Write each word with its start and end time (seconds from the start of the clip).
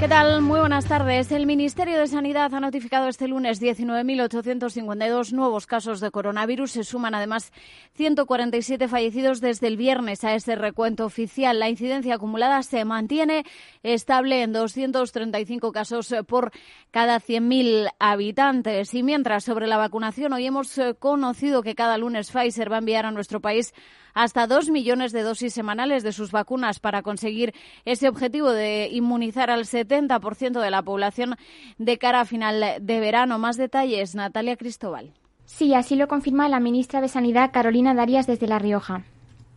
¿Qué 0.00 0.08
tal? 0.08 0.40
Muy 0.40 0.60
buenas 0.60 0.86
tardes. 0.86 1.30
El 1.30 1.44
Ministerio 1.44 1.98
de 1.98 2.06
Sanidad 2.06 2.54
ha 2.54 2.60
notificado 2.60 3.06
este 3.06 3.28
lunes 3.28 3.60
19.852 3.60 5.32
nuevos 5.32 5.66
casos 5.66 6.00
de 6.00 6.10
coronavirus. 6.10 6.70
Se 6.70 6.84
suman 6.84 7.14
además 7.14 7.52
147 7.96 8.88
fallecidos 8.88 9.42
desde 9.42 9.66
el 9.66 9.76
viernes 9.76 10.24
a 10.24 10.34
ese 10.34 10.56
recuento 10.56 11.04
oficial. 11.04 11.58
La 11.58 11.68
incidencia 11.68 12.14
acumulada 12.14 12.62
se 12.62 12.82
mantiene 12.86 13.44
estable 13.82 14.40
en 14.40 14.54
235 14.54 15.70
casos 15.70 16.14
por 16.26 16.50
cada 16.90 17.20
100.000 17.20 17.90
habitantes. 17.98 18.94
Y 18.94 19.02
mientras 19.02 19.44
sobre 19.44 19.66
la 19.66 19.76
vacunación, 19.76 20.32
hoy 20.32 20.46
hemos 20.46 20.80
conocido 20.98 21.62
que 21.62 21.74
cada 21.74 21.98
lunes 21.98 22.30
Pfizer 22.30 22.72
va 22.72 22.76
a 22.76 22.78
enviar 22.78 23.04
a 23.04 23.10
nuestro 23.10 23.40
país 23.40 23.74
hasta 24.14 24.46
dos 24.46 24.70
millones 24.70 25.12
de 25.12 25.22
dosis 25.22 25.52
semanales 25.52 26.02
de 26.02 26.12
sus 26.12 26.30
vacunas 26.32 26.80
para 26.80 27.02
conseguir 27.02 27.54
ese 27.84 28.08
objetivo 28.08 28.50
de 28.50 28.88
inmunizar 28.90 29.50
al 29.50 29.64
70% 29.64 30.60
de 30.60 30.70
la 30.70 30.82
población 30.82 31.36
de 31.78 31.98
cara 31.98 32.20
a 32.20 32.24
final 32.24 32.76
de 32.80 33.00
verano. 33.00 33.38
Más 33.38 33.56
detalles, 33.56 34.14
Natalia 34.14 34.56
Cristóbal. 34.56 35.12
Sí, 35.44 35.74
así 35.74 35.96
lo 35.96 36.06
confirma 36.06 36.48
la 36.48 36.60
ministra 36.60 37.00
de 37.00 37.08
Sanidad, 37.08 37.50
Carolina 37.52 37.92
Darias, 37.92 38.26
desde 38.26 38.46
La 38.46 38.58
Rioja. 38.58 39.04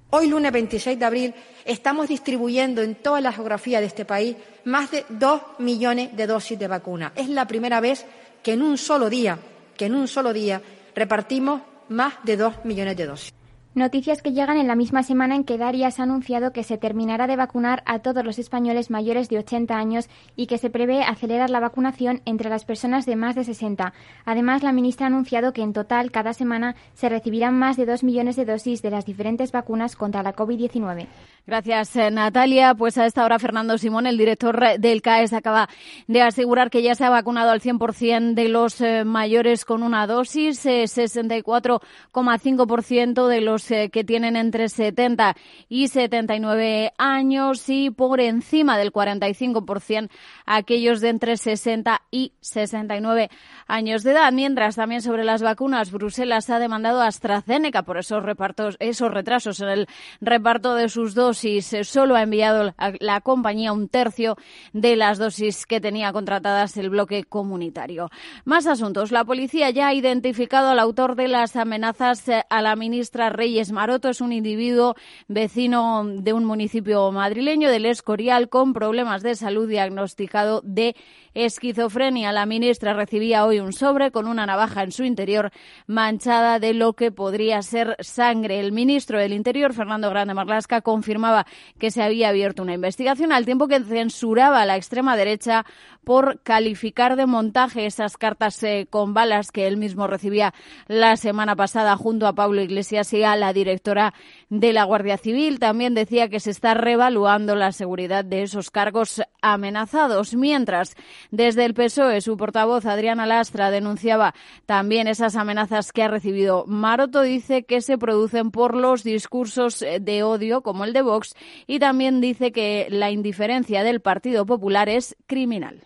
Hoy, 0.10 0.28
lunes 0.28 0.52
26 0.52 1.00
de 1.00 1.06
abril, 1.06 1.34
estamos 1.66 2.08
distribuyendo 2.08 2.82
en 2.82 2.96
toda 2.96 3.20
la 3.22 3.32
geografía 3.32 3.80
de 3.80 3.88
este 3.88 4.06
país 4.06 4.36
más 4.64 4.92
de 4.92 5.06
dos 5.10 5.42
millones 5.58 6.16
de 6.16 6.28
dosis 6.28 6.60
de 6.60 6.68
vacuna. 6.68 7.14
Es 7.16 7.30
la 7.30 7.48
primera 7.48 7.80
vez 7.80 8.06
que 8.44 8.54
en 8.54 8.62
un 8.62 8.78
solo 8.78 9.10
día, 9.10 9.40
que 9.76 9.86
en 9.86 9.96
un 9.96 10.08
solo 10.08 10.34
día 10.34 10.62
repartimos 10.96 11.62
más 11.90 12.14
de 12.24 12.38
dos 12.38 12.54
millones 12.64 12.96
de 12.96 13.06
dosis. 13.08 13.34
Noticias 13.76 14.22
que 14.22 14.34
llegan 14.34 14.58
en 14.58 14.68
la 14.68 14.76
misma 14.76 15.02
semana 15.02 15.36
en 15.36 15.44
que 15.44 15.58
Darias 15.58 16.00
ha 16.00 16.04
anunciado 16.04 16.52
que 16.52 16.64
se 16.64 16.78
terminará 16.78 17.26
de 17.26 17.36
vacunar 17.36 17.82
a 17.88 18.00
todos 18.00 18.24
los 18.24 18.38
españoles 18.38 18.92
mayores 18.92 19.30
de 19.30 19.40
80 19.40 19.76
años 19.76 20.10
y 20.36 20.46
que 20.46 20.60
se 20.60 20.70
prevé 20.70 21.02
acelerar 21.02 21.50
la 21.50 21.60
vacunación 21.60 22.22
entre 22.26 22.52
las 22.52 22.66
personas 22.66 23.08
de 23.08 23.16
más 23.16 23.34
de 23.34 23.44
60. 23.44 23.94
Además, 24.26 24.62
la 24.62 24.74
ministra 24.74 25.08
ha 25.08 25.10
anunciado 25.10 25.54
que 25.54 25.64
en 25.64 25.74
total 25.74 26.12
cada 26.12 26.34
semana 26.34 26.76
se 26.94 27.10
recibirán 27.10 27.58
más 27.58 27.76
de 27.76 27.88
dos 27.88 28.04
millones 28.04 28.36
de 28.36 28.46
dosis 28.46 28.84
de 28.84 28.92
las 28.92 29.08
diferentes 29.08 29.52
vacunas 29.52 29.96
contra 29.96 30.22
la 30.22 30.36
COVID-19. 30.36 31.08
Gracias, 31.46 31.98
eh, 31.98 32.12
Natalia. 32.12 32.76
Pues 32.76 32.98
a 32.98 33.06
esta 33.06 33.26
hora 33.26 33.40
Fernando 33.40 33.78
Simón, 33.78 34.08
el 34.08 34.18
director 34.18 34.80
del 34.80 35.02
CAES, 35.02 35.34
acaba 35.34 35.68
de 36.08 36.22
asegurar 36.22 36.70
que 36.70 36.84
ya 36.84 36.96
se 36.96 37.04
ha 37.04 37.10
vacunado 37.10 37.52
al 37.52 37.60
100% 37.60 38.34
de 38.34 38.48
los 38.48 38.80
eh, 38.82 39.04
mayores 39.04 39.66
con 39.66 39.84
una 39.84 40.08
dosis, 40.08 40.66
64,5% 40.66 43.26
eh, 43.26 43.30
de 43.30 43.42
los 43.42 43.63
que 43.68 44.04
tienen 44.04 44.36
entre 44.36 44.70
70 44.70 45.36
y 45.68 45.88
79 45.88 46.94
años 46.98 47.68
y 47.68 47.90
por 47.90 48.22
encima 48.22 48.78
del 48.78 48.94
45% 48.94 50.10
aquellos 50.46 51.02
de 51.02 51.10
entre 51.10 51.38
60 51.38 52.02
y 52.12 52.34
69 52.42 53.30
años 53.68 54.04
de 54.04 54.12
edad. 54.12 54.32
Mientras 54.32 54.76
también 54.76 55.02
sobre 55.02 55.24
las 55.24 55.42
vacunas, 55.42 55.92
Bruselas 55.92 56.50
ha 56.50 56.60
demandado 56.60 57.02
a 57.02 57.08
AstraZeneca 57.08 57.84
por 57.84 57.98
esos 57.98 58.24
repartos, 58.24 58.78
esos 58.80 59.12
retrasos 59.12 59.60
en 59.62 59.70
el 59.70 59.88
reparto 60.22 60.76
de 60.76 60.90
sus 60.90 61.16
dos 61.16 61.24
dosis. 61.34 61.76
Solo 61.84 62.16
ha 62.16 62.22
enviado 62.22 62.74
la 63.00 63.22
compañía 63.22 63.74
un 63.74 63.88
tercio 63.88 64.36
de 64.74 64.96
las 64.96 65.18
dosis 65.18 65.66
que 65.66 65.80
tenía 65.80 66.12
contratadas 66.12 66.78
el 66.78 66.90
bloque 66.90 67.24
comunitario. 67.24 68.10
Más 68.46 68.68
asuntos. 68.68 69.12
La 69.12 69.24
policía 69.24 69.70
ya 69.70 69.88
ha 69.88 69.94
identificado 69.94 70.70
al 70.70 70.80
autor 70.80 71.16
de 71.16 71.28
las 71.28 71.56
amenazas 71.56 72.26
a 72.50 72.62
la 72.62 72.76
ministra 72.76 73.30
Reyes 73.30 73.53
Maroto. 73.72 74.10
Es 74.10 74.22
un 74.22 74.34
individuo 74.34 74.96
vecino 75.28 76.04
de 76.06 76.34
un 76.34 76.46
municipio 76.46 77.12
madrileño 77.12 77.70
del 77.70 77.86
Escorial 77.86 78.50
con 78.50 78.74
problemas 78.74 79.22
de 79.22 79.36
salud 79.36 79.68
diagnosticado 79.68 80.62
de 80.64 80.96
esquizofrenia. 81.34 82.32
La 82.32 82.46
ministra 82.46 82.94
recibía 82.94 83.46
hoy 83.46 83.60
un 83.60 83.74
sobre 83.74 84.12
con 84.12 84.28
una 84.28 84.46
navaja 84.46 84.84
en 84.84 84.92
su 84.92 85.04
interior 85.04 85.52
manchada 85.88 86.60
de 86.60 86.74
lo 86.74 86.94
que 86.94 87.12
podría 87.12 87.62
ser 87.62 87.96
sangre. 88.00 88.60
El 88.60 88.72
ministro 88.72 89.20
del 89.20 89.34
Interior, 89.34 89.74
Fernando 89.74 90.10
Grande 90.10 90.34
Marlasca, 90.34 90.82
confirmaba 90.82 91.46
que 91.80 91.92
se 91.92 92.04
había 92.04 92.30
abierto 92.30 92.64
una 92.64 92.74
investigación 92.74 93.32
al 93.32 93.46
tiempo 93.46 93.68
que 93.68 93.80
censuraba 93.82 94.62
a 94.62 94.66
la 94.66 94.78
extrema 94.78 95.16
derecha 95.16 95.66
por 96.04 96.42
calificar 96.42 97.16
de 97.16 97.26
montaje 97.26 97.86
esas 97.86 98.18
cartas 98.18 98.62
eh, 98.64 98.88
con 98.90 99.14
balas 99.14 99.52
que 99.52 99.68
él 99.68 99.78
mismo 99.78 100.08
recibía 100.08 100.54
la 100.88 101.16
semana 101.18 101.56
pasada 101.56 101.96
junto 101.96 102.28
a 102.28 102.34
Pablo 102.34 102.62
Iglesias 102.62 103.14
y 103.14 103.24
a 103.24 103.36
la 103.44 103.52
directora 103.52 104.14
de 104.50 104.72
la 104.72 104.86
Guardia 104.86 105.18
Civil. 105.18 105.60
También 105.60 105.94
decía 105.94 106.30
que 106.30 106.40
se 106.40 106.50
está 106.50 106.74
revaluando 106.76 107.56
la 107.56 107.74
seguridad 107.74 108.24
de 108.24 108.44
esos 108.44 108.72
cargos 108.72 109.22
amenazados, 109.42 110.34
mientras 110.34 110.96
desde 111.30 111.66
el 111.66 111.74
PSOE 111.74 112.22
su 112.22 112.38
portavoz 112.38 112.86
Adriana 112.86 113.26
Lastra 113.26 113.70
denunciaba 113.70 114.34
también 114.66 115.08
esas 115.08 115.36
amenazas 115.36 115.92
que 115.92 116.04
ha 116.04 116.08
recibido. 116.08 116.64
Maroto 116.68 117.22
dice 117.22 117.64
que 117.64 117.82
se 117.82 117.98
producen 117.98 118.52
por 118.52 118.76
los 118.76 119.04
discursos 119.04 119.82
eh, 119.82 120.00
de 120.00 120.24
odio 120.24 120.62
como 120.62 120.86
el 120.86 120.94
de 120.94 121.02
Vox 121.02 121.36
y 121.68 121.80
también 121.80 122.22
dice 122.22 122.54
que 122.54 122.88
la 122.90 123.12
indiferencia 123.12 123.84
del 123.84 124.00
Partido 124.00 124.46
Popular 124.46 124.88
es 124.88 125.18
criminal 125.28 125.84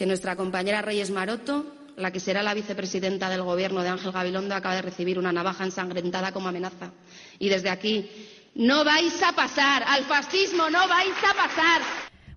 que 0.00 0.06
nuestra 0.06 0.34
compañera 0.34 0.80
Reyes 0.80 1.10
Maroto, 1.10 1.66
la 2.00 2.10
que 2.10 2.20
será 2.20 2.42
la 2.42 2.54
vicepresidenta 2.54 3.28
del 3.28 3.42
Gobierno 3.42 3.82
de 3.82 3.90
Ángel 3.90 4.12
Gabilondo, 4.12 4.54
acaba 4.54 4.76
de 4.76 4.82
recibir 4.82 5.18
una 5.18 5.32
navaja 5.32 5.64
ensangrentada 5.64 6.32
como 6.32 6.48
amenaza. 6.48 6.92
Y 7.38 7.48
desde 7.48 7.70
aquí, 7.70 8.10
no 8.54 8.84
vais 8.84 9.22
a 9.22 9.32
pasar, 9.32 9.84
al 9.86 10.04
fascismo 10.04 10.68
no 10.70 10.86
vais 10.88 11.16
a 11.28 11.34
pasar. 11.34 11.82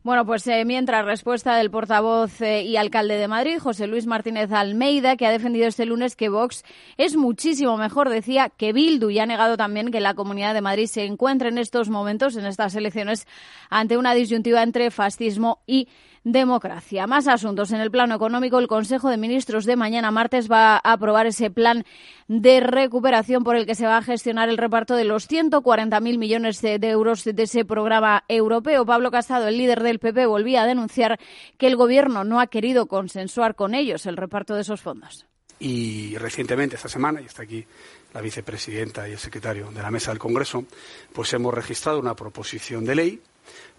Bueno, 0.04 0.26
pues 0.26 0.46
eh, 0.48 0.66
mientras 0.66 1.06
respuesta 1.06 1.56
del 1.56 1.72
portavoz 1.72 2.42
eh, 2.42 2.64
y 2.64 2.76
alcalde 2.76 3.16
de 3.16 3.30
Madrid, 3.30 3.58
José 3.58 3.88
Luis 3.88 4.06
Martínez 4.06 4.52
Almeida, 4.52 5.16
que 5.16 5.26
ha 5.26 5.32
defendido 5.32 5.66
este 5.66 5.86
lunes 5.86 6.18
que 6.18 6.28
Vox 6.28 6.66
es 6.98 7.16
muchísimo 7.16 7.78
mejor, 7.78 8.10
decía, 8.10 8.50
que 8.50 8.74
Bildu 8.74 9.12
y 9.12 9.20
ha 9.20 9.26
negado 9.26 9.56
también 9.56 9.92
que 9.92 10.02
la 10.02 10.14
Comunidad 10.14 10.54
de 10.54 10.60
Madrid 10.60 10.88
se 10.88 11.06
encuentre 11.06 11.48
en 11.48 11.58
estos 11.58 11.90
momentos, 11.90 12.36
en 12.36 12.46
estas 12.46 12.76
elecciones, 12.76 13.26
ante 13.70 13.96
una 13.96 14.14
disyuntiva 14.14 14.62
entre 14.62 14.92
fascismo 14.92 15.60
y 15.66 15.88
democracia. 16.24 17.08
Más 17.08 17.28
asuntos. 17.28 17.72
En 17.72 17.82
el 17.82 17.92
plano 17.92 18.16
económico, 18.16 18.60
el 18.60 18.68
Consejo 18.68 19.10
de 19.10 19.18
Ministros 19.18 19.66
de 19.66 19.76
mañana 19.76 20.12
martes 20.12 20.50
va 20.50 20.76
a 20.76 20.94
aprobar 20.94 21.28
ese 21.28 21.52
plan 21.52 21.86
de 22.28 22.62
recuperación 22.62 23.44
por 23.44 23.56
el 23.56 23.66
que 23.66 23.76
se 23.76 23.86
va 23.86 23.98
a 23.98 24.02
gestionar 24.02 24.50
el 24.50 24.58
reparto 24.58 24.96
de 24.96 25.04
los 25.04 25.30
140.000 25.30 26.18
millones 26.18 26.62
de, 26.62 26.78
euros 26.90 27.24
de 27.24 27.44
ese 27.44 27.66
programa 27.66 28.24
europeo. 28.28 28.86
Pablo 28.86 29.12
Casado, 29.12 29.48
el 29.48 29.58
líder 29.58 29.84
del 29.84 30.00
PP, 30.00 30.26
volvía 30.26 30.64
a 30.64 30.68
denunciar 30.68 31.20
que 31.58 31.68
el 31.68 31.76
Gobierno 31.76 32.24
no 32.24 32.40
ha 32.40 32.48
querido 32.48 32.88
consensuar 32.88 33.56
con 33.56 33.76
ellos 33.76 34.06
el 34.06 34.18
reparto 34.18 34.56
de 34.56 34.62
esos 34.62 34.82
fondos. 34.82 35.26
Y 35.60 36.18
recientemente, 36.18 36.76
esta 36.76 36.90
semana, 36.90 37.22
y 37.22 37.26
está 37.26 37.44
aquí 37.44 37.66
la 38.14 38.22
vicepresidenta 38.22 39.08
y 39.08 39.14
el 39.14 39.18
secretario 39.18 39.72
de 39.72 39.82
la 39.82 39.92
mesa 39.92 40.12
del 40.12 40.20
Congreso, 40.20 40.66
pues 41.14 41.32
hemos 41.34 41.54
registrado 41.54 42.00
una 42.00 42.16
proposición 42.16 42.86
de 42.86 42.96
ley 42.96 43.22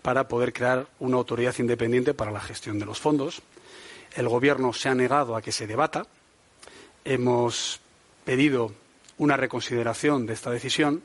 para 0.03 0.29
poder 0.29 0.53
crear 0.53 0.87
una 0.99 1.17
autoridad 1.17 1.55
independiente 1.59 2.15
para 2.15 2.31
la 2.31 2.41
gestión 2.41 2.79
de 2.79 2.87
los 2.87 3.01
fondos. 3.01 3.43
El 4.15 4.29
Gobierno 4.29 4.73
se 4.73 4.89
ha 4.89 4.95
negado 4.95 5.37
a 5.37 5.43
que 5.43 5.53
se 5.53 5.67
debata. 5.67 6.07
Hemos 7.05 7.81
pedido 8.25 8.73
una 9.19 9.37
reconsideración 9.37 10.27
de 10.27 10.33
esta 10.33 10.51
decisión 10.51 11.03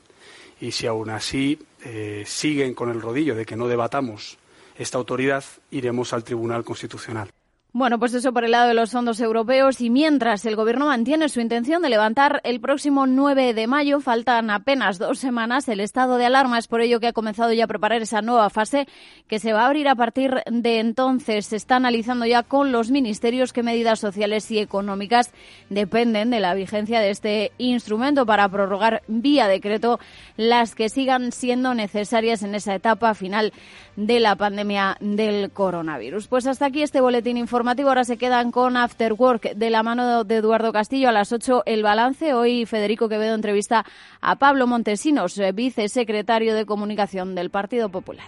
y 0.60 0.72
si 0.72 0.86
aún 0.86 1.10
así 1.10 1.58
eh, 1.84 2.24
siguen 2.26 2.74
con 2.74 2.90
el 2.90 3.00
rodillo 3.00 3.34
de 3.34 3.46
que 3.46 3.56
no 3.56 3.68
debatamos 3.68 4.38
esta 4.76 4.98
autoridad, 4.98 5.44
iremos 5.70 6.12
al 6.12 6.24
Tribunal 6.24 6.64
Constitucional. 6.64 7.30
Bueno, 7.72 8.00
pues 8.00 8.14
eso 8.14 8.32
por 8.32 8.42
el 8.44 8.50
lado 8.50 8.66
de 8.66 8.74
los 8.74 8.90
fondos 8.90 9.20
europeos 9.20 9.80
y 9.80 9.90
mientras 9.90 10.44
el 10.44 10.56
Gobierno 10.56 10.86
mantiene 10.86 11.28
su 11.28 11.40
intención 11.40 11.82
de 11.82 11.88
levantar 11.88 12.40
el 12.42 12.60
próximo 12.60 13.06
9 13.06 13.54
de 13.54 13.68
mayo, 13.68 14.00
faltan 14.00 14.50
apenas 14.50 14.98
dos 14.98 15.20
semanas, 15.20 15.68
el 15.68 15.78
estado 15.78 16.16
de 16.16 16.26
alarma 16.26 16.58
es 16.58 16.66
por 16.66 16.80
ello 16.80 16.98
que 16.98 17.06
ha 17.06 17.12
comenzado 17.12 17.52
ya 17.52 17.64
a 17.64 17.68
preparar 17.68 18.02
esa 18.02 18.22
nueva 18.22 18.50
fase 18.50 18.88
que 19.28 19.38
se 19.38 19.52
va 19.52 19.62
a 19.62 19.66
abrir 19.66 19.86
a 19.86 19.94
partir 19.94 20.42
de 20.50 20.80
entonces. 20.80 21.46
Se 21.46 21.54
está 21.54 21.76
analizando 21.76 22.26
ya 22.26 22.42
con 22.42 22.72
los 22.72 22.90
ministerios 22.90 23.52
qué 23.52 23.62
medidas 23.62 24.00
sociales 24.00 24.50
y 24.50 24.58
económicas 24.58 25.30
dependen 25.68 26.30
de 26.30 26.40
la 26.40 26.54
vigencia 26.54 26.98
de 26.98 27.10
este 27.10 27.52
instrumento 27.58 28.26
para 28.26 28.48
prorrogar 28.48 29.02
vía 29.06 29.46
decreto 29.46 30.00
las 30.36 30.74
que 30.74 30.88
sigan 30.88 31.30
siendo 31.30 31.72
necesarias 31.74 32.42
en 32.42 32.56
esa 32.56 32.74
etapa 32.74 33.14
final 33.14 33.52
de 33.94 34.18
la 34.18 34.34
pandemia 34.34 34.96
del 34.98 35.52
coronavirus. 35.52 36.26
Pues 36.26 36.48
hasta 36.48 36.66
aquí 36.66 36.82
este 36.82 37.00
boletín 37.00 37.36
informativo 37.36 37.59
informativo. 37.60 37.90
Ahora 37.90 38.04
se 38.04 38.16
quedan 38.16 38.52
con 38.52 38.78
After 38.78 39.12
Work 39.12 39.54
de 39.54 39.68
la 39.68 39.82
mano 39.82 40.24
de 40.24 40.36
Eduardo 40.36 40.72
Castillo 40.72 41.10
a 41.10 41.12
las 41.12 41.30
8 41.30 41.64
el 41.66 41.82
balance. 41.82 42.32
Hoy 42.32 42.64
Federico 42.64 43.06
Quevedo 43.06 43.34
entrevista 43.34 43.84
a 44.22 44.38
Pablo 44.38 44.66
Montesinos, 44.66 45.36
eh, 45.36 45.52
vicesecretario 45.52 46.54
de 46.54 46.64
Comunicación 46.64 47.34
del 47.34 47.50
Partido 47.50 47.90
Popular. 47.90 48.26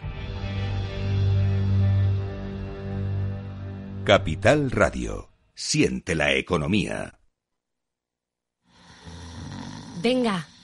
Capital 4.05 4.71
Radio. 4.71 5.31
Siente 5.55 6.15
la 6.15 6.35
economía. 6.35 7.19
Venga, 10.03 10.47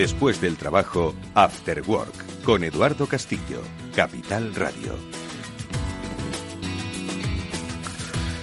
Después 0.00 0.40
del 0.40 0.56
trabajo, 0.56 1.14
After 1.34 1.82
Work, 1.86 2.42
con 2.42 2.64
Eduardo 2.64 3.06
Castillo, 3.06 3.60
Capital 3.94 4.54
Radio. 4.54 4.94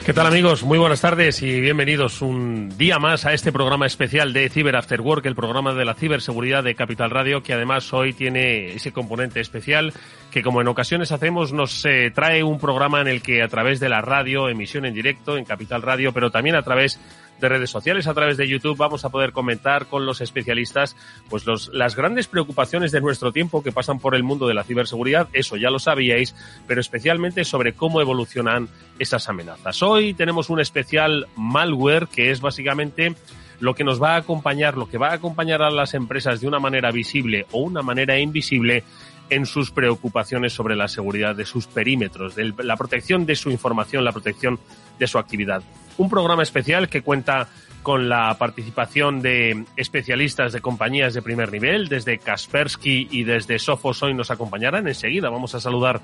¿Qué 0.05 0.13
tal 0.13 0.27
amigos? 0.27 0.61
Muy 0.63 0.77
buenas 0.77 1.01
tardes 1.01 1.41
y 1.41 1.59
bienvenidos 1.59 2.21
un 2.21 2.77
día 2.77 2.99
más 2.99 3.25
a 3.25 3.33
este 3.33 3.51
programa 3.51 3.87
especial 3.87 4.33
de 4.33 4.49
Cyber 4.49 4.75
After 4.75 5.01
Work, 5.01 5.25
el 5.25 5.35
programa 5.35 5.73
de 5.73 5.83
la 5.83 5.95
ciberseguridad 5.95 6.63
de 6.63 6.75
Capital 6.75 7.09
Radio, 7.09 7.41
que 7.41 7.53
además 7.53 7.91
hoy 7.91 8.13
tiene 8.13 8.75
ese 8.75 8.91
componente 8.91 9.39
especial 9.39 9.93
que 10.31 10.43
como 10.43 10.61
en 10.61 10.67
ocasiones 10.67 11.11
hacemos 11.11 11.53
nos 11.53 11.83
eh, 11.85 12.11
trae 12.13 12.43
un 12.43 12.59
programa 12.59 13.01
en 13.01 13.07
el 13.07 13.23
que 13.23 13.41
a 13.41 13.47
través 13.47 13.79
de 13.79 13.89
la 13.89 14.01
radio, 14.01 14.47
emisión 14.47 14.85
en 14.85 14.93
directo 14.93 15.37
en 15.37 15.43
Capital 15.43 15.81
Radio, 15.81 16.13
pero 16.13 16.29
también 16.29 16.55
a 16.55 16.61
través 16.61 16.99
de 17.39 17.49
redes 17.49 17.69
sociales, 17.69 18.07
a 18.07 18.13
través 18.13 18.37
de 18.37 18.47
YouTube, 18.47 18.77
vamos 18.77 19.05
a 19.05 19.09
poder 19.09 19.31
comentar 19.31 19.87
con 19.87 20.05
los 20.05 20.21
especialistas 20.21 20.95
pues 21.29 21.45
los, 21.45 21.69
las 21.73 21.95
grandes 21.95 22.27
preocupaciones 22.27 22.91
de 22.91 23.01
nuestro 23.01 23.31
tiempo 23.31 23.63
que 23.63 23.71
pasan 23.71 23.99
por 23.99 24.15
el 24.15 24.23
mundo 24.23 24.47
de 24.47 24.53
la 24.53 24.63
ciberseguridad, 24.63 25.27
eso 25.33 25.57
ya 25.57 25.69
lo 25.69 25.79
sabíais, 25.79 26.35
pero 26.67 26.81
especialmente 26.81 27.45
sobre 27.45 27.73
cómo 27.73 28.01
evolucionan 28.01 28.69
esas 28.99 29.29
amenazas. 29.29 29.81
Hoy 29.83 30.13
tenemos 30.13 30.49
un 30.49 30.59
especial 30.59 31.27
malware 31.35 32.07
que 32.07 32.31
es 32.31 32.41
básicamente 32.41 33.15
lo 33.59 33.73
que 33.73 33.83
nos 33.83 34.01
va 34.01 34.13
a 34.13 34.17
acompañar, 34.17 34.77
lo 34.77 34.87
que 34.87 34.97
va 34.97 35.09
a 35.09 35.15
acompañar 35.15 35.61
a 35.61 35.71
las 35.71 35.93
empresas 35.93 36.41
de 36.41 36.47
una 36.47 36.59
manera 36.59 36.91
visible 36.91 37.45
o 37.51 37.61
una 37.61 37.81
manera 37.81 38.19
invisible 38.19 38.83
en 39.29 39.45
sus 39.45 39.71
preocupaciones 39.71 40.53
sobre 40.53 40.75
la 40.75 40.87
seguridad 40.87 41.35
de 41.35 41.45
sus 41.45 41.67
perímetros, 41.67 42.35
de 42.35 42.53
la 42.63 42.77
protección 42.77 43.25
de 43.25 43.35
su 43.35 43.49
información, 43.51 44.03
la 44.03 44.11
protección 44.11 44.59
de 44.99 45.07
su 45.07 45.17
actividad. 45.17 45.63
Un 45.97 46.09
programa 46.09 46.43
especial 46.43 46.89
que 46.89 47.01
cuenta 47.01 47.47
con 47.87 48.09
la 48.09 48.37
participación 48.37 49.21
de 49.21 49.63
especialistas 49.77 50.51
de 50.51 50.59
compañías 50.59 51.13
de 51.13 51.21
primer 51.21 51.51
nivel, 51.51 51.87
desde 51.87 52.17
Kaspersky 52.17 53.07
y 53.09 53.23
desde 53.23 53.59
Sophos 53.59 54.03
hoy 54.03 54.13
nos 54.13 54.29
acompañarán. 54.29 54.87
Enseguida 54.87 55.29
vamos 55.29 55.55
a 55.55 55.61
saludar 55.61 56.01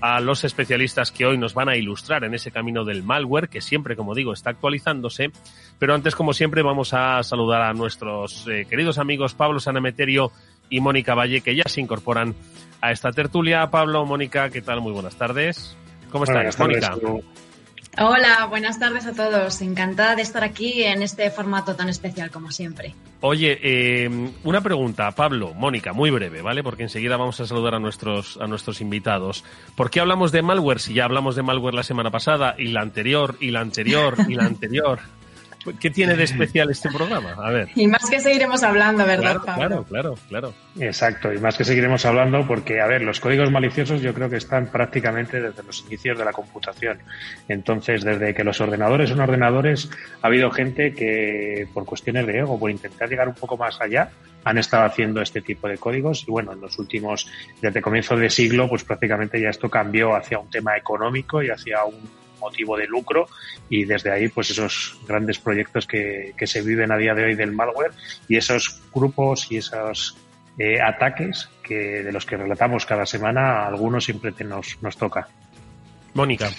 a 0.00 0.20
los 0.20 0.44
especialistas 0.44 1.10
que 1.10 1.26
hoy 1.26 1.36
nos 1.36 1.54
van 1.54 1.68
a 1.68 1.76
ilustrar 1.76 2.22
en 2.24 2.34
ese 2.34 2.52
camino 2.52 2.84
del 2.84 3.02
malware, 3.02 3.48
que 3.48 3.60
siempre, 3.60 3.96
como 3.96 4.14
digo, 4.14 4.32
está 4.32 4.50
actualizándose. 4.50 5.32
Pero 5.78 5.94
antes, 5.94 6.14
como 6.14 6.34
siempre, 6.34 6.62
vamos 6.62 6.94
a 6.94 7.22
saludar 7.22 7.62
a 7.62 7.72
nuestros 7.72 8.46
eh, 8.46 8.66
queridos 8.70 8.98
amigos 8.98 9.34
Pablo 9.34 9.58
Sanemeterio 9.58 10.30
y 10.74 10.80
Mónica 10.80 11.14
Valle, 11.14 11.40
que 11.40 11.54
ya 11.54 11.62
se 11.66 11.80
incorporan 11.80 12.34
a 12.80 12.90
esta 12.90 13.12
tertulia. 13.12 13.70
Pablo, 13.70 14.04
Mónica, 14.04 14.50
¿qué 14.50 14.60
tal? 14.60 14.80
Muy 14.80 14.92
buenas 14.92 15.14
tardes. 15.14 15.76
¿Cómo 16.10 16.24
estás, 16.24 16.58
Mónica? 16.58 16.96
Hola, 17.96 18.46
buenas 18.50 18.80
tardes 18.80 19.06
a 19.06 19.12
todos. 19.12 19.62
Encantada 19.62 20.16
de 20.16 20.22
estar 20.22 20.42
aquí 20.42 20.82
en 20.82 21.02
este 21.02 21.30
formato 21.30 21.76
tan 21.76 21.88
especial 21.88 22.32
como 22.32 22.50
siempre. 22.50 22.92
Oye, 23.20 23.56
eh, 23.62 24.10
una 24.42 24.62
pregunta, 24.62 25.12
Pablo, 25.12 25.54
Mónica, 25.54 25.92
muy 25.92 26.10
breve, 26.10 26.42
¿vale? 26.42 26.64
Porque 26.64 26.82
enseguida 26.82 27.16
vamos 27.16 27.38
a 27.38 27.46
saludar 27.46 27.76
a 27.76 27.78
nuestros, 27.78 28.36
a 28.40 28.48
nuestros 28.48 28.80
invitados. 28.80 29.44
¿Por 29.76 29.90
qué 29.90 30.00
hablamos 30.00 30.32
de 30.32 30.42
malware 30.42 30.80
si 30.80 30.92
ya 30.92 31.04
hablamos 31.04 31.36
de 31.36 31.44
malware 31.44 31.74
la 31.74 31.84
semana 31.84 32.10
pasada 32.10 32.56
y 32.58 32.72
la 32.72 32.80
anterior 32.80 33.36
y 33.38 33.52
la 33.52 33.60
anterior 33.60 34.16
y 34.28 34.34
la 34.34 34.44
anterior? 34.44 34.98
¿Qué 35.80 35.90
tiene 35.90 36.14
de 36.14 36.24
especial 36.24 36.70
este 36.70 36.88
programa? 36.90 37.34
A 37.36 37.50
ver. 37.50 37.68
Y 37.74 37.86
más 37.86 38.08
que 38.08 38.20
seguiremos 38.20 38.62
hablando, 38.62 39.06
¿verdad, 39.06 39.38
claro, 39.42 39.54
Claro, 39.56 39.84
claro, 39.84 40.14
claro. 40.28 40.54
Exacto, 40.78 41.32
y 41.32 41.38
más 41.38 41.56
que 41.56 41.64
seguiremos 41.64 42.04
hablando 42.04 42.46
porque, 42.46 42.80
a 42.80 42.86
ver, 42.86 43.02
los 43.02 43.20
códigos 43.20 43.50
maliciosos 43.50 44.02
yo 44.02 44.12
creo 44.14 44.28
que 44.28 44.36
están 44.36 44.66
prácticamente 44.66 45.40
desde 45.40 45.62
los 45.62 45.84
inicios 45.86 46.18
de 46.18 46.24
la 46.24 46.32
computación. 46.32 46.98
Entonces, 47.48 48.04
desde 48.04 48.34
que 48.34 48.44
los 48.44 48.60
ordenadores 48.60 49.10
son 49.10 49.20
ordenadores, 49.20 49.90
ha 50.22 50.26
habido 50.26 50.50
gente 50.50 50.92
que, 50.92 51.68
por 51.72 51.84
cuestiones 51.84 52.26
de 52.26 52.38
ego, 52.38 52.58
por 52.58 52.70
intentar 52.70 53.08
llegar 53.08 53.28
un 53.28 53.34
poco 53.34 53.56
más 53.56 53.80
allá, 53.80 54.10
han 54.44 54.58
estado 54.58 54.84
haciendo 54.84 55.22
este 55.22 55.40
tipo 55.40 55.68
de 55.68 55.78
códigos 55.78 56.24
y 56.28 56.30
bueno, 56.30 56.52
en 56.52 56.60
los 56.60 56.78
últimos, 56.78 57.30
desde 57.60 57.80
comienzo 57.80 58.16
de 58.16 58.30
siglo, 58.30 58.68
pues 58.68 58.84
prácticamente 58.84 59.40
ya 59.40 59.48
esto 59.48 59.70
cambió 59.70 60.14
hacia 60.14 60.38
un 60.38 60.50
tema 60.50 60.76
económico 60.76 61.42
y 61.42 61.48
hacia 61.48 61.84
un 61.84 62.23
motivo 62.44 62.76
de 62.76 62.86
lucro 62.86 63.26
y 63.68 63.84
desde 63.84 64.12
ahí 64.12 64.28
pues 64.28 64.50
esos 64.50 64.98
grandes 65.08 65.38
proyectos 65.38 65.86
que, 65.86 66.34
que 66.36 66.46
se 66.46 66.62
viven 66.62 66.92
a 66.92 66.96
día 66.96 67.14
de 67.14 67.24
hoy 67.24 67.34
del 67.34 67.52
malware 67.52 67.92
y 68.28 68.36
esos 68.36 68.80
grupos 68.92 69.50
y 69.50 69.56
esos 69.56 70.16
eh, 70.58 70.80
ataques 70.80 71.48
que 71.62 72.02
de 72.04 72.12
los 72.12 72.26
que 72.26 72.36
relatamos 72.36 72.86
cada 72.86 73.06
semana, 73.06 73.66
algunos 73.66 74.04
siempre 74.04 74.30
te 74.30 74.44
nos, 74.44 74.78
nos 74.82 74.96
toca. 74.96 75.26
Mónica. 76.12 76.50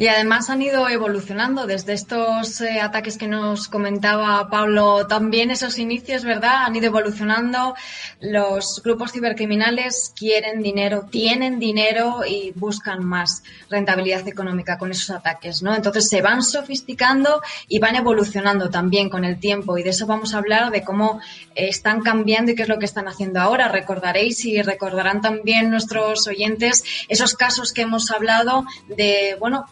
Y 0.00 0.06
además 0.06 0.48
han 0.48 0.62
ido 0.62 0.88
evolucionando 0.88 1.66
desde 1.66 1.92
estos 1.92 2.60
eh, 2.60 2.80
ataques 2.80 3.18
que 3.18 3.26
nos 3.26 3.66
comentaba 3.66 4.48
Pablo, 4.48 5.08
también 5.08 5.50
esos 5.50 5.76
inicios, 5.80 6.22
¿verdad? 6.22 6.66
Han 6.66 6.76
ido 6.76 6.86
evolucionando. 6.86 7.74
Los 8.20 8.80
grupos 8.84 9.10
cibercriminales 9.10 10.14
quieren 10.16 10.62
dinero, 10.62 11.08
tienen 11.10 11.58
dinero 11.58 12.20
y 12.24 12.52
buscan 12.54 13.04
más 13.04 13.42
rentabilidad 13.68 14.28
económica 14.28 14.78
con 14.78 14.92
esos 14.92 15.10
ataques, 15.10 15.64
¿no? 15.64 15.74
Entonces 15.74 16.08
se 16.08 16.22
van 16.22 16.44
sofisticando 16.44 17.42
y 17.66 17.80
van 17.80 17.96
evolucionando 17.96 18.70
también 18.70 19.10
con 19.10 19.24
el 19.24 19.40
tiempo 19.40 19.78
y 19.78 19.82
de 19.82 19.90
eso 19.90 20.06
vamos 20.06 20.32
a 20.32 20.38
hablar, 20.38 20.70
de 20.70 20.84
cómo 20.84 21.20
están 21.56 22.02
cambiando 22.02 22.52
y 22.52 22.54
qué 22.54 22.62
es 22.62 22.68
lo 22.68 22.78
que 22.78 22.84
están 22.84 23.08
haciendo 23.08 23.40
ahora. 23.40 23.66
Recordaréis 23.66 24.44
y 24.44 24.62
recordarán 24.62 25.20
también 25.22 25.70
nuestros 25.70 26.28
oyentes 26.28 26.84
esos 27.08 27.34
casos 27.34 27.72
que 27.72 27.82
hemos 27.82 28.12
hablado 28.12 28.64
de, 28.86 29.36
bueno, 29.40 29.66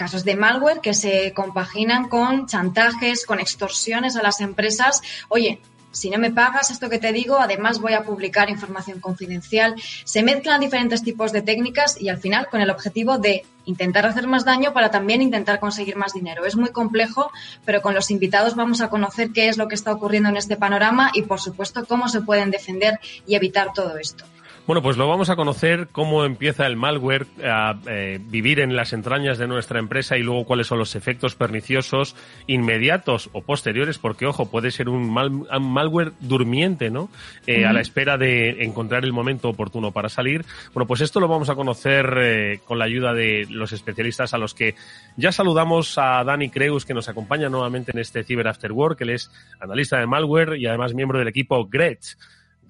casos 0.00 0.24
de 0.24 0.34
malware 0.34 0.80
que 0.80 0.94
se 0.94 1.34
compaginan 1.34 2.08
con 2.08 2.46
chantajes, 2.46 3.26
con 3.26 3.38
extorsiones 3.38 4.16
a 4.16 4.22
las 4.22 4.40
empresas. 4.40 5.02
Oye, 5.28 5.60
si 5.90 6.08
no 6.08 6.16
me 6.16 6.30
pagas 6.30 6.70
esto 6.70 6.88
que 6.88 6.98
te 6.98 7.12
digo, 7.12 7.38
además 7.38 7.80
voy 7.80 7.92
a 7.92 8.02
publicar 8.02 8.48
información 8.48 8.98
confidencial. 8.98 9.74
Se 10.04 10.22
mezclan 10.22 10.62
diferentes 10.62 11.02
tipos 11.02 11.32
de 11.32 11.42
técnicas 11.42 12.00
y 12.00 12.08
al 12.08 12.16
final 12.16 12.48
con 12.48 12.62
el 12.62 12.70
objetivo 12.70 13.18
de 13.18 13.44
intentar 13.66 14.06
hacer 14.06 14.26
más 14.26 14.46
daño 14.46 14.72
para 14.72 14.90
también 14.90 15.20
intentar 15.20 15.60
conseguir 15.60 15.96
más 15.96 16.14
dinero. 16.14 16.46
Es 16.46 16.56
muy 16.56 16.70
complejo, 16.70 17.30
pero 17.66 17.82
con 17.82 17.92
los 17.92 18.10
invitados 18.10 18.54
vamos 18.56 18.80
a 18.80 18.88
conocer 18.88 19.32
qué 19.34 19.50
es 19.50 19.58
lo 19.58 19.68
que 19.68 19.74
está 19.74 19.92
ocurriendo 19.92 20.30
en 20.30 20.38
este 20.38 20.56
panorama 20.56 21.10
y, 21.12 21.24
por 21.24 21.40
supuesto, 21.40 21.84
cómo 21.84 22.08
se 22.08 22.22
pueden 22.22 22.50
defender 22.50 22.98
y 23.26 23.34
evitar 23.34 23.74
todo 23.74 23.98
esto. 23.98 24.24
Bueno, 24.70 24.82
pues 24.82 24.96
lo 24.96 25.08
vamos 25.08 25.30
a 25.30 25.34
conocer 25.34 25.88
cómo 25.90 26.24
empieza 26.24 26.64
el 26.64 26.76
malware 26.76 27.26
a 27.42 27.74
eh, 27.88 28.20
vivir 28.22 28.60
en 28.60 28.76
las 28.76 28.92
entrañas 28.92 29.36
de 29.36 29.48
nuestra 29.48 29.80
empresa 29.80 30.16
y 30.16 30.22
luego 30.22 30.44
cuáles 30.44 30.68
son 30.68 30.78
los 30.78 30.94
efectos 30.94 31.34
perniciosos 31.34 32.14
inmediatos 32.46 33.30
o 33.32 33.42
posteriores, 33.42 33.98
porque 33.98 34.26
ojo, 34.26 34.48
puede 34.48 34.70
ser 34.70 34.88
un, 34.88 35.10
malware 35.10 36.12
durmiente, 36.20 36.88
¿no? 36.88 37.10
Eh, 37.48 37.66
a 37.66 37.72
la 37.72 37.80
espera 37.80 38.16
de 38.16 38.62
encontrar 38.62 39.04
el 39.04 39.12
momento 39.12 39.48
oportuno 39.48 39.90
para 39.90 40.08
salir. 40.08 40.44
Bueno, 40.72 40.86
pues 40.86 41.00
esto 41.00 41.18
lo 41.18 41.26
vamos 41.26 41.50
a 41.50 41.56
conocer 41.56 42.14
eh, 42.18 42.60
con 42.64 42.78
la 42.78 42.84
ayuda 42.84 43.12
de 43.12 43.48
los 43.50 43.72
especialistas 43.72 44.34
a 44.34 44.38
los 44.38 44.54
que 44.54 44.76
ya 45.16 45.32
saludamos 45.32 45.98
a 45.98 46.22
Dani 46.22 46.48
Creus, 46.48 46.86
que 46.86 46.94
nos 46.94 47.08
acompaña 47.08 47.48
nuevamente 47.48 47.90
en 47.90 47.98
este 47.98 48.22
Cyber 48.22 48.46
After 48.46 48.70
Work. 48.70 49.00
Él 49.00 49.10
es 49.10 49.32
analista 49.58 49.98
de 49.98 50.06
malware 50.06 50.58
y 50.60 50.66
además 50.66 50.94
miembro 50.94 51.18
del 51.18 51.26
equipo 51.26 51.66
Gretsch. 51.66 52.14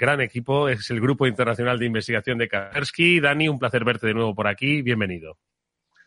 Gran 0.01 0.21
equipo, 0.23 0.69
es 0.69 0.91
el 0.91 1.01
Grupo 1.01 1.27
Internacional 1.27 1.79
de 1.79 1.87
Investigación 1.87 2.39
de 2.39 2.49
Kaspersky. 2.49 3.21
Dani, 3.21 3.49
un 3.49 3.59
placer 3.59 3.85
verte 3.85 4.07
de 4.07 4.15
nuevo 4.15 4.35
por 4.35 4.49
aquí. 4.49 4.81
Bienvenido. 4.81 5.37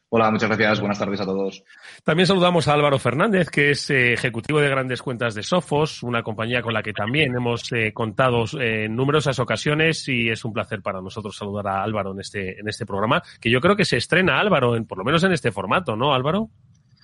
Hola, 0.10 0.30
muchas 0.30 0.50
gracias. 0.50 0.80
Buenas 0.80 1.00
tardes 1.00 1.22
a 1.22 1.26
todos. 1.26 1.64
También 2.04 2.28
saludamos 2.28 2.68
a 2.68 2.74
Álvaro 2.74 3.00
Fernández, 3.00 3.50
que 3.50 3.72
es 3.72 3.90
eh, 3.90 4.14
ejecutivo 4.14 4.60
de 4.60 4.70
grandes 4.70 5.02
cuentas 5.02 5.34
de 5.34 5.42
Sofos, 5.42 6.04
una 6.04 6.22
compañía 6.22 6.62
con 6.62 6.74
la 6.74 6.84
que 6.84 6.94
también 6.94 7.36
hemos 7.36 7.72
eh, 7.72 7.94
contado 7.94 8.46
eh, 8.60 8.86
en 8.86 8.96
numerosas 8.96 9.40
ocasiones 9.40 10.08
y 10.08 10.30
es 10.30 10.44
un 10.46 10.54
placer 10.54 10.82
para 10.82 11.02
nosotros 11.02 11.36
saludar 11.36 11.68
a 11.68 11.84
Álvaro 11.84 12.12
en 12.14 12.20
este, 12.20 12.60
en 12.60 12.68
este 12.68 12.86
programa, 12.86 13.24
que 13.40 13.50
yo 13.50 13.60
creo 13.60 13.76
que 13.76 13.86
se 13.86 13.98
estrena 13.98 14.40
Álvaro, 14.40 14.76
en, 14.76 14.86
por 14.86 15.00
lo 15.00 15.04
menos 15.04 15.24
en 15.24 15.32
este 15.34 15.52
formato, 15.52 15.96
¿no, 15.96 16.14
Álvaro? 16.14 16.50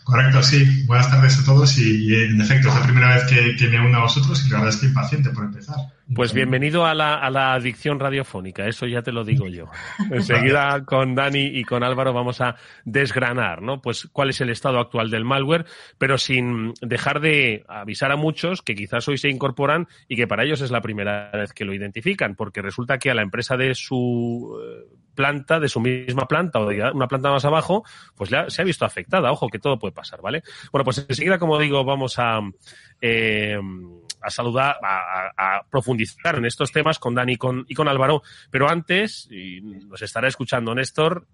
Correcto, 0.03 0.41
sí. 0.43 0.85
Buenas 0.85 1.09
tardes 1.09 1.39
a 1.39 1.45
todos 1.45 1.77
y, 1.79 2.13
en 2.13 2.41
efecto 2.41 2.69
es 2.69 2.75
la 2.75 2.83
primera 2.83 3.15
vez 3.15 3.23
que, 3.25 3.55
que 3.55 3.69
me 3.69 3.79
uno 3.87 3.97
a 3.97 4.01
vosotros 4.01 4.43
y 4.45 4.49
la 4.49 4.57
verdad 4.57 4.73
es 4.73 4.81
que 4.81 4.87
impaciente 4.87 5.29
por 5.31 5.45
empezar. 5.45 5.77
Pues 6.15 6.33
bienvenido 6.33 6.85
a 6.85 6.95
la, 6.95 7.15
a 7.15 7.29
la 7.29 7.53
adicción 7.53 7.99
radiofónica, 7.99 8.65
eso 8.67 8.87
ya 8.87 9.03
te 9.03 9.11
lo 9.11 9.23
digo 9.23 9.47
yo. 9.47 9.65
Enseguida 10.11 10.83
con 10.83 11.13
Dani 11.13 11.45
y 11.45 11.63
con 11.63 11.83
Álvaro 11.83 12.13
vamos 12.13 12.41
a 12.41 12.55
desgranar, 12.83 13.61
¿no? 13.61 13.79
Pues 13.79 14.09
cuál 14.11 14.31
es 14.31 14.41
el 14.41 14.49
estado 14.49 14.79
actual 14.79 15.11
del 15.11 15.23
malware, 15.23 15.65
pero 15.99 16.17
sin 16.17 16.73
dejar 16.81 17.19
de 17.19 17.63
avisar 17.67 18.11
a 18.11 18.15
muchos 18.15 18.63
que 18.63 18.73
quizás 18.73 19.07
hoy 19.07 19.19
se 19.19 19.29
incorporan 19.29 19.87
y 20.07 20.15
que 20.15 20.25
para 20.25 20.43
ellos 20.43 20.61
es 20.61 20.71
la 20.71 20.81
primera 20.81 21.29
vez 21.31 21.53
que 21.53 21.65
lo 21.65 21.75
identifican, 21.75 22.35
porque 22.35 22.63
resulta 22.63 22.97
que 22.97 23.11
a 23.11 23.15
la 23.15 23.21
empresa 23.21 23.55
de 23.55 23.75
su 23.75 24.59
eh, 24.59 24.91
planta, 25.13 25.59
de 25.59 25.69
su 25.69 25.79
misma 25.79 26.27
planta 26.27 26.59
o 26.59 26.65
de 26.65 26.89
una 26.91 27.07
planta 27.07 27.29
más 27.29 27.45
abajo, 27.45 27.83
pues 28.15 28.31
ya 28.31 28.49
se 28.49 28.63
ha 28.63 28.65
visto 28.65 28.83
afectada. 28.83 29.31
Ojo, 29.31 29.47
que 29.47 29.59
todo 29.59 29.77
puede 29.77 29.93
pasar, 29.93 30.21
¿vale? 30.21 30.41
Bueno, 30.71 30.85
pues 30.85 31.05
enseguida, 31.07 31.37
como 31.37 31.59
digo, 31.59 31.83
vamos 31.83 32.17
a... 32.17 32.39
Eh, 32.99 33.59
a 34.21 34.29
saludar, 34.29 34.77
a, 34.83 35.61
profundizar 35.69 36.35
en 36.35 36.45
estos 36.45 36.71
temas 36.71 36.99
con 36.99 37.15
Dani 37.15 37.33
y 37.33 37.37
con, 37.37 37.65
y 37.67 37.75
con 37.75 37.87
Álvaro. 37.87 38.21
Pero 38.51 38.69
antes, 38.69 39.27
y 39.31 39.61
nos 39.61 40.01
estará 40.01 40.27
escuchando 40.27 40.75
Néstor, 40.75 41.25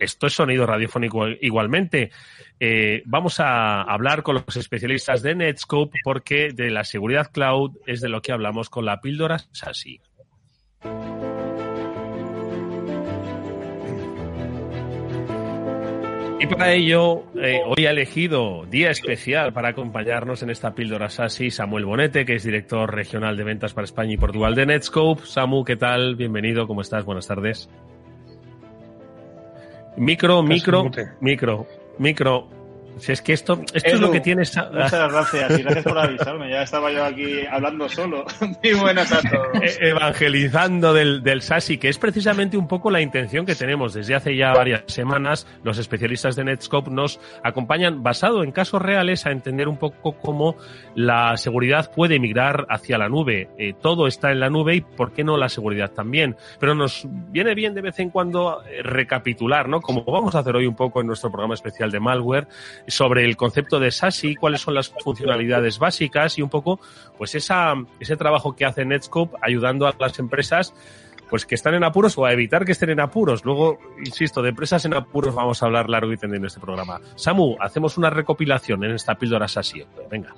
esto 0.00 0.26
es 0.26 0.32
sonido 0.32 0.66
radiofónico 0.66 1.28
igualmente. 1.28 2.10
Eh, 2.58 3.02
vamos 3.04 3.38
a 3.38 3.82
hablar 3.82 4.22
con 4.22 4.36
los 4.36 4.56
especialistas 4.56 5.22
de 5.22 5.34
Netscope 5.34 5.98
porque 6.02 6.52
de 6.54 6.70
la 6.70 6.84
seguridad 6.84 7.30
cloud 7.30 7.76
es 7.86 8.00
de 8.00 8.08
lo 8.08 8.22
que 8.22 8.32
hablamos 8.32 8.70
con 8.70 8.86
la 8.86 9.00
píldora 9.00 9.38
SASI. 9.52 10.00
Y 16.42 16.46
para 16.46 16.72
ello, 16.72 17.24
eh, 17.36 17.60
hoy 17.66 17.84
ha 17.84 17.90
elegido 17.90 18.64
día 18.64 18.88
especial 18.90 19.52
para 19.52 19.68
acompañarnos 19.68 20.42
en 20.42 20.48
esta 20.48 20.74
píldora 20.74 21.10
SASI 21.10 21.50
Samuel 21.50 21.84
Bonete, 21.84 22.24
que 22.24 22.36
es 22.36 22.44
director 22.44 22.94
regional 22.94 23.36
de 23.36 23.44
ventas 23.44 23.74
para 23.74 23.84
España 23.84 24.14
y 24.14 24.16
Portugal 24.16 24.54
de 24.54 24.64
Netscope. 24.64 25.20
Samu, 25.26 25.64
¿qué 25.64 25.76
tal? 25.76 26.16
Bienvenido, 26.16 26.66
¿cómo 26.66 26.80
estás? 26.80 27.04
Buenas 27.04 27.26
tardes. 27.26 27.68
Micro, 29.98 30.42
micro, 30.42 30.90
micro, 31.20 31.66
micro. 31.98 32.59
Si 32.98 33.12
es 33.12 33.22
que 33.22 33.32
esto, 33.32 33.60
esto 33.72 33.90
es 33.90 34.00
lo 34.00 34.10
que 34.10 34.20
tienes. 34.20 34.56
Muchas 34.56 35.12
gracias 35.12 35.58
y 35.58 35.62
gracias 35.62 35.84
por 35.84 35.98
avisarme. 35.98 36.50
Ya 36.50 36.62
estaba 36.62 36.92
yo 36.92 37.04
aquí 37.04 37.46
hablando 37.50 37.88
solo. 37.88 38.24
Muy 38.62 38.72
buenas 38.74 39.12
a 39.12 39.20
todos. 39.22 39.48
E-, 39.62 39.88
evangelizando 39.88 40.92
del, 40.92 41.22
del 41.22 41.42
SASI, 41.42 41.78
que 41.78 41.88
es 41.88 41.98
precisamente 41.98 42.56
un 42.56 42.68
poco 42.68 42.90
la 42.90 43.00
intención 43.00 43.46
que 43.46 43.54
tenemos 43.54 43.94
desde 43.94 44.14
hace 44.14 44.36
ya 44.36 44.52
varias 44.52 44.82
semanas. 44.86 45.46
Los 45.62 45.78
especialistas 45.78 46.36
de 46.36 46.44
Netscope 46.44 46.90
nos 46.90 47.20
acompañan, 47.42 48.02
basado 48.02 48.44
en 48.44 48.52
casos 48.52 48.82
reales, 48.82 49.26
a 49.26 49.30
entender 49.30 49.68
un 49.68 49.76
poco 49.76 50.12
cómo 50.12 50.56
la 50.94 51.36
seguridad 51.36 51.90
puede 51.94 52.18
migrar 52.18 52.66
hacia 52.68 52.98
la 52.98 53.08
nube. 53.08 53.48
Eh, 53.58 53.74
todo 53.80 54.06
está 54.06 54.30
en 54.30 54.40
la 54.40 54.50
nube 54.50 54.76
y 54.76 54.80
por 54.80 55.12
qué 55.12 55.24
no 55.24 55.36
la 55.36 55.48
seguridad 55.48 55.90
también. 55.90 56.36
Pero 56.58 56.74
nos 56.74 57.06
viene 57.06 57.54
bien 57.54 57.74
de 57.74 57.82
vez 57.82 57.98
en 57.98 58.10
cuando 58.10 58.62
eh, 58.64 58.82
recapitular, 58.82 59.68
¿no? 59.68 59.80
Como 59.80 60.04
vamos 60.04 60.34
a 60.34 60.40
hacer 60.40 60.56
hoy 60.56 60.66
un 60.66 60.76
poco 60.76 61.00
en 61.00 61.06
nuestro 61.06 61.30
programa 61.30 61.54
especial 61.54 61.90
de 61.90 62.00
malware 62.00 62.48
sobre 62.86 63.24
el 63.24 63.36
concepto 63.36 63.78
de 63.78 63.90
SASI, 63.90 64.36
cuáles 64.36 64.60
son 64.60 64.74
las 64.74 64.92
funcionalidades 65.02 65.78
básicas 65.78 66.38
y 66.38 66.42
un 66.42 66.50
poco, 66.50 66.80
pues 67.16 67.34
esa, 67.34 67.74
ese 67.98 68.16
trabajo 68.16 68.54
que 68.54 68.64
hace 68.64 68.84
Netscope 68.84 69.36
ayudando 69.42 69.86
a 69.86 69.94
las 69.98 70.18
empresas 70.18 70.74
pues 71.30 71.46
que 71.46 71.54
están 71.54 71.74
en 71.74 71.84
apuros 71.84 72.18
o 72.18 72.26
a 72.26 72.32
evitar 72.32 72.64
que 72.64 72.72
estén 72.72 72.90
en 72.90 73.00
apuros. 73.00 73.44
Luego, 73.44 73.78
insisto, 74.04 74.42
de 74.42 74.48
empresas 74.48 74.84
en 74.84 74.94
apuros 74.94 75.32
vamos 75.32 75.62
a 75.62 75.66
hablar 75.66 75.88
largo 75.88 76.12
y 76.12 76.16
tendido 76.16 76.40
en 76.40 76.46
este 76.46 76.60
programa. 76.60 77.00
Samu, 77.14 77.56
hacemos 77.60 77.96
una 77.96 78.10
recopilación 78.10 78.82
en 78.82 78.90
esta 78.96 79.14
píldora 79.14 79.46
SASI. 79.46 79.84
Venga. 80.10 80.34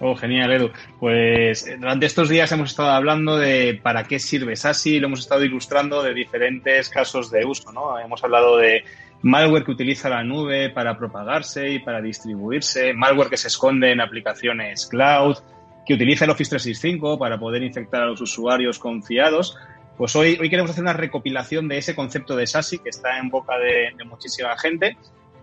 Oh, 0.00 0.16
genial, 0.16 0.50
Edu. 0.52 0.72
Pues 0.98 1.64
eh, 1.68 1.76
durante 1.78 2.06
estos 2.06 2.28
días 2.28 2.50
hemos 2.50 2.70
estado 2.70 2.90
hablando 2.90 3.36
de 3.36 3.78
para 3.80 4.02
qué 4.02 4.18
sirve 4.18 4.56
SASI, 4.56 4.98
lo 4.98 5.06
hemos 5.06 5.20
estado 5.20 5.44
ilustrando 5.44 6.02
de 6.02 6.12
diferentes 6.12 6.88
casos 6.88 7.30
de 7.30 7.44
uso, 7.44 7.70
¿no? 7.70 7.96
Hemos 8.00 8.24
hablado 8.24 8.56
de 8.56 8.82
malware 9.22 9.64
que 9.64 9.70
utiliza 9.70 10.08
la 10.08 10.24
nube 10.24 10.70
para 10.70 10.96
propagarse 10.98 11.70
y 11.70 11.78
para 11.78 12.00
distribuirse, 12.00 12.92
malware 12.92 13.30
que 13.30 13.36
se 13.36 13.48
esconde 13.48 13.92
en 13.92 14.00
aplicaciones 14.00 14.86
cloud, 14.86 15.38
que 15.86 15.94
utiliza 15.94 16.24
el 16.24 16.30
Office 16.30 16.50
365 16.50 17.18
para 17.18 17.38
poder 17.38 17.62
infectar 17.62 18.02
a 18.02 18.06
los 18.06 18.20
usuarios 18.20 18.78
confiados. 18.78 19.56
Pues 19.96 20.14
hoy, 20.16 20.38
hoy 20.40 20.48
queremos 20.48 20.70
hacer 20.70 20.82
una 20.82 20.92
recopilación 20.92 21.68
de 21.68 21.78
ese 21.78 21.94
concepto 21.94 22.34
de 22.36 22.46
SASI 22.46 22.78
que 22.78 22.88
está 22.88 23.18
en 23.18 23.28
boca 23.28 23.58
de 23.58 24.04
muchísima 24.04 24.56
gente 24.58 24.96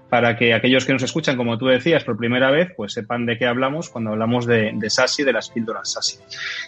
para 0.10 0.36
que 0.36 0.54
aquellos 0.54 0.86
que 0.86 0.94
nos 0.94 1.04
escuchan, 1.04 1.38
como 1.38 1.58
tú 1.58 1.68
decías, 1.68 2.04
por 2.04 2.18
primera 2.18 2.50
vez, 2.50 2.72
pues 2.76 2.94
sepan 2.94 3.26
de 3.26 3.38
qué 3.38 3.46
hablamos 3.46 3.90
cuando 3.90 4.12
hablamos 4.12 4.46
de, 4.46 4.72
de 4.74 4.90
SASI, 4.90 5.24
de 5.24 5.34
las 5.34 5.50
píldoras 5.50 5.92
SASI. 5.92 6.18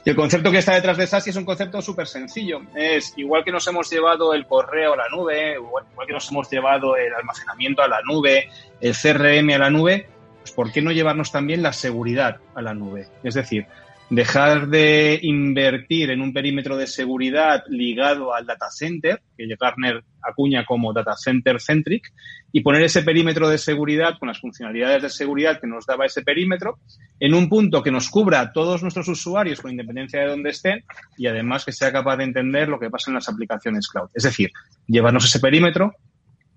Y 0.06 0.10
el 0.12 0.16
concepto 0.16 0.52
que 0.52 0.60
está 0.60 0.76
detrás 0.76 0.98
de 0.98 1.08
SASI 1.08 1.32
es 1.32 1.36
un 1.36 1.46
concepto 1.46 1.82
súper 1.82 2.08
sencillo. 2.08 2.62
Es 2.76 3.14
igual 3.18 3.44
que 3.44 3.52
nos 3.52 3.66
hemos 3.68 3.90
llevado 3.90 4.34
el 4.34 4.46
correo 4.46 4.94
a 4.94 4.98
la 4.98 5.10
nube, 5.10 5.56
igual, 5.56 5.86
que 6.06 6.14
nos 6.14 6.30
hemos 6.32 6.50
llevado 6.52 6.96
el 6.96 7.14
almacenamiento 7.14 7.82
a 7.82 7.88
la 7.88 8.02
nube, 8.04 8.50
el 8.80 8.94
CRM 8.94 9.50
a 9.56 9.58
la 9.58 9.70
nube, 9.70 10.08
pues 10.40 10.52
¿por 10.52 10.72
qué 10.72 10.82
no 10.82 10.92
llevarnos 10.92 11.32
también 11.32 11.64
la 11.64 11.74
seguridad 11.74 12.38
a 12.54 12.62
la 12.62 12.74
nube? 12.74 13.08
Es 13.24 13.34
decir, 13.34 13.66
dejar 14.12 14.68
de 14.68 15.20
invertir 15.24 16.12
en 16.12 16.20
un 16.20 16.34
perímetro 16.34 16.76
de 16.76 16.86
seguridad 16.86 17.64
ligado 17.70 18.34
al 18.34 18.46
data 18.46 18.70
center, 18.70 19.22
que 19.38 19.48
Gartner 19.58 20.04
acuña 20.22 20.66
como 20.66 20.92
data 20.92 21.16
center 21.16 21.62
centric, 21.62 22.12
y 22.52 22.60
poner 22.60 22.84
ese 22.84 23.04
perímetro 23.04 23.48
de 23.48 23.58
seguridad 23.58 24.20
con 24.20 24.28
las 24.28 24.42
funcionalidades 24.42 25.02
de 25.02 25.10
seguridad 25.10 25.62
que 25.62 25.68
nos 25.68 25.86
daba 25.86 26.06
ese 26.06 26.24
perímetro 26.24 26.80
en 27.22 27.34
un 27.34 27.48
punto 27.48 27.82
que 27.82 27.90
nos 27.90 28.10
cubra 28.10 28.42
a 28.42 28.52
todos 28.52 28.82
nuestros 28.82 29.08
usuarios 29.08 29.62
con 29.62 29.72
independencia 29.72 30.20
de 30.20 30.28
dónde 30.28 30.50
estén 30.50 30.84
y 31.18 31.28
además 31.28 31.64
que 31.64 31.72
sea 31.72 31.94
capaz 31.94 32.18
de 32.18 32.26
entender 32.26 32.68
lo 32.68 32.82
que 32.82 32.90
pasa 32.90 33.12
en 33.12 33.16
las 33.16 33.30
aplicaciones 33.30 33.88
cloud. 33.88 34.10
Es 34.14 34.24
decir, 34.24 34.52
llevarnos 34.88 35.24
ese 35.24 35.40
perímetro 35.40 35.96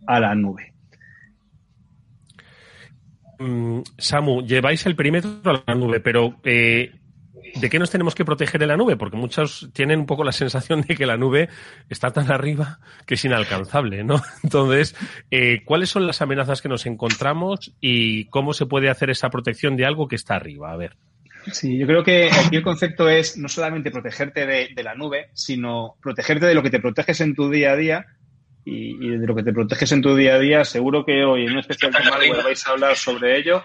a 0.09 0.19
la 0.19 0.35
nube. 0.35 0.75
Mm, 3.39 3.83
Samu, 3.97 4.43
lleváis 4.43 4.85
el 4.87 4.97
perímetro 4.97 5.41
a 5.45 5.63
la 5.65 5.75
nube, 5.77 6.01
pero 6.01 6.41
eh, 6.43 6.91
¿de 7.55 7.71
qué 7.71 7.79
nos 7.79 7.91
tenemos 7.91 8.15
que 8.15 8.25
proteger 8.25 8.63
en 8.63 8.69
la 8.69 8.77
nube? 8.77 8.97
Porque 8.97 9.17
muchos 9.17 9.71
tienen 9.73 10.01
un 10.01 10.07
poco 10.07 10.25
la 10.25 10.33
sensación 10.33 10.83
de 10.83 10.97
que 10.97 11.07
la 11.07 11.17
nube 11.17 11.49
está 11.89 12.11
tan 12.11 12.31
arriba 12.31 12.81
que 13.07 13.15
es 13.15 13.25
inalcanzable, 13.25 14.05
¿no? 14.05 14.23
Entonces, 14.43 14.95
eh, 15.31 15.63
¿cuáles 15.65 15.91
son 15.91 16.07
las 16.07 16.23
amenazas 16.23 16.63
que 16.63 16.69
nos 16.69 16.87
encontramos 16.87 17.75
y 17.81 18.27
cómo 18.27 18.53
se 18.53 18.67
puede 18.67 18.91
hacer 18.91 19.11
esa 19.11 19.31
protección 19.31 19.77
de 19.77 19.87
algo 19.87 20.09
que 20.09 20.17
está 20.17 20.37
arriba? 20.37 20.73
A 20.73 20.77
ver. 20.77 20.97
Sí, 21.53 21.79
yo 21.79 21.87
creo 21.87 22.03
que 22.03 22.31
aquí 22.31 22.57
el 22.57 22.63
concepto 22.63 23.09
es 23.09 23.37
no 23.37 23.49
solamente 23.49 23.91
protegerte 23.91 24.47
de, 24.47 24.83
la 24.83 24.95
nube, 24.95 25.29
sino 25.35 25.97
protegerte 26.03 26.47
de 26.47 26.55
lo 26.55 26.63
que 26.63 26.71
te 26.71 26.81
proteges 26.81 27.21
en 27.21 27.35
tu 27.35 27.51
día 27.51 27.73
a 27.73 27.77
día 27.77 28.07
y, 28.65 29.09
de 29.09 29.27
lo 29.27 29.35
que 29.35 29.43
te 29.43 29.53
proteges 29.53 29.93
en 29.93 30.01
tu 30.01 30.17
día 30.17 30.37
a 30.37 30.39
día. 30.39 30.65
Seguro 30.65 31.05
que 31.05 31.23
hoy 31.23 31.45
en 31.45 31.53
un 31.53 31.59
especial 31.59 31.93
de 31.93 32.43
vais 32.43 32.67
a 32.67 32.71
hablar 32.71 32.97
sobre 32.97 33.39
ello, 33.39 33.63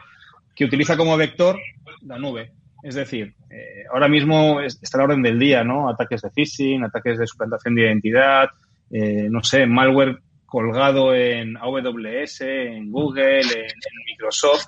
que 0.53 0.65
utiliza 0.65 0.97
como 0.97 1.15
vector 1.15 1.57
la 2.01 2.19
nube. 2.19 2.51
Es 2.81 2.95
decir, 2.95 3.33
eh, 3.49 3.83
ahora 3.91 4.07
mismo 4.07 4.61
está 4.61 4.97
la 4.97 5.03
orden 5.05 5.21
del 5.21 5.37
día, 5.37 5.63
¿no? 5.63 5.89
Ataques 5.89 6.21
de 6.21 6.29
phishing, 6.29 6.83
ataques 6.83 7.17
de 7.17 7.27
suplantación 7.27 7.75
de 7.75 7.81
identidad, 7.83 8.49
eh, 8.91 9.27
no 9.29 9.43
sé, 9.43 9.65
malware 9.65 10.19
colgado 10.45 11.13
en 11.13 11.57
AWS, 11.57 12.41
en 12.41 12.91
Google, 12.91 13.41
en, 13.41 14.05
Microsoft. 14.07 14.65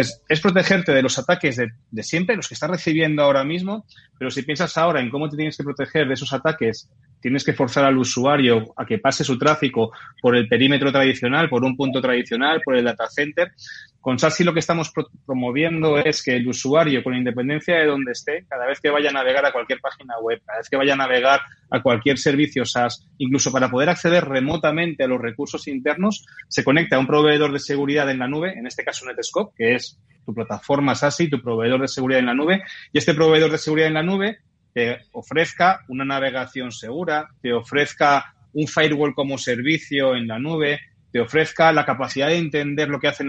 Es 0.00 0.40
protegerte 0.40 0.92
de 0.92 1.02
los 1.02 1.18
ataques 1.18 1.56
de, 1.56 1.68
de, 1.90 2.02
siempre, 2.02 2.36
los 2.36 2.48
que 2.48 2.54
estás 2.54 2.70
recibiendo 2.70 3.22
ahora 3.22 3.44
mismo, 3.44 3.86
pero 4.18 4.30
si 4.30 4.42
piensas 4.42 4.76
ahora 4.76 5.00
en 5.00 5.10
cómo 5.10 5.28
te 5.28 5.36
tienes 5.36 5.56
que 5.56 5.64
proteger 5.64 6.08
de 6.08 6.14
esos 6.14 6.32
ataques 6.32 6.88
tienes 7.20 7.44
que 7.44 7.52
forzar 7.52 7.84
al 7.84 7.98
usuario 7.98 8.72
a 8.76 8.86
que 8.86 8.98
pase 8.98 9.24
su 9.24 9.38
tráfico 9.38 9.92
por 10.20 10.36
el 10.36 10.48
perímetro 10.48 10.92
tradicional, 10.92 11.48
por 11.48 11.64
un 11.64 11.76
punto 11.76 12.00
tradicional, 12.00 12.60
por 12.64 12.76
el 12.76 12.84
data 12.84 13.08
center. 13.08 13.52
Con 14.00 14.18
SASI 14.18 14.44
lo 14.44 14.54
que 14.54 14.60
estamos 14.60 14.92
promoviendo 15.26 15.98
es 15.98 16.22
que 16.22 16.36
el 16.36 16.48
usuario, 16.48 17.02
con 17.02 17.14
independencia 17.14 17.76
de 17.76 17.86
donde 17.86 18.12
esté, 18.12 18.46
cada 18.48 18.66
vez 18.66 18.80
que 18.80 18.90
vaya 18.90 19.10
a 19.10 19.12
navegar 19.12 19.44
a 19.44 19.52
cualquier 19.52 19.80
página 19.80 20.18
web, 20.20 20.40
cada 20.46 20.58
vez 20.58 20.68
que 20.68 20.76
vaya 20.76 20.94
a 20.94 20.96
navegar 20.96 21.40
a 21.70 21.82
cualquier 21.82 22.16
servicio 22.16 22.64
SaaS, 22.64 23.06
incluso 23.18 23.52
para 23.52 23.70
poder 23.70 23.90
acceder 23.90 24.24
remotamente 24.24 25.04
a 25.04 25.08
los 25.08 25.20
recursos 25.20 25.66
internos, 25.68 26.24
se 26.48 26.64
conecta 26.64 26.96
a 26.96 27.00
un 27.00 27.06
proveedor 27.06 27.52
de 27.52 27.58
seguridad 27.58 28.08
en 28.10 28.20
la 28.20 28.28
nube, 28.28 28.56
en 28.56 28.66
este 28.66 28.84
caso 28.84 29.04
Netscope, 29.04 29.52
que 29.56 29.74
es 29.74 29.87
tu 30.24 30.34
plataforma 30.34 30.94
SASI, 30.94 31.30
tu 31.30 31.40
proveedor 31.40 31.80
de 31.80 31.88
seguridad 31.88 32.20
en 32.20 32.26
la 32.26 32.34
nube, 32.34 32.62
y 32.92 32.98
este 32.98 33.14
proveedor 33.14 33.50
de 33.50 33.58
seguridad 33.58 33.88
en 33.88 33.94
la 33.94 34.02
nube 34.02 34.38
te 34.74 34.98
ofrezca 35.12 35.80
una 35.88 36.04
navegación 36.04 36.70
segura, 36.70 37.28
te 37.40 37.52
ofrezca 37.52 38.34
un 38.52 38.66
firewall 38.66 39.14
como 39.14 39.38
servicio 39.38 40.14
en 40.14 40.26
la 40.26 40.38
nube, 40.38 40.80
te 41.10 41.20
ofrezca 41.20 41.72
la 41.72 41.86
capacidad 41.86 42.28
de 42.28 42.36
entender 42.36 42.88
lo 42.88 43.00
que 43.00 43.08
hace 43.08 43.24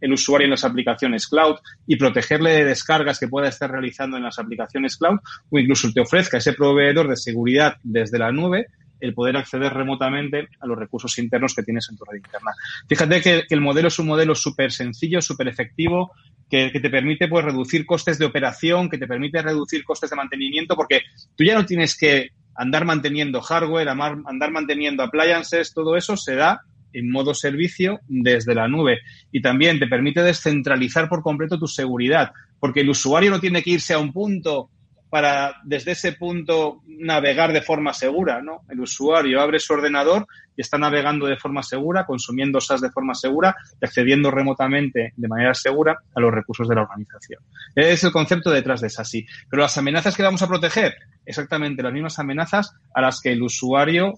el 0.00 0.12
usuario 0.12 0.44
en 0.44 0.52
las 0.52 0.64
aplicaciones 0.64 1.26
cloud 1.26 1.56
y 1.86 1.96
protegerle 1.96 2.52
de 2.52 2.64
descargas 2.64 3.18
que 3.18 3.28
pueda 3.28 3.48
estar 3.48 3.70
realizando 3.70 4.16
en 4.16 4.22
las 4.22 4.38
aplicaciones 4.38 4.96
cloud, 4.96 5.18
o 5.50 5.58
incluso 5.58 5.92
te 5.92 6.00
ofrezca 6.00 6.38
ese 6.38 6.52
proveedor 6.52 7.08
de 7.08 7.16
seguridad 7.16 7.76
desde 7.82 8.18
la 8.18 8.30
nube 8.30 8.68
el 9.04 9.14
poder 9.14 9.36
acceder 9.36 9.72
remotamente 9.72 10.48
a 10.60 10.66
los 10.66 10.78
recursos 10.78 11.18
internos 11.18 11.54
que 11.54 11.62
tienes 11.62 11.88
en 11.90 11.96
tu 11.96 12.04
red 12.04 12.16
interna. 12.16 12.52
Fíjate 12.88 13.20
que, 13.20 13.42
el 13.50 13.60
modelo 13.60 13.88
es 13.88 13.98
un 13.98 14.06
modelo 14.06 14.34
súper 14.34 14.72
sencillo, 14.72 15.20
súper 15.20 15.48
efectivo, 15.48 16.12
que, 16.48 16.70
te 16.70 16.90
permite 16.90 17.28
pues, 17.28 17.44
reducir 17.44 17.84
costes 17.84 18.18
de 18.18 18.24
operación, 18.24 18.88
que 18.88 18.98
te 18.98 19.06
permite 19.06 19.42
reducir 19.42 19.84
costes 19.84 20.08
de 20.08 20.16
mantenimiento, 20.16 20.74
porque 20.74 21.02
tú 21.36 21.44
ya 21.44 21.54
no 21.54 21.66
tienes 21.66 21.96
que 21.98 22.30
andar 22.54 22.84
manteniendo 22.86 23.42
hardware, 23.42 23.88
andar 23.88 24.50
manteniendo 24.50 25.02
appliances, 25.02 25.74
todo 25.74 25.96
eso 25.96 26.16
se 26.16 26.34
da 26.34 26.62
en 26.94 27.10
modo 27.10 27.34
servicio 27.34 28.00
desde 28.08 28.54
la 28.54 28.68
nube. 28.68 29.00
Y 29.30 29.42
también 29.42 29.78
te 29.78 29.86
permite 29.86 30.22
descentralizar 30.22 31.08
por 31.10 31.22
completo 31.22 31.58
tu 31.58 31.66
seguridad, 31.66 32.32
porque 32.58 32.80
el 32.80 32.88
usuario 32.88 33.30
no 33.30 33.40
tiene 33.40 33.62
que 33.62 33.72
irse 33.72 33.92
a 33.92 33.98
un 33.98 34.12
punto 34.12 34.70
para 35.14 35.58
desde 35.62 35.92
ese 35.92 36.14
punto 36.14 36.82
navegar 36.88 37.52
de 37.52 37.62
forma 37.62 37.92
segura, 37.92 38.42
¿no? 38.42 38.62
El 38.68 38.80
usuario 38.80 39.40
abre 39.40 39.60
su 39.60 39.72
ordenador 39.72 40.26
y 40.56 40.60
está 40.60 40.76
navegando 40.76 41.26
de 41.26 41.36
forma 41.36 41.62
segura, 41.62 42.04
consumiendo 42.04 42.60
SaaS 42.60 42.80
de 42.80 42.90
forma 42.90 43.14
segura 43.14 43.54
y 43.80 43.84
accediendo 43.84 44.32
remotamente 44.32 45.12
de 45.14 45.28
manera 45.28 45.54
segura 45.54 46.00
a 46.16 46.20
los 46.20 46.34
recursos 46.34 46.68
de 46.68 46.74
la 46.74 46.82
organización. 46.82 47.40
Es 47.76 48.02
el 48.02 48.10
concepto 48.10 48.50
detrás 48.50 48.80
de 48.80 48.90
SASI. 48.90 49.24
Pero 49.48 49.62
las 49.62 49.78
amenazas 49.78 50.16
que 50.16 50.24
vamos 50.24 50.42
a 50.42 50.48
proteger, 50.48 50.96
exactamente 51.24 51.84
las 51.84 51.92
mismas 51.92 52.18
amenazas 52.18 52.74
a 52.92 53.00
las 53.00 53.20
que 53.20 53.30
el 53.30 53.42
usuario 53.44 54.14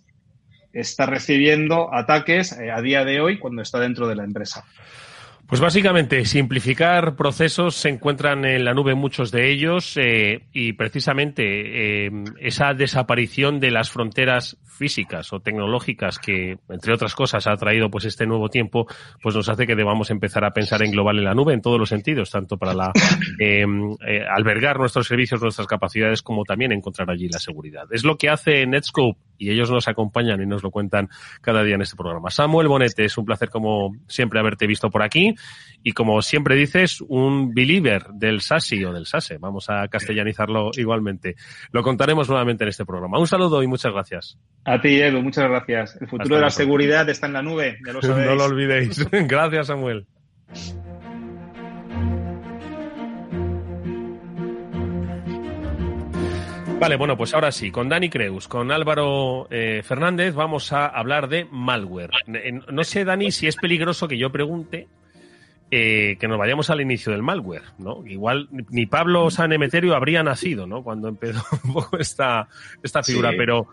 está 0.73 1.05
recibiendo 1.05 1.93
ataques 1.93 2.53
eh, 2.53 2.71
a 2.71 2.81
día 2.81 3.05
de 3.05 3.21
hoy 3.21 3.39
cuando 3.39 3.61
está 3.61 3.79
dentro 3.81 4.09
de 4.09 4.17
la 4.17 4.25
empresa. 4.25 4.65
Pues 5.49 5.61
básicamente, 5.61 6.25
simplificar 6.25 7.15
procesos, 7.15 7.77
se 7.77 7.89
encuentran 7.89 8.45
en 8.45 8.65
la 8.65 8.75
nube 8.75 8.97
muchos 8.97 9.31
de 9.31 9.53
ellos 9.53 9.97
eh, 9.97 10.49
y 10.53 10.73
precisamente 10.73 12.07
eh, 12.07 12.11
esa 12.41 12.75
desaparición 12.75 13.61
de 13.61 13.71
las 13.71 13.91
fronteras 13.91 14.59
físicas 14.65 15.33
o 15.33 15.39
tecnológicas 15.39 16.19
que, 16.19 16.59
entre 16.69 16.93
otras 16.93 17.15
cosas, 17.15 17.47
ha 17.47 17.57
traído 17.57 17.89
pues 17.91 18.07
este 18.07 18.27
nuevo 18.27 18.49
tiempo, 18.49 18.89
pues 19.23 19.37
nos 19.37 19.49
hace 19.49 19.69
que 19.69 19.77
debamos 19.77 20.11
empezar 20.11 20.45
a 20.45 20.51
pensar 20.51 20.83
en 20.83 20.91
global 20.91 21.19
en 21.19 21.25
la 21.25 21.35
nube 21.35 21.55
en 21.55 21.63
todos 21.63 21.79
los 21.79 21.91
sentidos, 21.91 22.29
tanto 22.31 22.57
para 22.57 22.75
la 22.75 22.93
eh, 23.41 23.65
albergar 24.29 24.81
nuestros 24.81 25.07
servicios, 25.07 25.41
nuestras 25.41 25.69
capacidades, 25.69 26.23
como 26.23 26.45
también 26.45 26.73
encontrar 26.73 27.09
allí 27.09 27.29
la 27.29 27.39
seguridad. 27.39 27.85
Es 27.93 28.05
lo 28.05 28.19
que 28.19 28.31
hace 28.31 28.67
Netscope 28.67 29.21
y 29.39 29.51
ellos 29.51 29.71
nos 29.71 29.89
acompañan 29.89 30.43
y 30.43 30.47
nos 30.47 30.63
lo 30.63 30.71
cuentan 30.71 31.09
cada 31.41 31.63
día 31.63 31.75
en 31.75 31.83
este 31.83 31.97
programa. 31.97 32.31
Samuel 32.31 32.69
Bonete, 32.69 33.05
es 33.05 33.17
un 33.19 33.25
placer 33.25 33.51
como 33.51 33.97
siempre 34.09 34.39
haberte 34.39 34.67
visto 34.67 34.91
por 34.91 35.03
aquí 35.03 35.35
y 35.83 35.93
como 35.93 36.21
siempre 36.23 36.57
dices, 36.57 37.01
un 37.01 37.55
believer 37.55 38.07
del 38.13 38.41
SASI 38.41 38.85
o 38.85 38.93
del 38.93 39.07
SASE. 39.07 39.39
Vamos 39.39 39.71
a 39.71 39.87
castellanizarlo 39.89 40.71
igualmente. 40.77 41.37
Lo 41.73 41.83
contaremos 41.83 42.29
nuevamente 42.29 42.65
en 42.65 42.69
este 42.69 42.85
programa. 42.85 43.19
Un 43.19 43.27
saludo 43.27 43.63
y 43.63 43.67
muchas 43.67 43.93
gracias. 43.93 44.39
A 44.65 44.81
ti, 44.81 45.01
Edu, 45.01 45.23
muchas 45.23 45.49
gracias. 45.49 45.97
El 46.01 46.09
futuro 46.09 46.37
de 46.37 46.43
la 46.43 46.51
seguridad 46.51 47.09
está 47.09 47.27
en 47.27 47.33
la 47.35 47.43
nube, 47.43 47.79
ya 47.87 47.93
lo 47.93 48.03
sabéis. 48.03 48.27
no 48.31 48.35
lo 48.35 48.45
olvidéis. 48.45 49.09
gracias, 49.11 49.69
Samuel. 49.69 50.07
Vale, 56.79 56.97
bueno, 56.97 57.17
pues 57.17 57.33
ahora 57.33 57.53
sí, 57.53 57.71
con 57.71 57.89
Dani 57.89 58.11
Creus, 58.11 58.49
con 58.49 58.71
Álvaro 58.71 59.49
eh, 59.51 59.83
Fernández, 59.83 60.35
vamos 60.35 60.73
a 60.73 60.87
hablar 60.87 61.29
de 61.29 61.47
malware. 61.51 62.11
No 62.71 62.85
sé, 62.85 63.05
Dani, 63.05 63.33
si 63.33 63.47
es 63.47 63.57
peligroso 63.57 64.07
que 64.07 64.19
yo 64.19 64.31
pregunte 64.31 64.87
eh, 65.71 66.17
que 66.21 66.29
nos 66.29 66.39
vayamos 66.39 66.69
al 66.69 66.83
inicio 66.83 67.13
del 67.13 67.23
malware, 67.23 67.63
¿no? 67.79 68.07
Igual 68.07 68.49
ni 68.71 68.85
Pablo 68.87 69.31
San 69.31 69.53
Emeterio 69.53 69.97
habría 69.97 70.23
nacido, 70.23 70.67
¿no? 70.67 70.83
Cuando 70.83 71.09
empezó 71.09 71.43
un 71.65 71.73
poco 71.73 71.97
esta, 71.99 72.47
esta 72.83 73.03
figura, 73.03 73.33
pero, 73.37 73.69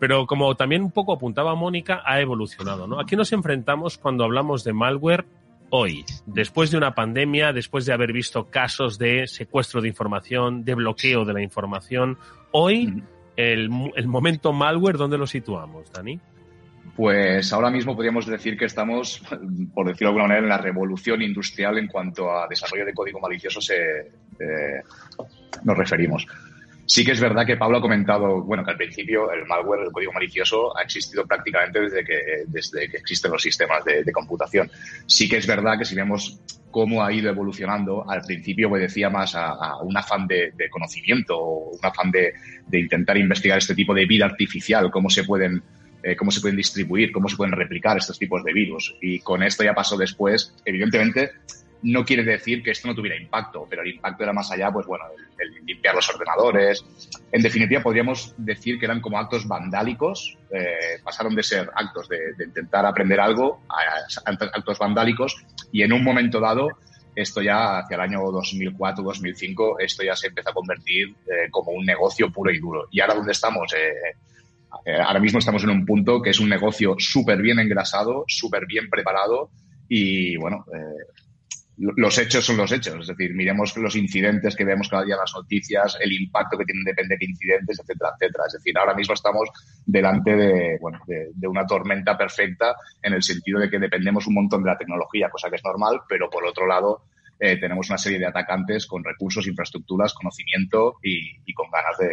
pero 0.00 0.26
como 0.26 0.54
también 0.56 0.82
un 0.82 0.90
poco 0.90 1.12
apuntaba 1.12 1.54
Mónica, 1.54 2.02
ha 2.04 2.20
evolucionado, 2.20 2.88
¿no? 2.88 3.00
Aquí 3.00 3.14
nos 3.14 3.32
enfrentamos 3.32 3.98
cuando 3.98 4.24
hablamos 4.24 4.64
de 4.64 4.72
malware 4.72 5.24
hoy, 5.70 6.04
después 6.26 6.70
de 6.70 6.76
una 6.76 6.94
pandemia, 6.94 7.52
después 7.52 7.86
de 7.86 7.92
haber 7.92 8.12
visto 8.12 8.50
casos 8.50 8.98
de 8.98 9.26
secuestro 9.26 9.80
de 9.80 9.88
información, 9.88 10.64
de 10.64 10.74
bloqueo 10.74 11.24
de 11.24 11.32
la 11.32 11.42
información, 11.42 12.18
hoy 12.52 13.02
el, 13.36 13.70
el 13.94 14.08
momento 14.08 14.52
malware, 14.52 14.96
¿dónde 14.96 15.18
lo 15.18 15.26
situamos, 15.26 15.92
Dani? 15.92 16.18
Pues 16.96 17.52
ahora 17.52 17.70
mismo 17.70 17.94
podríamos 17.94 18.26
decir 18.26 18.58
que 18.58 18.64
estamos, 18.64 19.22
por 19.74 19.86
decirlo 19.86 20.08
de 20.08 20.20
alguna 20.20 20.24
manera, 20.24 20.40
en 20.40 20.48
la 20.48 20.58
revolución 20.58 21.22
industrial 21.22 21.78
en 21.78 21.86
cuanto 21.86 22.30
a 22.30 22.48
desarrollo 22.48 22.84
de 22.84 22.92
código 22.92 23.20
malicioso 23.20 23.60
se, 23.60 23.76
eh, 24.40 24.82
nos 25.62 25.78
referimos. 25.78 26.26
Sí 26.88 27.04
que 27.04 27.12
es 27.12 27.20
verdad 27.20 27.44
que 27.44 27.58
Pablo 27.58 27.76
ha 27.76 27.80
comentado, 27.82 28.42
bueno, 28.42 28.64
que 28.64 28.70
al 28.70 28.78
principio 28.78 29.30
el 29.30 29.44
malware, 29.44 29.82
el 29.82 29.92
código 29.92 30.10
malicioso, 30.10 30.74
ha 30.74 30.82
existido 30.82 31.26
prácticamente 31.26 31.80
desde 31.80 32.02
que, 32.02 32.14
desde 32.46 32.88
que 32.88 32.96
existen 32.96 33.30
los 33.30 33.42
sistemas 33.42 33.84
de, 33.84 34.10
computación. 34.10 34.70
Sí 35.06 35.28
que 35.28 35.36
es 35.36 35.46
verdad 35.46 35.78
que 35.78 35.84
si 35.84 35.94
vemos 35.94 36.40
cómo 36.70 37.04
ha 37.04 37.12
ido 37.12 37.28
evolucionando, 37.28 38.10
al 38.10 38.22
principio 38.22 38.70
obedecía 38.70 39.10
más 39.10 39.34
a, 39.34 39.76
un 39.82 39.98
afán 39.98 40.26
de, 40.26 40.54
conocimiento, 40.70 41.38
un 41.38 41.78
afán 41.82 42.10
de, 42.10 42.32
intentar 42.72 43.18
investigar 43.18 43.58
este 43.58 43.74
tipo 43.74 43.92
de 43.92 44.06
vida 44.06 44.24
artificial, 44.24 44.90
cómo 44.90 45.10
se 45.10 45.24
pueden 45.24 45.62
eh, 46.02 46.16
cómo 46.16 46.30
se 46.30 46.40
pueden 46.40 46.56
distribuir, 46.56 47.12
cómo 47.12 47.28
se 47.28 47.36
pueden 47.36 47.52
replicar 47.52 47.98
estos 47.98 48.18
tipos 48.18 48.42
de 48.44 48.54
virus. 48.54 48.96
Y 49.02 49.20
con 49.20 49.42
esto 49.42 49.62
ya 49.62 49.74
pasó 49.74 49.98
después, 49.98 50.54
evidentemente, 50.64 51.32
no 51.82 52.04
quiere 52.04 52.24
decir 52.24 52.62
que 52.62 52.72
esto 52.72 52.88
no 52.88 52.94
tuviera 52.94 53.16
impacto, 53.16 53.66
pero 53.68 53.82
el 53.82 53.94
impacto 53.94 54.24
era 54.24 54.32
más 54.32 54.50
allá, 54.50 54.70
pues 54.72 54.86
bueno, 54.86 55.04
el, 55.38 55.64
limpiar 55.64 55.94
los 55.94 56.08
ordenadores. 56.08 56.84
En 57.30 57.42
definitiva, 57.42 57.82
podríamos 57.82 58.34
decir 58.36 58.78
que 58.78 58.86
eran 58.86 59.00
como 59.00 59.18
actos 59.18 59.46
vandálicos, 59.46 60.36
eh, 60.50 60.98
pasaron 61.04 61.34
de 61.34 61.42
ser 61.42 61.70
actos 61.74 62.08
de, 62.08 62.44
intentar 62.44 62.84
aprender 62.84 63.20
algo 63.20 63.60
a, 63.68 64.30
actos 64.54 64.78
vandálicos 64.78 65.36
y 65.70 65.82
en 65.82 65.92
un 65.92 66.02
momento 66.02 66.40
dado, 66.40 66.68
esto 67.14 67.42
ya 67.42 67.78
hacia 67.78 67.96
el 67.96 68.00
año 68.00 68.20
2004-2005, 68.20 69.76
esto 69.80 70.02
ya 70.02 70.16
se 70.16 70.28
empezó 70.28 70.50
a 70.50 70.54
convertir 70.54 71.08
eh, 71.26 71.48
como 71.50 71.72
un 71.72 71.84
negocio 71.84 72.30
puro 72.30 72.50
y 72.50 72.58
duro. 72.58 72.86
Y 72.90 73.00
ahora 73.00 73.14
dónde 73.14 73.32
estamos, 73.32 73.72
eh, 73.74 75.00
ahora 75.00 75.20
mismo 75.20 75.38
estamos 75.38 75.62
en 75.62 75.70
un 75.70 75.86
punto 75.86 76.22
que 76.22 76.30
es 76.30 76.40
un 76.40 76.48
negocio 76.48 76.96
súper 76.98 77.40
bien 77.40 77.58
engrasado, 77.58 78.24
súper 78.26 78.66
bien 78.66 78.88
preparado 78.88 79.50
y 79.88 80.36
bueno, 80.36 80.64
los 81.78 82.18
hechos 82.18 82.44
son 82.44 82.56
los 82.56 82.72
hechos. 82.72 82.96
Es 83.00 83.06
decir, 83.06 83.34
miremos 83.34 83.76
los 83.76 83.94
incidentes 83.94 84.56
que 84.56 84.64
vemos 84.64 84.88
cada 84.88 85.04
día 85.04 85.14
en 85.14 85.20
las 85.20 85.34
noticias, 85.34 85.96
el 86.00 86.12
impacto 86.12 86.58
que 86.58 86.64
tienen 86.64 86.84
depende 86.84 87.16
de 87.16 87.26
incidentes, 87.26 87.78
etcétera, 87.78 88.10
etcétera. 88.14 88.44
Es 88.46 88.52
decir, 88.54 88.76
ahora 88.76 88.94
mismo 88.94 89.14
estamos 89.14 89.48
delante 89.86 90.34
de, 90.34 90.78
bueno, 90.80 91.00
de, 91.06 91.48
una 91.48 91.66
tormenta 91.66 92.18
perfecta 92.18 92.74
en 93.02 93.14
el 93.14 93.22
sentido 93.22 93.60
de 93.60 93.70
que 93.70 93.78
dependemos 93.78 94.26
un 94.26 94.34
montón 94.34 94.62
de 94.64 94.70
la 94.70 94.78
tecnología, 94.78 95.30
cosa 95.30 95.48
que 95.48 95.56
es 95.56 95.64
normal, 95.64 96.00
pero 96.08 96.28
por 96.28 96.44
otro 96.44 96.66
lado 96.66 97.04
eh, 97.38 97.56
tenemos 97.58 97.88
una 97.88 97.98
serie 97.98 98.18
de 98.18 98.26
atacantes 98.26 98.86
con 98.86 99.04
recursos, 99.04 99.46
infraestructuras, 99.46 100.14
conocimiento 100.14 100.96
y 101.02 101.54
con 101.54 101.70
ganas 101.70 101.96
de, 101.98 102.10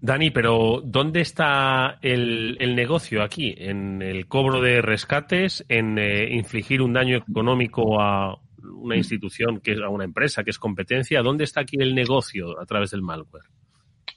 Dani, 0.00 0.30
pero 0.30 0.82
¿dónde 0.84 1.20
está 1.20 1.98
el, 2.02 2.56
negocio 2.74 3.22
aquí? 3.22 3.54
¿En 3.56 4.02
el 4.02 4.26
cobro 4.26 4.60
de 4.60 4.82
rescates? 4.82 5.64
¿En 5.68 5.98
eh, 5.98 6.34
infligir 6.34 6.82
un 6.82 6.92
daño 6.92 7.16
económico 7.16 8.00
a 8.00 8.38
una 8.62 8.96
institución, 8.96 9.60
que 9.60 9.72
es 9.72 9.80
a 9.80 9.88
una 9.88 10.04
empresa 10.04 10.44
que 10.44 10.50
es 10.50 10.58
competencia? 10.58 11.22
¿Dónde 11.22 11.44
está 11.44 11.62
aquí 11.62 11.76
el 11.78 11.94
negocio 11.94 12.60
a 12.60 12.66
través 12.66 12.90
del 12.90 13.02
malware? 13.02 13.44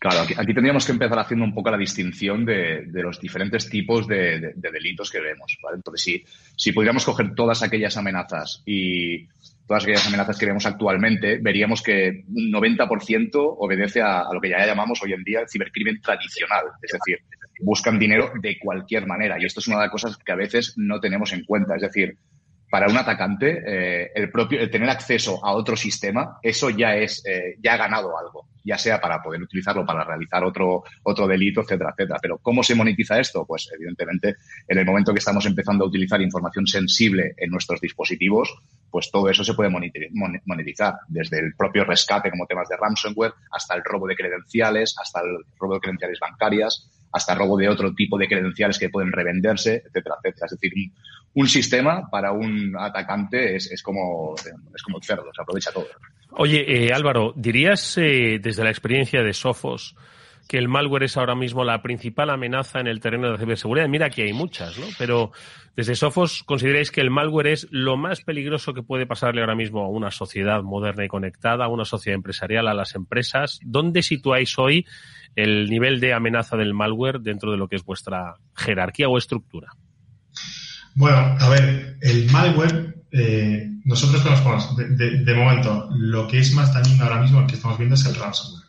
Claro, 0.02 0.22
aquí, 0.22 0.54
tendríamos 0.54 0.84
que 0.84 0.94
empezar 0.94 1.20
haciendo 1.20 1.46
un 1.46 1.54
poco 1.54 1.70
la 1.70 1.78
distinción 1.78 2.44
de, 2.44 2.88
los 2.92 3.22
diferentes 3.22 3.70
tipos 3.70 4.08
de, 4.08 4.54
delitos 4.56 5.12
que 5.12 5.22
vemos. 5.22 5.56
Entonces, 5.76 6.02
si, 6.02 6.24
si 6.56 6.72
pudiéramos 6.72 7.06
coger 7.06 7.36
todas 7.36 7.62
aquellas 7.62 7.96
amenazas 7.98 8.64
y 8.66 9.28
todas 9.68 9.84
aquellas 9.84 10.08
amenazas 10.08 10.38
que 10.38 10.46
vemos 10.46 10.66
actualmente, 10.66 11.38
veríamos 11.42 11.82
que 11.82 12.24
un 12.28 12.52
90% 12.52 13.30
obedece 13.34 14.02
a, 14.02 14.26
lo 14.32 14.42
que 14.42 14.50
ya 14.50 14.66
llamamos 14.66 15.02
hoy 15.04 15.14
en 15.14 15.24
día 15.24 15.42
el 15.42 15.50
cibercrimen 15.50 16.02
tradicional. 16.02 16.66
Es 16.82 16.92
decir, 16.92 17.20
buscan 17.62 18.00
dinero 18.00 18.32
de 18.42 18.58
cualquier 18.60 19.08
manera. 19.08 19.38
Y 19.40 19.46
esto 19.46 19.60
es 19.60 19.68
una 19.68 19.78
de 19.78 19.84
las 19.84 19.92
cosas 19.92 20.18
que 20.18 20.32
a 20.32 20.36
veces 20.36 20.74
no 20.78 21.00
tenemos 21.00 21.32
en 21.34 21.46
cuenta. 21.46 21.76
Es 21.76 21.82
decir, 21.82 22.18
para 22.72 22.88
un 22.88 22.98
atacante, 22.98 23.62
eh, 23.68 24.12
el 24.16 24.32
propio, 24.32 24.62
el 24.62 24.72
tener 24.72 24.90
acceso 24.90 25.46
a 25.46 25.52
otro 25.52 25.76
sistema, 25.76 26.38
eso 26.42 26.70
ya 26.70 26.96
es, 26.96 27.22
eh, 27.26 27.58
ya 27.62 27.74
ha 27.74 27.78
ganado 27.78 28.18
algo, 28.18 28.48
ya 28.64 28.78
sea 28.78 29.02
para 29.02 29.22
poder 29.22 29.42
utilizarlo 29.42 29.86
para 29.86 30.06
realizar 30.06 30.42
otro, 30.46 30.86
otro 31.04 31.28
delito, 31.28 31.62
etcétera, 31.62 31.90
etcétera. 31.90 32.20
Pero 32.22 32.38
¿cómo 32.38 32.64
se 32.64 32.74
monetiza 32.74 33.20
esto? 33.20 33.46
Pues 33.46 33.70
evidentemente, 33.76 34.38
en 34.70 34.78
el 34.78 34.86
momento 34.86 35.12
que 35.12 35.20
estamos 35.20 35.46
empezando 35.46 35.84
a 35.84 35.88
utilizar 35.90 36.22
información 36.22 36.66
sensible 36.66 37.34
en 37.36 37.52
nuestros 37.52 37.82
dispositivos, 37.82 38.56
pues 38.90 39.12
todo 39.12 39.30
eso 39.30 39.44
se 39.44 39.54
puede 39.54 39.70
monetizar, 39.70 40.96
desde 41.10 41.40
el 41.40 41.54
propio 41.56 41.84
rescate 41.84 42.32
como 42.32 42.46
temas 42.46 42.70
de 42.70 42.78
ransomware, 42.78 43.34
hasta 43.52 43.76
el 43.76 43.84
robo 43.84 44.08
de 44.08 44.16
credenciales, 44.16 44.96
hasta 44.98 45.20
el 45.20 45.44
robo 45.60 45.74
de 45.74 45.82
credenciales 45.82 46.20
bancarias, 46.22 46.90
hasta 47.12 47.36
robo 47.36 47.58
de 47.58 47.70
otro 47.70 47.94
tipo 47.94 48.18
de 48.18 48.28
credenciales 48.28 48.80
que 48.80 48.90
pueden 48.90 49.12
revenderse, 49.12 49.84
etcétera, 49.86 50.16
etcétera. 50.24 50.46
Es 50.46 50.52
decir, 50.52 50.74
un, 51.34 51.48
sistema 51.48 52.10
para 52.10 52.32
un 52.32 52.76
atacante 52.78 53.56
es, 53.56 53.82
como, 53.84 54.36
es 54.36 54.84
como 54.84 54.98
el 54.98 55.04
cerdo, 55.04 55.30
se 55.34 55.42
aprovecha 55.42 55.72
todo. 55.72 55.88
Oye, 56.32 56.86
eh, 56.86 56.94
Álvaro, 56.94 57.34
¿dirías 57.36 57.98
eh, 57.98 58.40
desde 58.42 58.64
la 58.64 58.70
experiencia 58.70 59.22
de 59.22 59.34
Sofos 59.34 59.96
que 60.52 60.58
el 60.58 60.68
malware 60.68 61.04
es 61.04 61.16
ahora 61.16 61.34
mismo 61.34 61.64
la 61.64 61.82
principal 61.82 62.30
amenaza 62.30 62.82
en 62.82 62.88
el 62.88 63.00
terreno 63.00 63.28
de 63.28 63.32
la 63.32 63.38
ciberseguridad. 63.38 63.88
Mira 63.88 64.10
que 64.10 64.24
hay 64.24 64.34
muchas, 64.34 64.78
¿no? 64.78 64.86
Pero 64.98 65.32
desde 65.78 65.96
Sofos, 65.96 66.44
¿consideráis 66.44 66.92
que 66.92 67.00
el 67.00 67.10
malware 67.10 67.48
es 67.48 67.68
lo 67.72 67.96
más 67.96 68.20
peligroso 68.20 68.74
que 68.74 68.84
puede 68.84 69.06
pasarle 69.06 69.40
ahora 69.40 69.56
mismo 69.56 69.86
a 69.86 69.88
una 69.88 70.12
sociedad 70.12 70.62
moderna 70.62 71.06
y 71.06 71.08
conectada, 71.08 71.64
a 71.64 71.68
una 71.70 71.86
sociedad 71.86 72.16
empresarial, 72.16 72.68
a 72.68 72.74
las 72.74 72.96
empresas? 72.96 73.62
¿Dónde 73.64 74.04
situáis 74.04 74.60
hoy 74.60 74.86
el 75.38 75.70
nivel 75.70 76.02
de 76.02 76.14
amenaza 76.14 76.58
del 76.58 76.74
malware 76.74 77.22
dentro 77.22 77.50
de 77.54 77.58
lo 77.58 77.70
que 77.70 77.78
es 77.78 77.86
vuestra 77.86 78.36
jerarquía 78.54 79.08
o 79.08 79.18
estructura? 79.18 79.70
Bueno, 80.96 81.18
a 81.40 81.48
ver, 81.48 81.96
el 82.02 82.30
malware, 82.30 83.04
eh, 83.14 83.70
nosotros 83.86 84.22
conocemos 84.22 84.76
de, 84.76 85.34
momento 85.34 85.88
lo 85.94 86.28
que 86.28 86.40
es 86.40 86.54
más 86.54 86.74
dañino 86.74 87.06
ahora 87.06 87.22
mismo, 87.22 87.48
que 87.48 87.56
estamos 87.56 87.78
viendo 87.78 87.96
es 87.96 88.06
el 88.06 88.16
ransomware. 88.16 88.66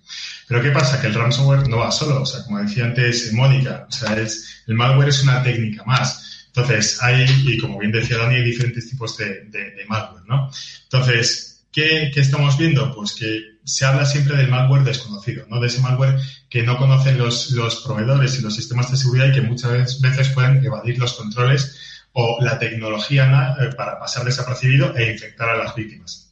Pero 0.53 0.65
¿qué 0.65 0.71
pasa? 0.71 1.01
Que 1.01 1.07
el 1.07 1.15
ransomware 1.15 1.67
no 1.67 1.79
va 1.79 1.91
solo, 1.91 2.21
o 2.21 2.27
sea, 2.27 2.45
como 2.45 2.59
decía 2.59 2.85
antes 2.85 3.33
Mónica, 3.33 3.87
o 3.89 3.91
sea, 3.91 4.21
es, 4.21 4.63
el 4.67 4.75
malware 4.75 5.09
es 5.09 5.23
una 5.23 5.43
técnica 5.43 5.83
más. 5.85 6.45
Entonces, 6.49 7.03
hay, 7.03 7.25
y 7.47 7.57
como 7.57 7.79
bien 7.79 7.91
decía 7.91 8.19
Dani, 8.19 8.35
hay 8.35 8.45
diferentes 8.45 8.87
tipos 8.87 9.17
de, 9.17 9.49
malware, 9.89 10.25
¿no? 10.29 10.51
Entonces, 10.83 11.65
¿qué, 11.73 12.11
¿qué, 12.13 12.21
estamos 12.21 12.59
viendo? 12.59 12.95
Pues 12.95 13.15
que 13.15 13.41
se 13.65 13.87
habla 13.87 14.05
siempre 14.05 14.37
del 14.37 14.51
malware 14.51 14.85
desconocido, 14.85 15.47
¿no? 15.49 15.59
De 15.59 15.69
ese 15.69 15.81
malware 15.81 16.21
que 16.51 16.63
no 16.63 16.77
conocen 16.77 17.17
los, 17.17 17.53
los 17.53 17.77
proveedores 17.77 18.39
y 18.39 18.43
los 18.43 18.55
sistemas 18.55 18.91
de 18.91 18.99
seguridad 18.99 19.29
y 19.29 19.33
que 19.33 19.41
muchas 19.41 20.03
veces 20.03 20.29
pueden 20.35 20.63
evadir 20.63 20.99
los 20.99 21.15
controles 21.15 21.79
o 22.13 22.37
la 22.43 22.59
tecnología 22.59 23.57
eh, 23.59 23.71
para 23.75 23.99
pasar 23.99 24.27
desapercibido 24.27 24.95
e 24.95 25.13
infectar 25.13 25.49
a 25.49 25.57
las 25.57 25.75
víctimas. 25.75 26.32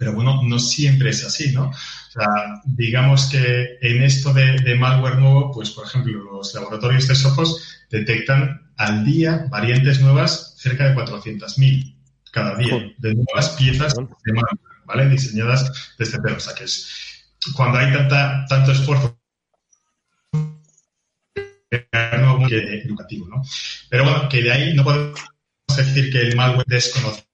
Pero 0.00 0.14
bueno, 0.14 0.40
no 0.42 0.58
siempre 0.58 1.10
es 1.10 1.22
así, 1.26 1.52
¿no? 1.52 1.68
O 1.68 2.10
sea, 2.10 2.26
digamos 2.64 3.26
que 3.26 3.76
en 3.82 4.02
esto 4.02 4.32
de, 4.32 4.74
malware 4.74 5.18
nuevo, 5.18 5.52
pues 5.52 5.72
por 5.72 5.86
ejemplo, 5.86 6.24
los 6.24 6.54
laboratorios 6.54 7.06
de 7.06 7.14
Sophos 7.14 7.84
detectan 7.90 8.72
al 8.78 9.04
día 9.04 9.44
variantes 9.50 10.00
nuevas 10.00 10.54
cerca 10.56 10.88
de 10.88 10.96
400.000 10.96 11.96
cada 12.30 12.56
día 12.56 12.94
de 12.96 13.14
nuevas 13.14 13.50
piezas 13.50 13.94
de 13.94 14.32
malware, 14.32 14.86
¿vale? 14.86 15.10
Diseñadas 15.10 15.94
desde 15.98 16.18
cero. 16.22 16.36
O 16.38 16.40
sea, 16.40 16.54
que 16.54 16.64
es 16.64 17.36
cuando 17.54 17.76
hay 17.76 17.92
tanta, 17.92 18.46
tanto 18.48 18.72
esfuerzo 18.72 19.20
educativo, 21.70 23.28
¿no? 23.28 23.42
Pero 23.90 24.04
bueno, 24.04 24.30
que 24.30 24.40
de 24.40 24.50
ahí 24.50 24.74
no 24.74 24.82
podemos 24.82 25.20
decir 25.76 26.10
que 26.10 26.22
el 26.22 26.36
malware 26.36 26.64
desconocido 26.66 27.29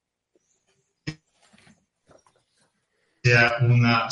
sea 3.26 3.56
una 3.60 4.08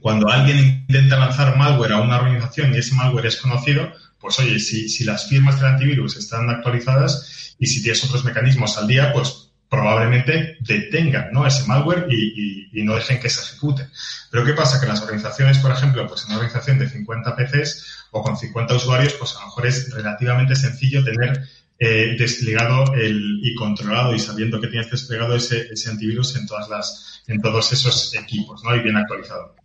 cuando 0.00 0.30
alguien 0.30 0.86
intenta 0.88 1.18
lanzar 1.18 1.56
malware 1.56 1.92
a 1.92 2.00
una 2.00 2.18
organización 2.18 2.72
y 2.72 2.78
ese 2.78 2.94
malware 2.94 3.26
es 3.26 3.36
conocido, 3.36 3.92
pues 4.20 4.38
oye, 4.38 4.58
si, 4.60 5.04
las 5.04 5.28
firmas 5.28 5.56
del 5.56 5.70
antivirus 5.70 6.16
están 6.16 6.48
actualizadas 6.48 7.56
y 7.58 7.66
si 7.66 7.82
tienes 7.82 8.04
otros 8.04 8.24
mecanismos 8.24 8.78
al 8.78 8.86
día, 8.86 9.12
pues 9.12 9.50
probablemente 9.68 10.58
detengan 10.60 11.32
¿no? 11.32 11.46
ese 11.46 11.66
malware 11.66 12.06
y, 12.08 12.68
y, 12.72 12.82
no 12.84 12.94
dejen 12.94 13.18
que 13.18 13.28
se 13.28 13.40
ejecute. 13.40 13.88
Pero 14.30 14.44
¿qué 14.44 14.52
pasa? 14.52 14.80
Que 14.80 14.86
las 14.86 15.02
organizaciones, 15.02 15.58
por 15.58 15.72
ejemplo, 15.72 16.06
pues 16.06 16.22
en 16.22 16.28
una 16.28 16.36
organización 16.36 16.78
de 16.78 16.88
50 16.88 17.36
PCs 17.36 18.06
o 18.12 18.22
con 18.22 18.36
50 18.36 18.74
usuarios, 18.74 19.14
pues 19.14 19.34
a 19.36 19.40
lo 19.40 19.46
mejor 19.46 19.66
es 19.66 19.90
relativamente 19.92 20.54
sencillo 20.54 21.02
tener 21.02 21.48
eh, 21.84 22.14
desplegado 22.16 22.94
el, 22.94 23.40
y 23.42 23.56
controlado 23.56 24.14
y 24.14 24.20
sabiendo 24.20 24.60
que 24.60 24.68
tienes 24.68 24.88
desplegado 24.88 25.34
ese, 25.34 25.66
ese 25.68 25.90
antivirus 25.90 26.36
en 26.36 26.46
todas 26.46 26.68
las, 26.68 27.24
en 27.26 27.42
todos 27.42 27.72
esos 27.72 28.14
equipos, 28.14 28.62
¿no? 28.62 28.76
Y 28.76 28.84
bien 28.84 28.96
actualizado. 28.96 29.56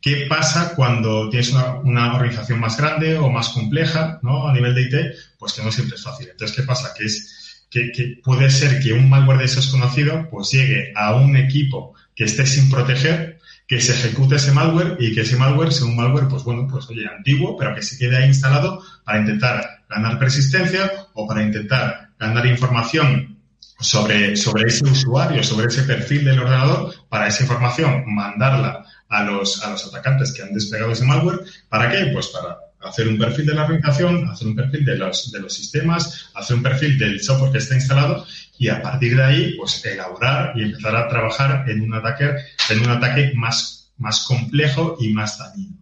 ¿Qué 0.00 0.24
pasa 0.26 0.74
cuando 0.74 1.28
tienes 1.28 1.50
una, 1.52 1.74
una, 1.80 2.14
organización 2.14 2.60
más 2.60 2.78
grande 2.78 3.18
o 3.18 3.28
más 3.28 3.50
compleja, 3.50 4.18
¿no? 4.22 4.48
A 4.48 4.54
nivel 4.54 4.74
de 4.74 4.82
IT, 4.84 4.94
pues 5.38 5.52
que 5.52 5.62
no 5.62 5.70
siempre 5.70 5.96
es 5.96 6.02
fácil. 6.02 6.28
Entonces, 6.30 6.56
¿qué 6.56 6.62
pasa? 6.62 6.94
Que 6.96 7.04
es, 7.04 7.66
que, 7.68 7.92
que 7.92 8.20
puede 8.24 8.48
ser 8.48 8.80
que 8.80 8.94
un 8.94 9.10
malware 9.10 9.40
de 9.40 9.44
esos 9.44 9.66
conocido, 9.66 10.30
pues 10.30 10.52
llegue 10.52 10.94
a 10.96 11.14
un 11.14 11.36
equipo 11.36 11.94
que 12.14 12.24
esté 12.24 12.46
sin 12.46 12.70
proteger, 12.70 13.35
que 13.66 13.80
se 13.80 13.92
ejecute 13.92 14.36
ese 14.36 14.52
malware 14.52 14.96
y 15.00 15.14
que 15.14 15.22
ese 15.22 15.36
malware 15.36 15.72
sea 15.72 15.86
un 15.86 15.96
malware, 15.96 16.28
pues 16.28 16.44
bueno, 16.44 16.68
pues 16.70 16.88
oye, 16.88 17.06
antiguo, 17.06 17.56
pero 17.56 17.74
que 17.74 17.82
se 17.82 17.98
quede 17.98 18.16
ahí 18.16 18.28
instalado 18.28 18.80
para 19.04 19.18
intentar 19.18 19.84
ganar 19.88 20.18
persistencia 20.18 20.90
o 21.14 21.26
para 21.26 21.42
intentar 21.42 22.10
ganar 22.18 22.46
información 22.46 23.38
sobre, 23.78 24.36
sobre 24.36 24.68
ese 24.68 24.84
usuario, 24.84 25.42
sobre 25.42 25.66
ese 25.66 25.82
perfil 25.82 26.24
del 26.24 26.38
ordenador, 26.38 26.94
para 27.08 27.26
esa 27.26 27.42
información 27.42 28.04
mandarla 28.06 28.84
a 29.08 29.22
los, 29.24 29.62
a 29.62 29.70
los 29.70 29.86
atacantes 29.86 30.32
que 30.32 30.42
han 30.42 30.52
desplegado 30.52 30.92
ese 30.92 31.04
malware. 31.04 31.40
¿Para 31.68 31.90
qué? 31.90 32.10
Pues 32.12 32.28
para 32.28 32.56
hacer 32.80 33.08
un 33.08 33.18
perfil 33.18 33.46
de 33.46 33.54
la 33.54 33.64
organización, 33.64 34.28
hacer 34.28 34.48
un 34.48 34.56
perfil 34.56 34.84
de 34.84 34.96
los, 34.96 35.30
de 35.32 35.40
los 35.40 35.52
sistemas, 35.54 36.30
hacer 36.34 36.56
un 36.56 36.62
perfil 36.62 36.98
del 36.98 37.20
software 37.20 37.52
que 37.52 37.58
está 37.58 37.74
instalado 37.74 38.26
y 38.58 38.68
a 38.68 38.80
partir 38.80 39.16
de 39.16 39.24
ahí, 39.24 39.54
pues 39.56 39.84
elaborar 39.84 40.52
y 40.56 40.62
empezar 40.62 40.96
a 40.96 41.08
trabajar 41.08 41.68
en 41.68 41.82
un 41.82 41.94
ataque, 41.94 42.34
en 42.70 42.80
un 42.80 42.90
ataque 42.90 43.32
más, 43.34 43.92
más 43.98 44.24
complejo 44.26 44.96
y 45.00 45.12
más 45.12 45.38
dañino. 45.38 45.76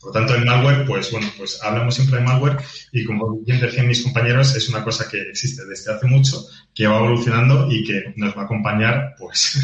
Por 0.00 0.08
lo 0.08 0.12
tanto, 0.12 0.34
el 0.34 0.44
malware, 0.44 0.86
pues 0.86 1.10
bueno, 1.10 1.28
pues 1.36 1.60
hablamos 1.62 1.94
siempre 1.94 2.18
de 2.18 2.24
malware 2.24 2.58
y 2.92 3.04
como 3.04 3.38
bien 3.40 3.60
decían 3.60 3.88
mis 3.88 4.02
compañeros, 4.02 4.54
es 4.54 4.68
una 4.68 4.84
cosa 4.84 5.08
que 5.08 5.20
existe 5.20 5.64
desde 5.66 5.92
hace 5.92 6.06
mucho, 6.06 6.46
que 6.74 6.86
va 6.86 6.98
evolucionando 6.98 7.68
y 7.70 7.84
que 7.84 8.12
nos 8.16 8.36
va 8.36 8.42
a 8.42 8.44
acompañar, 8.44 9.16
pues, 9.18 9.58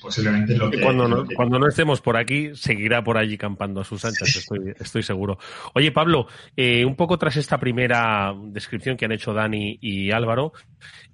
posiblemente 0.00 0.56
lo 0.56 0.70
que... 0.70 0.80
Cuando 0.80 1.08
no, 1.08 1.26
cuando 1.34 1.58
no 1.58 1.68
estemos 1.68 2.00
por 2.00 2.16
aquí, 2.16 2.50
seguirá 2.54 3.02
por 3.04 3.18
allí 3.18 3.38
campando 3.38 3.80
a 3.80 3.84
sus 3.84 4.04
anchas, 4.04 4.36
estoy, 4.36 4.74
estoy 4.78 5.02
seguro. 5.02 5.38
Oye, 5.74 5.92
Pablo, 5.92 6.26
eh, 6.56 6.84
un 6.84 6.96
poco 6.96 7.18
tras 7.18 7.36
esta 7.36 7.58
primera 7.58 8.34
descripción 8.46 8.96
que 8.96 9.04
han 9.04 9.12
hecho 9.12 9.32
Dani 9.32 9.78
y 9.80 10.10
Álvaro, 10.10 10.52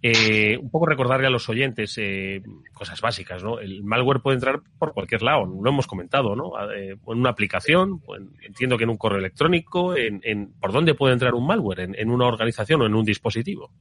eh, 0.01 0.57
un 0.57 0.71
poco 0.71 0.87
recordarle 0.87 1.27
a 1.27 1.31
los 1.31 1.49
oyentes 1.49 1.97
eh, 1.99 2.41
cosas 2.73 3.01
básicas, 3.01 3.43
¿no? 3.43 3.59
El 3.59 3.83
malware 3.83 4.21
puede 4.21 4.37
entrar 4.37 4.61
por 4.79 4.93
cualquier 4.93 5.23
lado, 5.23 5.45
lo 5.45 5.69
hemos 5.69 5.89
comentado, 5.89 6.37
¿no? 6.37 6.53
Eh, 6.73 6.93
en 6.93 7.19
una 7.19 7.31
aplicación, 7.31 8.01
entiendo 8.43 8.79
que 8.79 8.85
en 8.85 8.91
un 8.91 8.97
correo 8.97 9.19
electrónico, 9.19 9.97
en, 9.97 10.21
en, 10.23 10.53
¿por 10.61 10.73
dónde 10.73 10.95
puede 10.95 11.15
entrar 11.15 11.35
un 11.35 11.47
malware? 11.47 11.81
En, 11.81 11.95
en, 11.99 12.11
una 12.11 12.27
organización 12.27 12.83
o 12.83 12.87
en 12.87 12.95
un 12.95 13.05
dispositivo? 13.05 13.73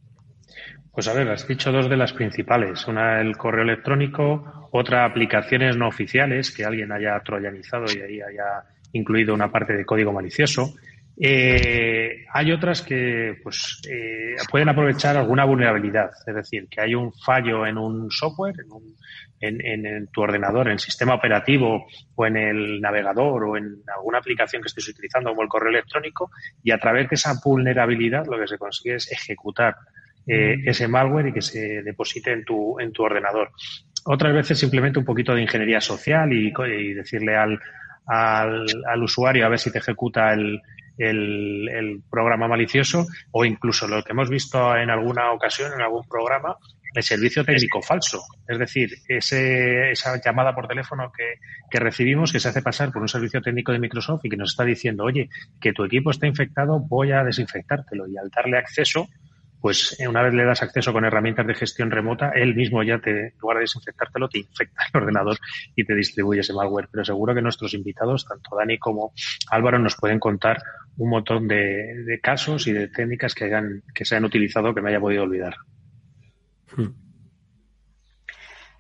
Pues 0.92 1.08
a 1.08 1.14
ver, 1.14 1.30
has 1.30 1.48
dicho 1.48 1.72
dos 1.72 1.90
de 1.90 1.96
las 1.96 2.14
principales. 2.14 2.88
Una 2.88 3.22
el 3.22 3.38
correo 3.38 3.64
electrónico, 3.64 4.70
otra 4.72 5.06
aplicaciones 5.06 5.78
no 5.78 5.88
oficiales 5.88 6.52
que 6.52 6.66
alguien 6.66 6.92
haya 6.92 7.20
troyanizado 7.24 7.86
y 7.86 8.02
ahí 8.02 8.22
haya 8.22 8.64
incluido 8.94 9.34
una 9.34 9.52
parte 9.52 9.74
de 9.74 9.86
código 9.86 10.12
malicioso. 10.12 10.74
Eh, 11.20 12.26
hay 12.32 12.52
otras 12.52 12.84
que 12.84 13.40
pues, 13.44 13.82
eh, 13.90 14.36
pueden 14.52 14.70
aprovechar 14.70 15.18
alguna 15.18 15.46
vulnerabilidad, 15.46 16.12
es 16.26 16.36
decir, 16.36 16.68
que 16.70 16.82
hay 16.82 16.94
un 16.94 17.12
fallo 17.12 17.66
en 17.66 17.78
un 17.78 18.12
software, 18.12 18.56
en, 19.40 19.60
en, 19.66 19.86
en, 19.86 20.08
tu 20.08 20.22
ordenador, 20.22 20.68
en 20.68 20.74
el 20.74 20.80
sistema 20.80 21.16
operativo 21.16 21.88
o 22.16 22.26
en 22.26 22.38
el 22.38 22.82
navegador 22.82 23.46
o 23.46 23.58
en 23.58 23.82
alguna 23.96 24.20
aplicación 24.20 24.62
que 24.62 24.68
estés 24.68 24.90
utilizando 24.90 25.32
como 25.32 25.42
el 25.42 25.50
correo 25.50 25.70
electrónico 25.70 26.30
y 26.64 26.70
a 26.72 26.78
través 26.78 27.10
de 27.10 27.16
esa 27.16 27.34
vulnerabilidad 27.44 28.26
lo 28.28 28.40
que 28.40 28.48
se 28.48 28.60
consigue 28.60 28.96
es 28.96 29.12
ejecutar 29.12 29.76
eh, 30.28 30.58
ese 30.66 30.88
malware 30.88 31.28
y 31.28 31.34
que 31.34 31.42
se 31.42 31.82
deposite 31.84 32.34
en 32.34 32.44
tu, 32.44 32.80
en 32.80 32.92
tu 32.92 33.04
ordenador. 33.04 33.52
Otras 34.06 34.34
veces 34.34 34.60
simplemente 34.60 35.00
un 35.00 35.06
poquito 35.06 35.34
de 35.34 35.42
ingeniería 35.42 35.82
social 35.82 36.32
y, 36.34 36.54
y 36.54 36.94
decirle 36.94 37.36
al, 37.36 37.60
al, 38.06 38.66
al 38.88 39.04
usuario 39.04 39.46
a 39.46 39.50
ver 39.50 39.60
si 39.60 39.72
te 39.72 39.80
ejecuta 39.80 40.34
el, 40.34 40.62
el, 40.98 41.70
el, 41.70 42.02
programa 42.10 42.48
malicioso 42.48 43.06
o 43.32 43.46
incluso 43.46 43.88
lo 43.88 44.04
que 44.04 44.14
hemos 44.14 44.30
visto 44.30 44.76
en 44.76 44.90
alguna 44.90 45.32
ocasión, 45.32 45.74
en 45.74 45.82
algún 45.82 46.08
programa, 46.08 46.56
el 46.94 47.04
servicio 47.04 47.44
técnico 47.44 47.82
falso. 47.82 48.24
Es 48.48 48.58
decir, 48.58 48.90
ese, 49.08 49.92
esa 49.92 50.20
llamada 50.24 50.56
por 50.56 50.68
teléfono 50.68 51.12
que, 51.16 51.36
que, 51.70 51.80
recibimos 51.80 52.32
que 52.32 52.40
se 52.40 52.50
hace 52.50 52.62
pasar 52.62 52.92
por 52.92 53.02
un 53.02 53.08
servicio 53.08 53.42
técnico 53.42 53.72
de 53.72 53.80
Microsoft 53.80 54.26
y 54.26 54.30
que 54.30 54.38
nos 54.38 54.52
está 54.52 54.64
diciendo, 54.64 55.04
oye, 55.04 55.30
que 55.62 55.74
tu 55.74 55.84
equipo 55.84 56.12
está 56.12 56.28
infectado, 56.28 56.80
voy 56.80 57.12
a 57.12 57.24
desinfectártelo. 57.24 58.08
Y 58.08 58.18
al 58.18 58.30
darle 58.30 58.58
acceso, 58.58 59.08
pues 59.62 59.98
una 60.08 60.22
vez 60.22 60.34
le 60.34 60.46
das 60.46 60.62
acceso 60.62 60.94
con 60.94 61.06
herramientas 61.06 61.48
de 61.48 61.56
gestión 61.56 61.92
remota, 61.92 62.32
él 62.36 62.56
mismo 62.56 62.84
ya 62.84 63.00
te, 63.00 63.28
en 63.28 63.34
lugar 63.40 63.58
de 63.58 63.62
desinfectártelo, 63.62 64.30
te 64.30 64.40
infecta 64.40 64.84
el 64.94 65.02
ordenador 65.02 65.38
y 65.76 65.84
te 65.84 65.96
distribuye 65.96 66.42
ese 66.42 66.54
malware. 66.54 66.90
Pero 66.92 67.04
seguro 67.04 67.34
que 67.34 67.42
nuestros 67.42 67.74
invitados, 67.74 68.26
tanto 68.26 68.56
Dani 68.56 68.78
como 68.78 69.14
Álvaro, 69.50 69.80
nos 69.80 69.96
pueden 69.96 70.20
contar 70.20 70.62
un 70.98 71.10
montón 71.10 71.48
de, 71.48 72.20
casos 72.22 72.68
y 72.68 72.74
de 72.74 72.88
técnicas 72.88 73.34
que, 73.34 73.46
hayan, 73.46 73.84
que 73.94 74.06
se 74.06 74.16
han 74.16 74.26
utilizado 74.26 74.74
que 74.74 74.82
me 74.82 74.90
haya 74.90 75.00
podido 75.00 75.24
olvidar. 75.24 75.56
Hmm. 76.76 77.07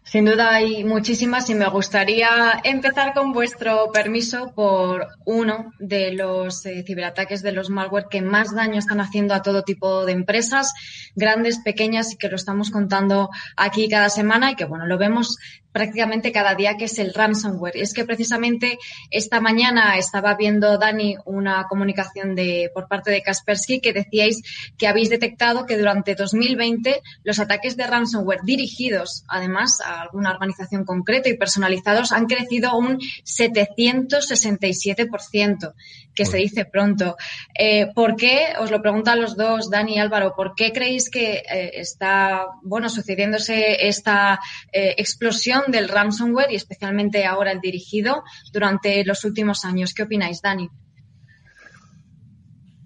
Sin 0.09 0.23
duda 0.23 0.55
hay 0.55 0.85
muchísimas 0.85 1.49
y 1.49 1.55
me 1.55 1.67
gustaría 1.67 2.61
empezar 2.63 3.13
con 3.13 3.33
vuestro 3.33 3.91
permiso 3.91 4.53
por 4.55 5.05
uno 5.25 5.73
de 5.79 6.13
los 6.13 6.65
eh, 6.65 6.81
ciberataques 6.87 7.43
de 7.43 7.51
los 7.51 7.69
malware 7.69 8.07
que 8.09 8.21
más 8.21 8.55
daño 8.55 8.79
están 8.79 9.01
haciendo 9.01 9.33
a 9.33 9.41
todo 9.41 9.63
tipo 9.63 10.05
de 10.05 10.13
empresas, 10.13 10.73
grandes, 11.13 11.59
pequeñas, 11.59 12.13
y 12.13 12.17
que 12.17 12.29
lo 12.29 12.37
estamos 12.37 12.71
contando 12.71 13.29
aquí 13.57 13.89
cada 13.89 14.07
semana 14.07 14.51
y 14.51 14.55
que, 14.55 14.63
bueno, 14.63 14.85
lo 14.85 14.97
vemos 14.97 15.39
prácticamente 15.77 16.31
cada 16.31 16.55
día, 16.55 16.75
que 16.75 16.85
es 16.85 16.97
el 16.97 17.13
ransomware. 17.13 17.77
Y 17.77 17.81
es 17.81 17.93
que 17.93 18.03
precisamente 18.03 18.79
esta 19.11 19.39
mañana 19.39 19.95
estaba 19.99 20.33
viendo, 20.33 20.79
Dani, 20.79 21.17
una 21.25 21.67
comunicación 21.69 22.33
de, 22.33 22.71
por 22.73 22.87
parte 22.87 23.11
de 23.11 23.21
Kaspersky 23.21 23.79
que 23.79 23.93
decíais 23.93 24.41
que 24.75 24.87
habéis 24.87 25.11
detectado 25.11 25.67
que 25.67 25.77
durante 25.77 26.15
2020 26.15 26.99
los 27.23 27.37
ataques 27.37 27.77
de 27.77 27.85
ransomware 27.85 28.41
dirigidos, 28.43 29.23
además, 29.27 29.79
a 29.81 30.01
alguna 30.01 30.31
organización 30.31 30.83
concreta 30.83 31.29
y 31.29 31.37
personalizados 31.37 32.11
han 32.11 32.25
crecido 32.25 32.75
un 32.75 32.97
767%, 32.97 35.75
que 36.17 36.25
se 36.25 36.38
dice 36.38 36.65
pronto. 36.65 37.15
Eh, 37.53 37.93
¿Por 37.93 38.15
qué? 38.15 38.47
Os 38.60 38.71
lo 38.71 38.82
pregunto 38.82 39.12
a 39.12 39.15
los 39.15 39.38
dos, 39.38 39.69
Dani 39.69 39.95
y 39.95 39.99
Álvaro, 39.99 40.34
¿por 40.36 40.56
qué 40.56 40.73
creéis 40.73 41.12
que 41.12 41.43
eh, 41.49 41.71
está, 41.75 42.47
bueno, 42.63 42.89
sucediéndose 42.89 43.88
esta 43.88 44.39
eh, 44.73 44.95
explosión 44.97 45.62
del 45.67 45.88
ransomware 45.88 46.51
y 46.51 46.56
especialmente 46.56 47.23
ahora 47.25 47.51
el 47.51 47.62
dirigido 47.62 48.23
durante 48.51 49.06
los 49.06 49.23
últimos 49.25 49.63
años. 49.63 49.93
¿Qué 49.93 50.03
opináis, 50.03 50.41
Dani? 50.41 50.67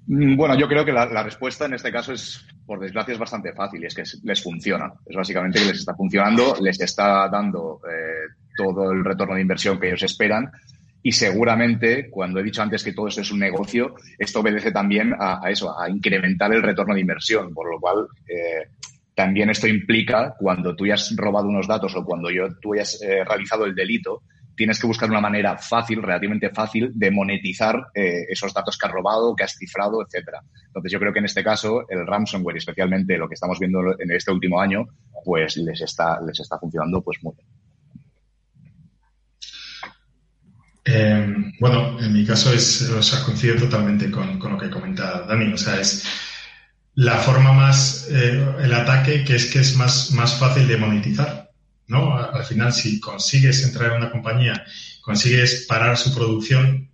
Mm, 0.07 0.35
bueno, 0.35 0.59
yo 0.59 0.67
creo 0.67 0.83
que 0.83 0.91
la, 0.91 1.23
respuesta 1.23 1.65
en 1.65 1.75
este 1.75 1.89
caso 1.89 2.11
es, 2.11 2.45
por 2.65 2.81
desgracia, 2.81 3.13
es 3.13 3.19
bastante 3.19 3.53
fácil 3.53 3.81
y 3.81 3.85
es 3.85 3.95
que 3.95 4.03
les 4.23 4.43
funciona. 4.43 4.91
Es 5.05 5.15
básicamente 5.15 5.59
que 5.59 5.67
les 5.67 5.79
está 5.79 5.95
funcionando, 5.95 6.57
les 6.59 6.81
está 6.81 7.29
dando 7.29 7.79
todo 8.57 8.91
el 8.91 9.05
retorno 9.05 9.35
de 9.35 9.41
inversión 9.41 9.79
que 9.79 9.87
ellos 9.87 10.03
esperan 10.03 10.51
y 11.03 11.11
seguramente, 11.11 12.09
cuando 12.09 12.39
he 12.39 12.43
dicho 12.43 12.61
antes 12.61 12.83
que 12.83 12.93
todo 12.93 13.07
esto 13.07 13.21
es 13.21 13.31
un 13.31 13.39
negocio, 13.39 13.95
esto 14.19 14.39
obedece 14.39 14.71
también 14.71 15.13
a, 15.19 15.41
eso, 15.49 15.77
a 15.79 15.89
incrementar 15.89 16.53
el 16.53 16.61
retorno 16.61 16.93
de 16.93 17.01
inversión, 17.01 17.53
por 17.53 17.71
lo 17.71 17.79
cual 17.79 18.07
eh, 18.27 18.69
también 19.15 19.49
esto 19.49 19.67
implica 19.67 20.35
cuando 20.37 20.75
tú 20.75 20.85
hayas 20.85 21.15
robado 21.15 21.47
unos 21.47 21.67
datos 21.67 21.95
o 21.95 22.05
cuando 22.05 22.29
yo, 22.29 22.47
tú 22.61 22.73
hayas 22.73 23.01
eh, 23.01 23.23
realizado 23.23 23.65
el 23.65 23.73
delito, 23.73 24.21
tienes 24.55 24.79
que 24.79 24.85
buscar 24.85 25.09
una 25.09 25.21
manera 25.21 25.57
fácil, 25.57 26.03
relativamente 26.03 26.51
fácil, 26.51 26.91
de 26.93 27.09
monetizar 27.09 27.87
eh, 27.95 28.25
esos 28.29 28.53
datos 28.53 28.77
que 28.77 28.85
has 28.85 28.93
robado, 28.93 29.35
que 29.35 29.43
has 29.43 29.55
cifrado, 29.55 30.05
etcétera. 30.05 30.39
Entonces, 30.67 30.91
yo 30.91 30.99
creo 30.99 31.11
que 31.11 31.19
en 31.19 31.25
este 31.25 31.43
caso, 31.43 31.83
el 31.89 32.05
ransomware, 32.05 32.57
especialmente 32.57 33.17
lo 33.17 33.27
que 33.27 33.33
estamos 33.33 33.57
viendo 33.57 33.79
en 33.99 34.11
este 34.11 34.31
último 34.31 34.61
año, 34.61 34.87
pues 35.25 35.57
les 35.57 35.81
está, 35.81 36.19
les 36.21 36.39
está 36.39 36.59
funcionando 36.59 37.01
pues 37.01 37.17
muy 37.23 37.33
bien. 37.35 37.60
Eh, 40.83 41.53
bueno, 41.59 41.99
en 41.99 42.13
mi 42.13 42.25
caso 42.25 42.53
es, 42.53 42.81
o 42.83 43.03
sea, 43.03 43.23
coincido 43.23 43.55
totalmente 43.55 44.09
con, 44.09 44.39
con 44.39 44.53
lo 44.53 44.57
que 44.57 44.69
comenta 44.69 45.21
Dani. 45.27 45.53
O 45.53 45.57
sea, 45.57 45.79
es 45.79 46.05
la 46.95 47.17
forma 47.17 47.53
más, 47.53 48.07
eh, 48.09 48.45
el 48.61 48.73
ataque 48.73 49.23
que 49.23 49.35
es 49.35 49.45
que 49.47 49.59
es 49.59 49.75
más, 49.75 50.11
más 50.11 50.35
fácil 50.35 50.67
de 50.67 50.77
monetizar, 50.77 51.51
¿no? 51.87 52.17
Al 52.17 52.43
final, 52.45 52.73
si 52.73 52.99
consigues 52.99 53.63
entrar 53.63 53.91
en 53.91 53.97
una 53.97 54.11
compañía, 54.11 54.65
consigues 55.01 55.65
parar 55.67 55.97
su 55.97 56.13
producción 56.13 56.90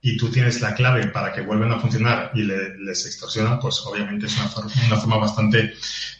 y 0.00 0.16
tú 0.16 0.30
tienes 0.30 0.60
la 0.60 0.74
clave 0.74 1.08
para 1.08 1.32
que 1.32 1.40
vuelvan 1.40 1.72
a 1.72 1.80
funcionar 1.80 2.30
y 2.34 2.42
les 2.42 3.06
extorsionan, 3.06 3.58
pues 3.58 3.80
obviamente 3.84 4.26
es 4.26 4.36
una, 4.36 4.48
forma, 4.48 5.16
bastante 5.16 5.74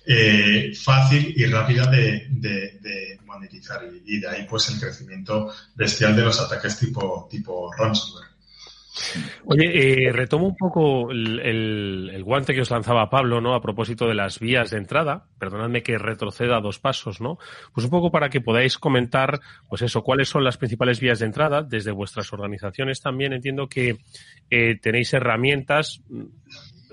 eh, 0.05 0.73
fácil 0.75 1.33
y 1.37 1.47
rápida 1.47 1.87
de, 1.87 2.27
de, 2.31 3.19
monetizar 3.25 3.85
y, 3.85 4.17
y, 4.17 4.21
de 4.21 4.29
ahí 4.29 4.47
pues 4.49 4.69
el 4.71 4.81
crecimiento 4.81 5.53
bestial 5.75 6.17
de 6.17 6.23
los 6.23 6.41
ataques 6.41 6.79
tipo, 6.79 7.29
tipo 7.31 7.71
ransomware. 7.73 8.38
Oye, 9.45 10.09
eh, 10.09 10.13
retomo 10.13 10.47
un 10.47 10.57
poco 10.57 11.11
el, 11.11 12.23
guante 12.25 12.55
que 12.55 12.63
os 12.63 12.71
lanzaba 12.71 13.11
Pablo, 13.11 13.41
¿no? 13.41 13.55
A 13.55 13.61
propósito 13.61 14.07
de 14.07 14.15
las 14.15 14.39
vías 14.39 14.71
de 14.71 14.79
entrada. 14.79 15.27
Perdonadme 15.39 15.83
que 15.83 15.99
retroceda 15.99 16.61
dos 16.61 16.79
pasos, 16.79 17.21
¿no? 17.21 17.39
Pues 17.73 17.85
un 17.85 17.91
poco 17.91 18.11
para 18.11 18.29
que 18.29 18.41
podáis 18.41 18.79
comentar, 18.79 19.41
pues 19.69 19.83
eso, 19.83 20.03
cuáles 20.03 20.29
son 20.29 20.45
las 20.45 20.57
principales 20.57 21.01
vías 21.01 21.19
de 21.19 21.27
entrada 21.27 21.63
desde 21.63 21.93
vuestras 21.93 22.33
organizaciones. 22.33 23.01
También 23.01 23.33
entiendo 23.33 23.69
que 23.69 23.99
eh, 24.51 24.79
tenéis 24.81 25.13
herramientas 25.13 26.03
mm, 26.09 26.25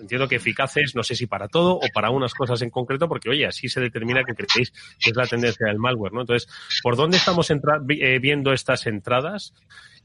entiendo 0.01 0.27
que 0.27 0.35
eficaces, 0.35 0.95
no 0.95 1.03
sé 1.03 1.15
si 1.15 1.27
para 1.27 1.47
todo 1.47 1.75
o 1.75 1.87
para 1.93 2.09
unas 2.09 2.33
cosas 2.33 2.61
en 2.61 2.69
concreto, 2.69 3.07
porque 3.07 3.29
oye, 3.29 3.45
así 3.45 3.69
se 3.69 3.81
determina 3.81 4.23
que 4.23 4.33
creéis 4.33 4.71
que 4.99 5.09
es 5.09 5.15
la 5.15 5.25
tendencia 5.25 5.67
del 5.67 5.79
malware, 5.79 6.13
¿no? 6.13 6.21
Entonces, 6.21 6.49
¿por 6.81 6.95
dónde 6.95 7.17
estamos 7.17 7.49
eh, 7.49 8.19
viendo 8.19 8.53
estas 8.53 8.85
entradas? 8.87 9.53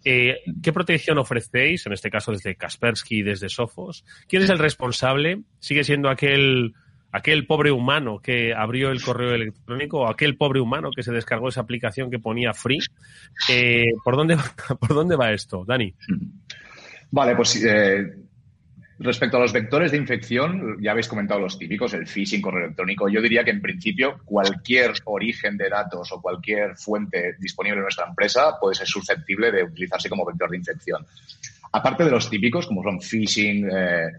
Eh, 0.05 0.39
¿Qué 0.63 0.73
protección 0.73 1.19
ofrecéis, 1.19 1.87
en 1.87 1.93
este 1.93 2.11
caso 2.11 2.33
desde 2.33 2.57
Kaspersky 2.57 3.19
y 3.19 3.23
desde 3.23 3.49
Sophos? 3.49 4.05
¿Quién 4.29 4.43
es 4.43 4.51
el 4.51 4.59
responsable? 4.59 5.43
¿Sigue 5.59 5.85
siendo 5.85 6.09
aquel, 6.09 6.75
aquel 7.13 7.47
pobre 7.47 7.71
humano 7.71 8.19
que 8.21 8.55
abrió 8.55 8.91
el 8.91 9.03
correo 9.03 9.35
electrónico 9.35 10.01
o 10.01 10.09
aquel 10.09 10.37
pobre 10.37 10.61
humano 10.61 10.91
que 10.95 11.03
se 11.03 11.13
descargó 11.13 11.49
esa 11.49 11.61
aplicación 11.61 12.11
que 12.11 12.19
ponía 12.19 12.55
free? 12.55 12.81
Eh, 13.51 13.93
¿por, 14.03 14.17
dónde, 14.17 14.37
¿Por 14.81 14.95
dónde 14.95 15.17
va 15.17 15.33
esto, 15.33 15.65
Dani? 15.67 15.95
Vale, 17.11 17.37
pues 17.37 17.63
eh, 17.65 18.15
Respecto 19.03 19.39
a 19.39 19.41
los 19.41 19.55
vectores 19.55 19.93
de 19.93 19.97
infección, 19.97 20.77
ya 20.79 20.91
habéis 20.91 21.09
comentado 21.09 21.41
los 21.41 21.59
típicos, 21.59 21.95
el 21.95 22.07
phishing, 22.07 22.43
correo 22.43 22.67
electrónico. 22.67 23.09
Yo 23.09 23.23
diría 23.23 23.43
que 23.43 23.51
en 23.51 23.63
principio 23.63 24.21
cualquier 24.27 24.93
origen 25.07 25.57
de 25.57 25.71
datos 25.71 26.13
o 26.13 26.21
cualquier 26.21 26.77
fuente 26.77 27.35
disponible 27.39 27.79
en 27.79 27.85
nuestra 27.85 28.07
empresa 28.07 28.59
puede 28.61 28.75
ser 28.75 28.87
susceptible 28.87 29.51
de 29.51 29.63
utilizarse 29.63 30.11
como 30.11 30.27
vector 30.27 30.51
de 30.51 30.59
infección. 30.59 31.07
Aparte 31.73 32.05
de 32.05 32.11
los 32.11 32.29
típicos, 32.29 32.67
como 32.67 32.83
son 32.83 33.01
phishing, 33.01 33.71
eh, 33.73 34.11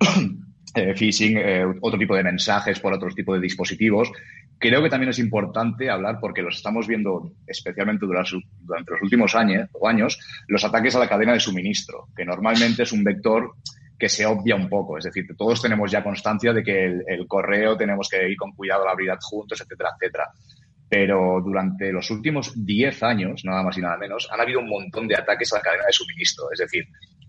eh, 0.74 0.94
phishing, 0.96 1.36
eh, 1.38 1.64
otro 1.80 1.96
tipo 1.96 2.16
de 2.16 2.24
mensajes 2.24 2.80
por 2.80 2.92
otro 2.92 3.10
tipo 3.10 3.34
de 3.34 3.40
dispositivos, 3.40 4.10
creo 4.58 4.82
que 4.82 4.90
también 4.90 5.10
es 5.10 5.20
importante 5.20 5.88
hablar 5.88 6.18
porque 6.20 6.42
los 6.42 6.56
estamos 6.56 6.88
viendo 6.88 7.32
especialmente 7.46 8.06
durante, 8.06 8.34
los 8.34 9.02
últimos 9.02 9.36
años, 9.36 9.68
años, 9.86 10.18
los 10.48 10.64
ataques 10.64 10.96
a 10.96 10.98
la 10.98 11.08
cadena 11.08 11.32
de 11.32 11.40
suministro, 11.40 12.08
que 12.16 12.24
normalmente 12.24 12.82
es 12.82 12.90
un 12.90 13.04
vector 13.04 13.54
que 14.00 14.08
se 14.08 14.24
obvia 14.24 14.56
un 14.56 14.68
poco. 14.68 14.96
Es 14.96 15.04
decir, 15.04 15.26
todos 15.36 15.60
tenemos 15.60 15.90
ya 15.90 16.02
constancia 16.02 16.54
de 16.54 16.64
que 16.64 16.86
el, 16.86 17.26
correo 17.28 17.76
tenemos 17.76 18.08
que 18.08 18.30
ir 18.30 18.36
con 18.36 18.52
cuidado 18.52 18.82
a 18.82 18.86
la 18.86 18.92
habilidad 18.92 19.18
juntos, 19.20 19.60
etcétera, 19.60 19.90
etcétera. 19.94 20.30
Pero 20.88 21.40
durante 21.44 21.92
los 21.92 22.10
últimos 22.10 22.52
10 22.56 23.02
años, 23.02 23.44
nada 23.44 23.62
más 23.62 23.76
y 23.76 23.82
nada 23.82 23.98
menos, 23.98 24.26
han 24.32 24.40
habido 24.40 24.60
un 24.60 24.70
montón 24.70 25.06
de 25.06 25.16
ataques 25.16 25.52
a 25.52 25.56
la 25.56 25.62
cadena 25.62 25.84
de 25.86 25.92
suministro. 25.92 26.46
Es 26.50 26.60
decir, 26.60 26.84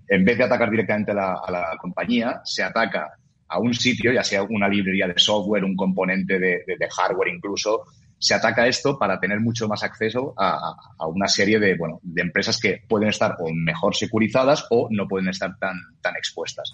en 0.08 0.24
vez 0.24 0.38
de 0.38 0.46
atacar 0.46 0.72
directamente 0.72 1.12
a 1.12 1.16
la, 1.16 1.78
compañía, 1.80 2.42
se 2.46 2.64
ataca 2.64 3.12
a 3.50 3.60
un 3.60 3.74
sitio, 3.74 4.14
ya 4.14 4.24
sea 4.24 4.44
una 4.44 4.70
librería 4.70 5.08
de 5.08 5.14
software, 5.18 5.66
un 5.66 5.76
componente 5.76 6.40
de 6.40 6.90
hardware 6.90 7.34
incluso, 7.36 7.84
se 8.22 8.36
ataca 8.36 8.68
esto 8.68 9.00
para 9.00 9.20
tener 9.20 9.40
mucho 9.40 9.68
más 9.68 9.82
acceso 9.82 10.36
a, 10.38 10.76
una 11.08 11.28
serie 11.28 11.60
de, 11.60 11.76
bueno, 11.76 12.00
de 12.04 12.22
empresas 12.22 12.60
que 12.60 12.84
pueden 12.88 13.10
estar 13.10 13.36
o 13.40 13.52
mejor 13.52 13.96
securizadas 13.96 14.68
o 14.70 14.88
no 14.92 15.08
pueden 15.08 15.28
estar 15.30 15.58
tan, 15.58 15.76
tan 16.02 16.16
expuestas. 16.16 16.72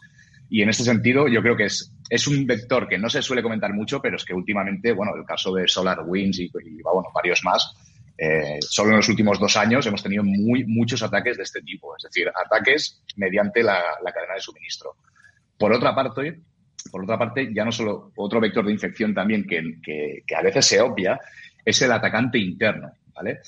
Y 0.50 0.62
en 0.62 0.70
este 0.70 0.84
sentido, 0.84 1.28
yo 1.28 1.42
creo 1.42 1.56
que 1.56 1.66
es, 1.66 1.94
es 2.10 2.28
un 2.28 2.46
vector 2.46 2.88
que 2.88 2.98
no 2.98 3.10
se 3.10 3.22
suele 3.22 3.42
comentar 3.42 3.74
mucho, 3.74 4.02
pero 4.02 4.18
es 4.18 4.26
que 4.26 4.34
últimamente, 4.34 4.92
bueno, 4.92 5.14
el 5.16 5.26
caso 5.26 5.54
de 5.54 5.68
SolarWinds 5.68 6.40
y, 6.40 6.44
y 6.46 6.82
bueno, 6.84 7.10
varios 7.14 7.42
más, 7.44 7.74
eh, 8.18 8.58
solo 8.62 8.90
en 8.90 8.98
los 8.98 9.10
últimos 9.10 9.40
dos 9.40 9.56
años 9.58 9.86
hemos 9.86 10.02
tenido 10.02 10.24
muy, 10.24 10.66
muchos 10.66 11.04
ataques 11.04 11.38
de 11.38 11.44
este 11.44 11.62
tipo, 11.62 11.96
es 11.96 12.04
decir, 12.04 12.28
ataques 12.30 13.04
mediante 13.16 13.62
la, 13.62 13.82
cadena 14.14 14.34
de 14.34 14.42
suministro. 14.42 14.96
Por 15.58 15.72
otra 15.72 15.94
parte, 15.94 16.42
por 16.92 17.04
otra 17.04 17.18
parte, 17.18 17.54
ya 17.54 17.66
no 17.66 17.72
solo 17.72 18.12
otro 18.16 18.40
vector 18.40 18.66
de 18.66 18.72
infección 18.72 19.14
también 19.14 19.46
que, 19.46 19.80
que, 20.26 20.36
a 20.36 20.42
veces 20.42 20.66
se 20.66 20.82
obvia 20.82 21.20
es 21.64 21.82
el 21.82 21.92
atacante 21.92 22.38
interno, 22.38 22.92
¿vale? 23.14 23.40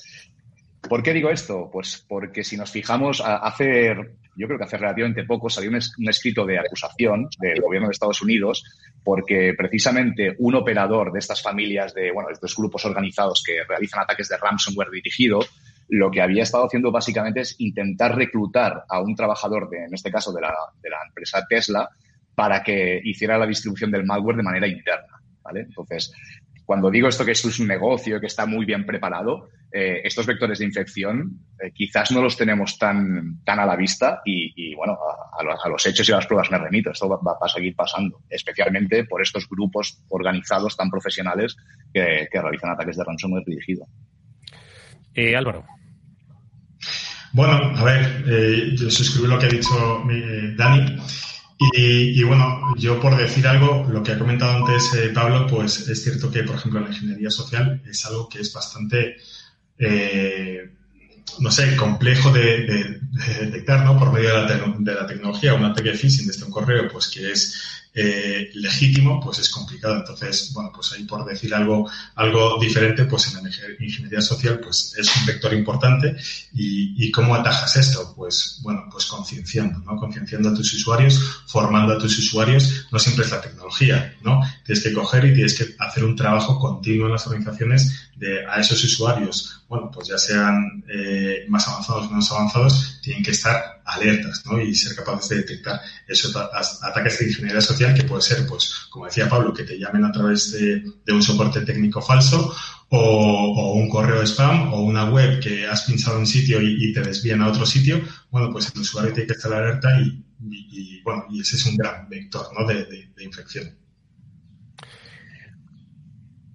¿Por 0.88 1.02
qué 1.02 1.12
digo 1.12 1.30
esto? 1.30 1.68
Pues 1.72 2.04
porque 2.08 2.42
si 2.42 2.56
nos 2.56 2.70
fijamos, 2.70 3.22
hace, 3.24 3.94
yo 4.36 4.46
creo 4.46 4.58
que 4.58 4.64
hace 4.64 4.78
relativamente 4.78 5.24
poco 5.24 5.48
salió 5.48 5.70
un, 5.70 6.08
escrito 6.08 6.44
de 6.44 6.58
acusación 6.58 7.28
del 7.38 7.60
gobierno 7.60 7.88
de 7.88 7.92
Estados 7.92 8.22
Unidos 8.22 8.64
porque 9.04 9.54
precisamente 9.56 10.36
un 10.38 10.54
operador 10.54 11.12
de 11.12 11.18
estas 11.18 11.42
familias 11.42 11.94
de, 11.94 12.10
bueno, 12.12 12.28
de 12.28 12.34
estos 12.34 12.56
grupos 12.56 12.84
organizados 12.84 13.42
que 13.44 13.62
realizan 13.66 14.02
ataques 14.02 14.28
de 14.28 14.36
ransomware 14.38 14.90
dirigido, 14.90 15.40
lo 15.88 16.10
que 16.10 16.22
había 16.22 16.42
estado 16.42 16.66
haciendo 16.66 16.90
básicamente 16.90 17.40
es 17.40 17.56
intentar 17.58 18.16
reclutar 18.16 18.84
a 18.88 19.00
un 19.00 19.14
trabajador, 19.14 19.68
de, 19.68 19.84
en 19.84 19.94
este 19.94 20.10
caso 20.10 20.32
de 20.32 20.42
la, 20.42 20.54
de 20.82 20.90
la 20.90 20.98
empresa 21.06 21.44
Tesla, 21.48 21.88
para 22.40 22.62
que 22.62 22.98
hiciera 23.04 23.36
la 23.36 23.46
distribución 23.46 23.90
del 23.90 24.06
malware 24.06 24.38
de 24.38 24.42
manera 24.42 24.66
interna. 24.66 25.20
¿vale? 25.42 25.60
Entonces, 25.60 26.10
cuando 26.64 26.90
digo 26.90 27.06
esto 27.06 27.22
que 27.22 27.32
esto 27.32 27.50
es 27.50 27.60
un 27.60 27.68
negocio, 27.68 28.18
que 28.18 28.28
está 28.28 28.46
muy 28.46 28.64
bien 28.64 28.86
preparado, 28.86 29.50
eh, 29.70 30.00
estos 30.04 30.24
vectores 30.24 30.58
de 30.58 30.64
infección 30.64 31.38
eh, 31.62 31.70
quizás 31.74 32.10
no 32.12 32.22
los 32.22 32.38
tenemos 32.38 32.78
tan, 32.78 33.44
tan 33.44 33.60
a 33.60 33.66
la 33.66 33.76
vista 33.76 34.22
y, 34.24 34.74
bueno, 34.74 34.96
a, 35.38 35.68
los, 35.68 35.84
hechos 35.84 36.08
y 36.08 36.12
a 36.12 36.16
las 36.16 36.26
pruebas 36.26 36.50
me 36.50 36.56
remito. 36.56 36.92
Esto 36.92 37.10
va, 37.10 37.36
a 37.38 37.48
seguir 37.50 37.76
pasando, 37.76 38.22
especialmente 38.30 39.04
por 39.04 39.20
estos 39.20 39.46
grupos 39.46 40.02
organizados 40.08 40.78
tan 40.78 40.88
profesionales 40.88 41.58
que, 41.92 42.26
realizan 42.32 42.70
ataques 42.70 42.96
de 42.96 43.04
ransomware 43.04 43.44
dirigido. 43.44 43.86
Eh, 45.14 45.36
Álvaro. 45.36 45.66
Bueno, 47.34 47.52
a 47.76 47.84
ver, 47.84 48.24
yo 48.76 48.90
suscribo 48.90 49.26
lo 49.26 49.38
que 49.38 49.44
ha 49.44 49.50
dicho 49.50 50.04
Dani. 50.56 50.96
Y, 51.62 52.22
bueno, 52.22 52.74
yo 52.78 52.98
por 52.98 53.14
decir 53.18 53.46
algo, 53.46 53.86
lo 53.90 54.02
que 54.02 54.12
ha 54.12 54.18
comentado 54.18 54.64
antes 54.66 54.94
eh, 54.94 55.10
Pablo, 55.10 55.46
pues 55.46 55.86
es 55.88 56.02
cierto 56.02 56.30
que, 56.30 56.42
por 56.42 56.56
ejemplo, 56.56 56.80
la 56.80 56.88
ingeniería 56.88 57.30
social 57.30 57.82
es 57.86 58.06
algo 58.06 58.30
que 58.30 58.40
es 58.40 58.50
bastante, 58.50 59.18
eh, 59.78 60.70
no 61.38 61.50
sé, 61.50 61.76
complejo 61.76 62.32
de, 62.32 62.98
detectar, 63.40 63.84
¿no? 63.84 63.98
Por 63.98 64.10
medio 64.10 64.28
de 64.28 64.56
la, 64.56 64.74
de 64.78 64.94
la 64.94 65.06
tecnología, 65.06 65.52
un 65.52 65.66
ataque 65.66 65.92
phishing 65.92 66.28
desde 66.28 66.46
un 66.46 66.50
correo, 66.50 66.88
pues 66.88 67.08
que 67.08 67.30
es 67.30 67.79
eh, 67.92 68.50
legítimo, 68.54 69.20
pues 69.20 69.40
es 69.40 69.50
complicado. 69.50 69.96
Entonces, 69.96 70.52
bueno, 70.52 70.70
pues 70.72 70.92
ahí 70.92 71.04
por 71.04 71.24
decir 71.24 71.52
algo, 71.54 71.90
algo 72.14 72.58
diferente, 72.60 73.04
pues 73.04 73.34
en 73.34 73.42
la 73.42 73.50
ingeniería 73.80 74.20
social, 74.20 74.60
pues 74.60 74.94
es 74.96 75.16
un 75.16 75.26
vector 75.26 75.52
importante. 75.54 76.16
¿Y, 76.52 77.10
cómo 77.10 77.34
atajas 77.34 77.76
esto? 77.76 78.14
Pues, 78.16 78.60
bueno, 78.62 78.86
pues 78.90 79.06
concienciando, 79.06 79.80
¿no? 79.80 79.96
Concienciando 79.96 80.50
a 80.50 80.54
tus 80.54 80.72
usuarios, 80.74 81.42
formando 81.46 81.94
a 81.94 81.98
tus 81.98 82.18
usuarios. 82.18 82.86
No 82.92 82.98
siempre 82.98 83.24
es 83.24 83.32
la 83.32 83.40
tecnología, 83.40 84.16
¿no? 84.22 84.40
Tienes 84.64 84.84
que 84.84 84.92
coger 84.92 85.24
y 85.24 85.34
tienes 85.34 85.58
que 85.58 85.74
hacer 85.78 86.04
un 86.04 86.14
trabajo 86.14 86.58
continuo 86.58 87.06
en 87.06 87.12
las 87.12 87.26
organizaciones 87.26 88.10
de 88.14 88.46
a 88.46 88.60
esos 88.60 88.82
usuarios. 88.84 89.62
Bueno, 89.68 89.90
pues 89.92 90.08
ya 90.08 90.18
sean 90.18 90.84
eh, 90.88 91.44
más 91.48 91.66
avanzados 91.66 92.06
o 92.06 92.10
menos 92.10 92.30
avanzados, 92.30 93.00
tienen 93.02 93.22
que 93.22 93.30
estar 93.32 93.79
alertas 93.94 94.44
¿no? 94.46 94.60
y 94.60 94.74
ser 94.74 94.96
capaces 94.96 95.28
de 95.28 95.36
detectar 95.36 95.80
esos 96.06 96.34
ataques 96.36 97.18
de 97.18 97.26
ingeniería 97.26 97.60
social 97.60 97.94
que 97.94 98.04
puede 98.04 98.22
ser, 98.22 98.46
pues, 98.46 98.86
como 98.90 99.06
decía 99.06 99.28
Pablo, 99.28 99.52
que 99.52 99.64
te 99.64 99.78
llamen 99.78 100.04
a 100.04 100.12
través 100.12 100.52
de, 100.52 100.82
un 101.12 101.22
soporte 101.22 101.62
técnico 101.62 102.00
falso 102.00 102.54
o, 102.88 103.72
un 103.74 103.88
correo 103.88 104.22
spam 104.22 104.72
o 104.72 104.82
una 104.82 105.10
web 105.10 105.40
que 105.40 105.66
has 105.66 105.82
pinchado 105.82 106.16
en 106.16 106.20
un 106.20 106.26
sitio 106.26 106.60
y, 106.60 106.92
te 106.92 107.00
desvían 107.00 107.42
a 107.42 107.48
otro 107.48 107.66
sitio, 107.66 108.00
bueno, 108.30 108.50
pues 108.50 108.72
el 108.74 108.80
usuario 108.80 109.12
tiene 109.12 109.26
que 109.26 109.34
estar 109.34 109.52
alerta 109.52 109.88
y, 110.00 111.02
bueno, 111.02 111.24
y 111.30 111.40
ese 111.40 111.56
es 111.56 111.66
un 111.66 111.76
gran 111.76 112.08
vector 112.08 112.46
¿no? 112.58 112.66
de, 112.66 113.08
infección. 113.20 113.76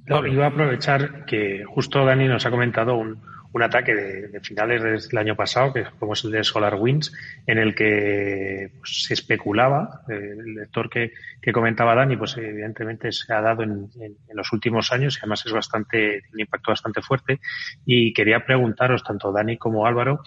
No, 0.08 0.26
iba 0.26 0.46
a 0.46 0.50
aprovechar 0.50 1.26
que 1.26 1.64
justo 1.66 2.04
Dani 2.06 2.28
nos 2.28 2.46
ha 2.46 2.52
comentado 2.52 2.96
un, 2.96 3.20
un 3.56 3.64
ataque 3.64 3.96
de, 3.96 4.40
finales 4.42 5.08
del 5.08 5.18
año 5.18 5.34
pasado, 5.34 5.72
que 5.72 5.86
como 5.98 6.12
es 6.12 6.26
el 6.26 6.32
de 6.32 6.44
SolarWinds, 6.44 7.14
en 7.48 7.58
el 7.58 7.74
que 7.74 8.70
pues, 8.80 9.06
se 9.06 9.14
especulaba, 9.14 10.02
eh, 10.10 10.36
el 10.38 10.56
lector 10.56 10.90
que, 10.90 11.14
que, 11.42 11.54
comentaba 11.54 11.96
Dani, 11.96 12.18
pues 12.18 12.36
evidentemente 12.36 13.14
se 13.14 13.32
ha 13.34 13.40
dado 13.40 13.64
en, 13.64 13.90
los 14.34 14.52
últimos 14.52 14.92
años 14.92 15.16
y 15.16 15.20
además 15.20 15.46
es 15.46 15.54
bastante, 15.54 15.98
tiene 15.98 16.34
un 16.34 16.40
impacto 16.42 16.72
bastante 16.72 17.02
fuerte. 17.02 17.40
Y 17.86 18.12
quería 18.12 18.46
preguntaros, 18.46 19.06
tanto 19.06 19.32
Dani 19.32 19.58
como 19.58 19.86
Álvaro, 19.88 20.20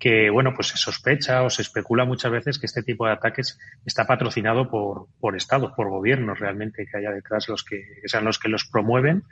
que 0.00 0.30
bueno, 0.30 0.52
pues 0.52 0.66
se 0.66 0.76
sospecha 0.76 1.44
o 1.44 1.50
se 1.50 1.62
especula 1.62 2.04
muchas 2.04 2.32
veces 2.32 2.58
que 2.58 2.66
este 2.66 2.82
tipo 2.82 3.06
de 3.06 3.12
ataques 3.12 3.60
está 3.86 4.08
patrocinado 4.08 4.68
por, 4.68 5.06
por 5.20 5.36
estados, 5.36 5.70
por 5.76 5.88
gobiernos 5.88 6.40
realmente 6.40 6.84
que 6.90 6.98
haya 6.98 7.12
detrás 7.12 7.48
los 7.48 7.62
que 7.62 7.84
sean 8.06 8.24
los 8.24 8.40
que 8.40 8.48
los 8.48 8.64
promueven 8.64 9.22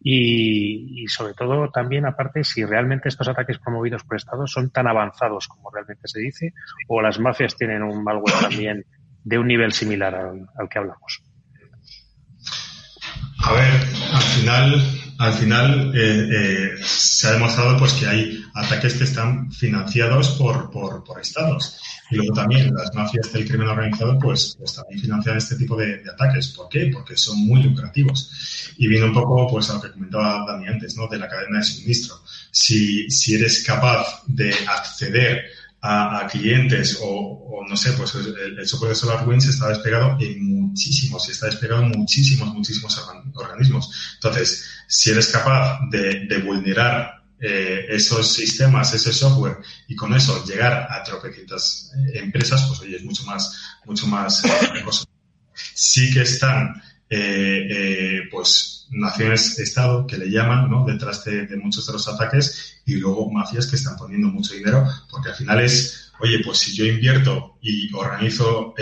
y, 0.00 1.06
sobre 1.08 1.34
todo 1.34 1.70
también 1.70 2.06
aparte 2.06 2.44
si 2.44 2.64
realmente 2.64 3.08
estos 3.08 3.28
ataques 3.28 3.58
promovidos 3.58 4.04
por 4.04 4.16
Estados 4.16 4.52
son 4.52 4.70
tan 4.70 4.86
avanzados 4.86 5.48
como 5.48 5.70
realmente 5.70 6.06
se 6.06 6.20
dice 6.20 6.54
o 6.86 7.02
las 7.02 7.18
mafias 7.18 7.56
tienen 7.56 7.82
un 7.82 8.04
malware 8.04 8.40
también 8.40 8.84
de 9.24 9.38
un 9.38 9.48
nivel 9.48 9.72
similar 9.72 10.14
al, 10.14 10.68
que 10.68 10.78
hablamos. 10.78 11.22
A 13.44 13.52
ver, 13.52 13.72
al 14.14 14.22
final, 14.22 14.82
al 15.18 15.34
final 15.34 15.92
eh, 15.96 16.28
eh, 16.30 16.70
se 16.84 17.26
ha 17.26 17.32
demostrado 17.32 17.76
pues 17.76 17.92
que 17.94 18.06
hay 18.06 18.44
ataques 18.54 18.94
que 18.94 19.04
están 19.04 19.50
financiados 19.50 20.30
por, 20.30 20.70
por, 20.70 21.02
por 21.02 21.20
estados. 21.20 21.80
Y 22.10 22.16
luego 22.16 22.32
también 22.32 22.72
las 22.72 22.94
mafias 22.94 23.32
del 23.32 23.46
crimen 23.46 23.68
organizado 23.68 24.18
pues, 24.18 24.54
pues 24.56 24.74
también 24.74 25.00
financian 25.00 25.36
este 25.36 25.56
tipo 25.56 25.76
de, 25.76 26.02
ataques. 26.08 26.48
¿Por 26.48 26.68
qué? 26.68 26.90
Porque 26.92 27.16
son 27.16 27.36
muy 27.38 27.62
lucrativos. 27.62 28.72
Y 28.78 28.86
viene 28.86 29.06
un 29.06 29.12
poco 29.12 29.48
pues 29.48 29.68
a 29.70 29.74
lo 29.74 29.80
que 29.82 29.90
comentaba 29.90 30.46
Dani 30.46 30.68
antes, 30.68 30.96
¿no? 30.96 31.08
De 31.08 31.18
la 31.18 31.28
cadena 31.28 31.58
de 31.58 31.64
suministro. 31.64 32.22
Si, 32.52 33.10
si 33.10 33.34
eres 33.34 33.64
capaz 33.64 34.22
de 34.26 34.54
acceder 34.68 35.46
a, 35.80 36.26
clientes 36.30 36.98
o, 37.02 37.64
no 37.68 37.76
sé, 37.76 37.92
pues 37.92 38.14
el, 38.14 38.66
software 38.66 38.90
de 38.90 38.94
SolarWinds 38.96 39.46
está 39.46 39.68
desplegado 39.68 40.16
en 40.20 40.44
muchísimos, 40.44 41.28
y 41.28 41.32
está 41.32 41.46
desplegado 41.46 41.82
en 41.82 41.90
muchísimos, 41.90 42.52
muchísimos 42.52 42.98
organismos. 43.34 44.14
Entonces, 44.14 44.64
si 44.86 45.10
eres 45.10 45.28
capaz 45.28 45.80
de, 45.90 46.42
vulnerar 46.44 47.22
eh, 47.40 47.86
esos 47.90 48.32
sistemas, 48.32 48.92
ese 48.94 49.12
software 49.12 49.58
y 49.86 49.94
con 49.94 50.12
eso 50.14 50.44
llegar 50.44 50.88
a 50.90 51.02
tropecientas 51.04 51.92
eh, 51.96 52.18
empresas, 52.18 52.64
pues 52.66 52.80
oye, 52.80 52.96
es 52.96 53.04
mucho 53.04 53.24
más, 53.24 53.60
mucho 53.84 54.06
más 54.06 54.44
eh, 54.44 54.84
Sí 55.74 56.12
que 56.12 56.22
están, 56.22 56.80
pues, 58.30 58.86
naciones-estado 58.90 60.06
que 60.06 60.18
le 60.18 60.30
llaman, 60.30 60.70
¿no? 60.70 60.84
Detrás 60.84 61.24
de, 61.24 61.56
muchos 61.56 61.86
de 61.86 61.92
los 61.92 62.08
ataques 62.08 62.80
y 62.86 62.96
luego 62.96 63.30
mafias 63.30 63.66
que 63.66 63.76
están 63.76 63.96
poniendo 63.96 64.28
mucho 64.28 64.54
dinero 64.54 64.86
porque 65.10 65.30
al 65.30 65.34
final 65.34 65.60
es, 65.60 66.12
oye, 66.20 66.40
pues 66.44 66.58
si 66.58 66.74
yo 66.76 66.84
invierto 66.84 67.58
y 67.60 67.92
organizo 67.94 68.74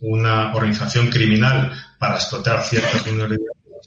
una 0.00 0.54
organización 0.54 1.08
criminal 1.08 1.72
para 1.98 2.16
explotar 2.16 2.62
ciertas 2.64 3.06
minorías 3.06 3.40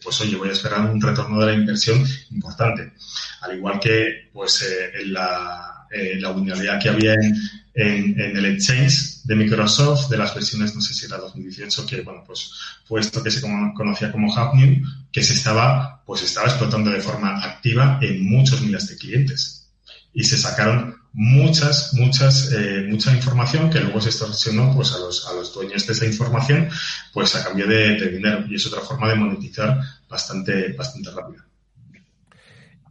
pues 0.03 0.19
oye, 0.21 0.35
voy 0.35 0.49
a 0.49 0.51
esperar 0.51 0.81
un 0.81 1.01
retorno 1.01 1.39
de 1.39 1.45
la 1.47 1.53
inversión 1.53 2.03
importante. 2.31 2.93
Al 3.41 3.57
igual 3.57 3.79
que 3.79 4.29
pues 4.33 4.61
eh, 4.61 5.05
la, 5.05 5.72
eh, 5.93 6.19
la 6.19 6.31
vulnerabilidad 6.31 6.81
que 6.81 6.89
había 6.89 7.13
en, 7.13 7.35
en, 7.75 8.37
el 8.37 8.45
Exchange 8.45 9.23
de 9.23 9.35
Microsoft, 9.35 10.09
de 10.09 10.17
las 10.17 10.33
versiones, 10.33 10.75
no 10.75 10.81
sé 10.81 10.93
si 10.93 11.05
era 11.05 11.17
2018, 11.17 11.85
que 11.85 12.01
bueno, 12.01 12.23
pues 12.25 12.51
fue 12.85 13.01
esto 13.01 13.23
que 13.23 13.31
se 13.31 13.41
conocía 13.41 14.11
como 14.11 14.33
Happening, 14.35 14.83
que 15.11 15.23
se 15.23 15.33
estaba, 15.33 16.03
pues 16.05 16.21
estaba 16.23 16.47
explotando 16.47 16.91
de 16.91 17.01
forma 17.01 17.43
activa 17.43 17.99
en 18.01 18.29
muchos 18.29 18.61
miles 18.61 18.87
de 18.87 18.97
clientes. 18.97 19.71
Y 20.13 20.23
se 20.23 20.37
sacaron 20.37 20.95
muchas, 21.13 21.93
muchas, 21.93 22.51
eh, 22.51 22.85
mucha 22.89 23.15
información 23.15 23.69
que 23.69 23.79
luego 23.79 24.01
se 24.01 24.09
extorsionó 24.09 24.73
pues, 24.75 24.93
a, 24.93 24.99
los, 24.99 25.27
a 25.27 25.33
los 25.33 25.53
dueños 25.53 25.85
de 25.87 25.93
esa 25.93 26.05
información 26.05 26.69
pues 27.13 27.35
a 27.35 27.43
cambio 27.43 27.67
de, 27.67 28.09
dinero. 28.09 28.45
Y 28.47 28.55
es 28.55 28.65
otra 28.67 28.81
forma 28.81 29.09
de 29.09 29.15
monetizar 29.15 29.79
bastante, 30.09 30.73
bastante 30.73 31.11
rápida. 31.11 31.45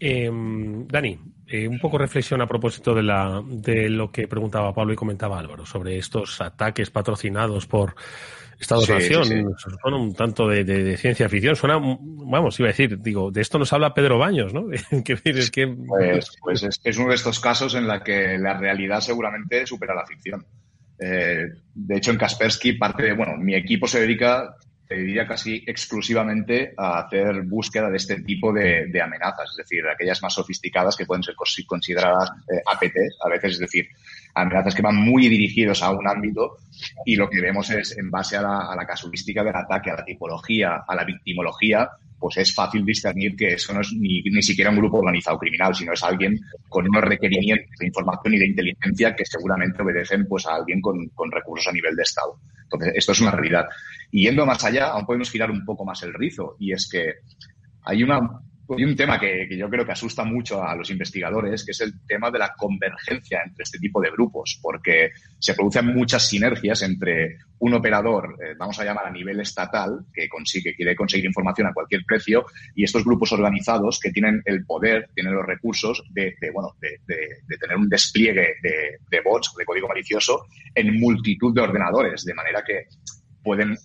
Em, 0.01 0.89
Dani, 0.89 1.19
eh, 1.53 1.69
un 1.69 1.79
poco 1.79 1.99
reflexión 1.99 2.41
a 2.41 2.47
propósito 2.47 2.95
de, 2.95 3.03
la, 3.03 3.43
de 3.47 3.91
lo 3.91 4.11
que 4.11 4.27
preguntaba 4.27 4.75
Pablo 4.75 4.95
y 4.95 4.97
comentaba 4.97 5.39
Álvaro 5.39 5.67
sobre 5.67 5.99
estos 5.99 6.41
ataques 6.41 6.91
patrocinados 6.91 7.67
por 7.67 7.95
Estados-Nación. 8.59 9.55
Suena 9.59 9.97
un 9.99 10.15
tanto 10.15 10.49
de, 10.49 10.97
ciencia 10.97 11.29
ficción. 11.29 11.55
Suena, 11.55 11.79
vamos, 11.79 12.59
iba 12.59 12.71
a 12.71 12.73
decir, 12.73 12.99
digo, 13.03 13.31
de 13.31 13.43
esto 13.43 13.59
nos 13.59 13.71
habla 13.75 13.93
Pedro 13.93 14.19
Baños, 14.19 14.55
¿no? 14.55 14.65
es 14.73 15.51
que... 15.51 15.67
Pues, 15.67 16.39
pues 16.41 16.81
es, 16.83 16.97
uno 16.97 17.11
de 17.11 17.17
estos 17.17 17.39
casos 17.39 17.75
en 17.75 17.87
la 17.87 18.03
que 18.03 18.39
la 18.39 18.59
realidad 18.59 19.01
seguramente 19.01 19.67
supera 19.67 19.95
la 19.95 20.07
ficción. 20.07 20.47
Eh, 20.99 21.49
de 21.75 21.97
hecho, 21.99 22.13
en 22.13 22.17
Kaspersky, 22.17 22.79
parte 22.79 23.03
de, 23.03 23.13
bueno, 23.13 23.37
mi 23.37 23.55
equipo 23.55 23.87
se 23.87 24.01
dedica, 24.01 24.57
diría 24.95 25.27
casi 25.27 25.63
exclusivamente 25.67 26.75
a 26.77 27.01
hacer 27.01 27.43
búsqueda 27.43 27.91
de 27.91 27.97
este 27.97 28.21
tipo 28.23 28.53
de, 28.53 29.01
amenazas, 29.03 29.51
es 29.51 29.57
decir, 29.57 29.85
aquellas 29.87 30.23
más 30.23 30.35
sofisticadas 30.35 30.97
que 30.97 31.07
pueden 31.07 31.23
ser 31.23 31.35
consideradas 31.67 32.31
eh, 32.51 32.63
a 32.67 32.79
veces, 32.79 33.53
es 33.53 33.59
decir, 33.59 33.89
amenazas 34.35 34.75
que 34.75 34.83
van 34.83 34.97
muy 34.97 35.29
dirigidos 35.29 35.83
a 35.83 35.91
un 35.91 36.07
ámbito 36.09 36.57
y 37.05 37.17
lo 37.17 37.29
que 37.29 37.41
vemos 37.41 37.71
es, 37.71 37.97
en 37.99 38.11
base 38.11 38.37
a 38.37 38.43
la, 38.43 38.87
casuística 38.87 39.45
del 39.45 39.57
ataque, 39.57 39.91
a 39.91 39.97
la 39.97 40.05
tipología, 40.05 40.85
a 40.87 40.95
la 40.95 41.05
victimología, 41.05 41.89
pues 42.19 42.37
es 42.37 42.55
fácil 42.55 42.85
discernir 42.85 43.37
que 43.37 43.55
eso 43.55 43.73
no 43.73 43.81
es 43.81 43.93
ni, 43.93 44.23
ni, 44.23 44.43
siquiera 44.43 44.71
un 44.71 44.77
grupo 44.77 44.99
organizado 44.99 45.39
criminal, 45.39 45.75
sino 45.75 45.93
es 45.93 46.03
alguien 46.03 46.39
con 46.69 46.89
unos 46.89 47.03
requerimientos 47.03 47.71
de 47.79 47.87
información 47.87 48.35
y 48.35 48.39
de 48.39 48.47
inteligencia 48.47 49.17
que 49.17 49.25
seguramente 49.25 49.83
obedecen 49.83 50.27
pues 50.29 50.47
a 50.47 50.55
alguien 50.55 50.81
con, 50.81 51.09
con 51.09 51.31
recursos 51.31 51.69
a 51.69 51.73
nivel 51.73 51.97
de 51.97 52.03
Estado. 52.03 52.39
Entonces, 52.73 52.95
esto 52.97 53.13
es 53.13 53.21
una 53.21 53.31
realidad. 53.31 53.67
Y 54.11 54.25
yendo 54.25 54.47
más 54.47 54.65
allá, 54.65 54.89
aún 54.89 55.07
podemos 55.07 55.31
girar 55.31 55.51
un 55.51 55.65
poco 55.65 55.85
más 55.85 56.03
el 56.03 56.15
rizo, 56.15 56.57
y 56.59 56.73
es 56.73 56.89
que 56.89 57.15
hay 57.85 58.03
una 58.03 58.21
hay 58.77 58.85
un 58.85 58.97
tema 58.97 59.19
que, 59.19 59.49
yo 59.57 59.69
creo 59.69 59.85
que 59.85 59.93
asusta 59.93 60.25
mucho 60.25 60.63
a 60.63 60.75
los 60.75 60.91
investigadores, 60.91 61.65
que 61.65 61.73
es 61.73 61.81
el 61.81 61.93
tema 62.07 62.31
de 62.31 62.39
la 62.39 62.55
convergencia 62.57 63.43
entre 63.45 63.63
este 63.65 63.79
tipo 63.79 64.01
de 64.01 64.11
grupos, 64.11 64.59
porque 64.63 65.11
se 65.39 65.55
producen 65.55 65.87
muchas 65.87 66.29
sinergias 66.29 66.83
entre 66.83 67.39
un 67.59 67.75
operador, 67.75 68.37
eh, 68.43 68.55
vamos 68.59 68.79
a 68.79 68.85
llamar 68.85 69.07
a 69.07 69.11
nivel 69.11 69.41
estatal, 69.41 70.07
que 70.13 70.29
consigue, 70.29 70.75
quiere 70.75 70.97
conseguir 70.97 71.27
información 71.27 71.69
a 71.69 71.73
cualquier 71.73 72.05
precio, 72.05 72.47
y 72.75 72.85
estos 72.85 73.05
grupos 73.05 73.33
organizados 73.33 74.01
que 74.01 74.11
tienen 74.11 74.43
el 74.45 74.65
poder, 74.65 75.11
tienen 75.15 75.35
los 75.35 75.47
recursos 75.47 76.03
de, 76.11 76.35
bueno, 76.53 76.75
de, 76.81 76.99
tener 77.59 77.77
un 77.77 77.89
despliegue 77.89 78.55
de, 78.63 78.99
de 79.11 79.21
bots, 79.21 79.55
de 79.57 79.65
código 79.65 79.89
malicioso, 79.89 80.47
en 80.75 80.99
multitud 80.99 81.55
de 81.55 81.61
ordenadores, 81.61 82.25
de 82.25 82.35
manera 82.35 82.63
que 82.67 82.87
pueden 83.43 83.77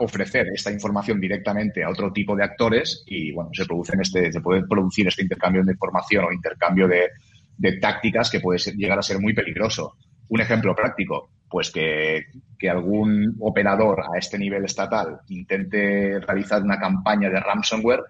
ofrecer 0.00 0.48
esta 0.52 0.70
información 0.70 1.20
directamente 1.20 1.84
a 1.84 1.90
otro 1.90 2.12
tipo 2.12 2.34
de 2.34 2.44
actores 2.44 3.04
y 3.06 3.32
bueno, 3.32 3.50
se 3.52 3.64
producen 3.64 4.00
este, 4.00 4.32
se 4.32 4.40
puede 4.40 4.66
producir 4.66 5.06
este 5.06 5.22
intercambio 5.22 5.64
de 5.64 5.72
información 5.72 6.24
o 6.24 6.32
intercambio 6.32 6.88
de, 6.88 7.10
tácticas 7.80 8.30
que 8.30 8.40
puede 8.40 8.58
llegar 8.76 8.98
a 8.98 9.02
ser 9.02 9.18
muy 9.18 9.32
peligroso. 9.32 9.96
Un 10.28 10.40
ejemplo 10.40 10.74
práctico, 10.74 11.30
pues 11.48 11.70
que, 11.70 12.26
que, 12.58 12.68
algún 12.68 13.36
operador 13.40 14.00
a 14.02 14.18
este 14.18 14.38
nivel 14.38 14.64
estatal 14.64 15.20
intente 15.28 16.20
realizar 16.20 16.62
una 16.62 16.78
campaña 16.78 17.30
de 17.30 17.40
ransomware 17.40 18.02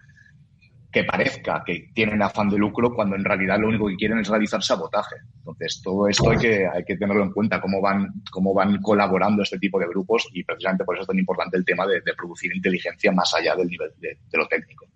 que 0.96 1.04
parezca 1.04 1.62
que 1.62 1.90
tienen 1.92 2.22
afán 2.22 2.48
de 2.48 2.56
lucro 2.56 2.94
cuando 2.94 3.16
en 3.16 3.24
realidad 3.24 3.58
lo 3.60 3.68
único 3.68 3.86
que 3.86 3.96
quieren 3.96 4.18
es 4.18 4.28
realizar 4.28 4.62
sabotaje. 4.62 5.16
Entonces, 5.36 5.82
todo 5.84 6.08
esto 6.08 6.30
hay 6.30 6.38
que, 6.38 6.66
hay 6.66 6.84
que 6.84 6.96
tenerlo 6.96 7.22
en 7.22 7.32
cuenta, 7.32 7.60
cómo 7.60 7.82
van, 7.82 8.22
cómo 8.30 8.54
van 8.54 8.80
colaborando 8.80 9.42
este 9.42 9.58
tipo 9.58 9.78
de 9.78 9.88
grupos 9.88 10.26
y 10.32 10.42
precisamente 10.42 10.86
por 10.86 10.94
eso 10.94 11.02
es 11.02 11.08
tan 11.08 11.18
importante 11.18 11.58
el 11.58 11.66
tema 11.66 11.86
de, 11.86 12.00
producir 12.16 12.56
inteligencia 12.56 13.12
más 13.12 13.34
allá 13.34 13.54
del 13.56 13.68
nivel 13.68 13.90
de, 13.98 14.16
lo 14.32 14.48
técnico. 14.48 14.86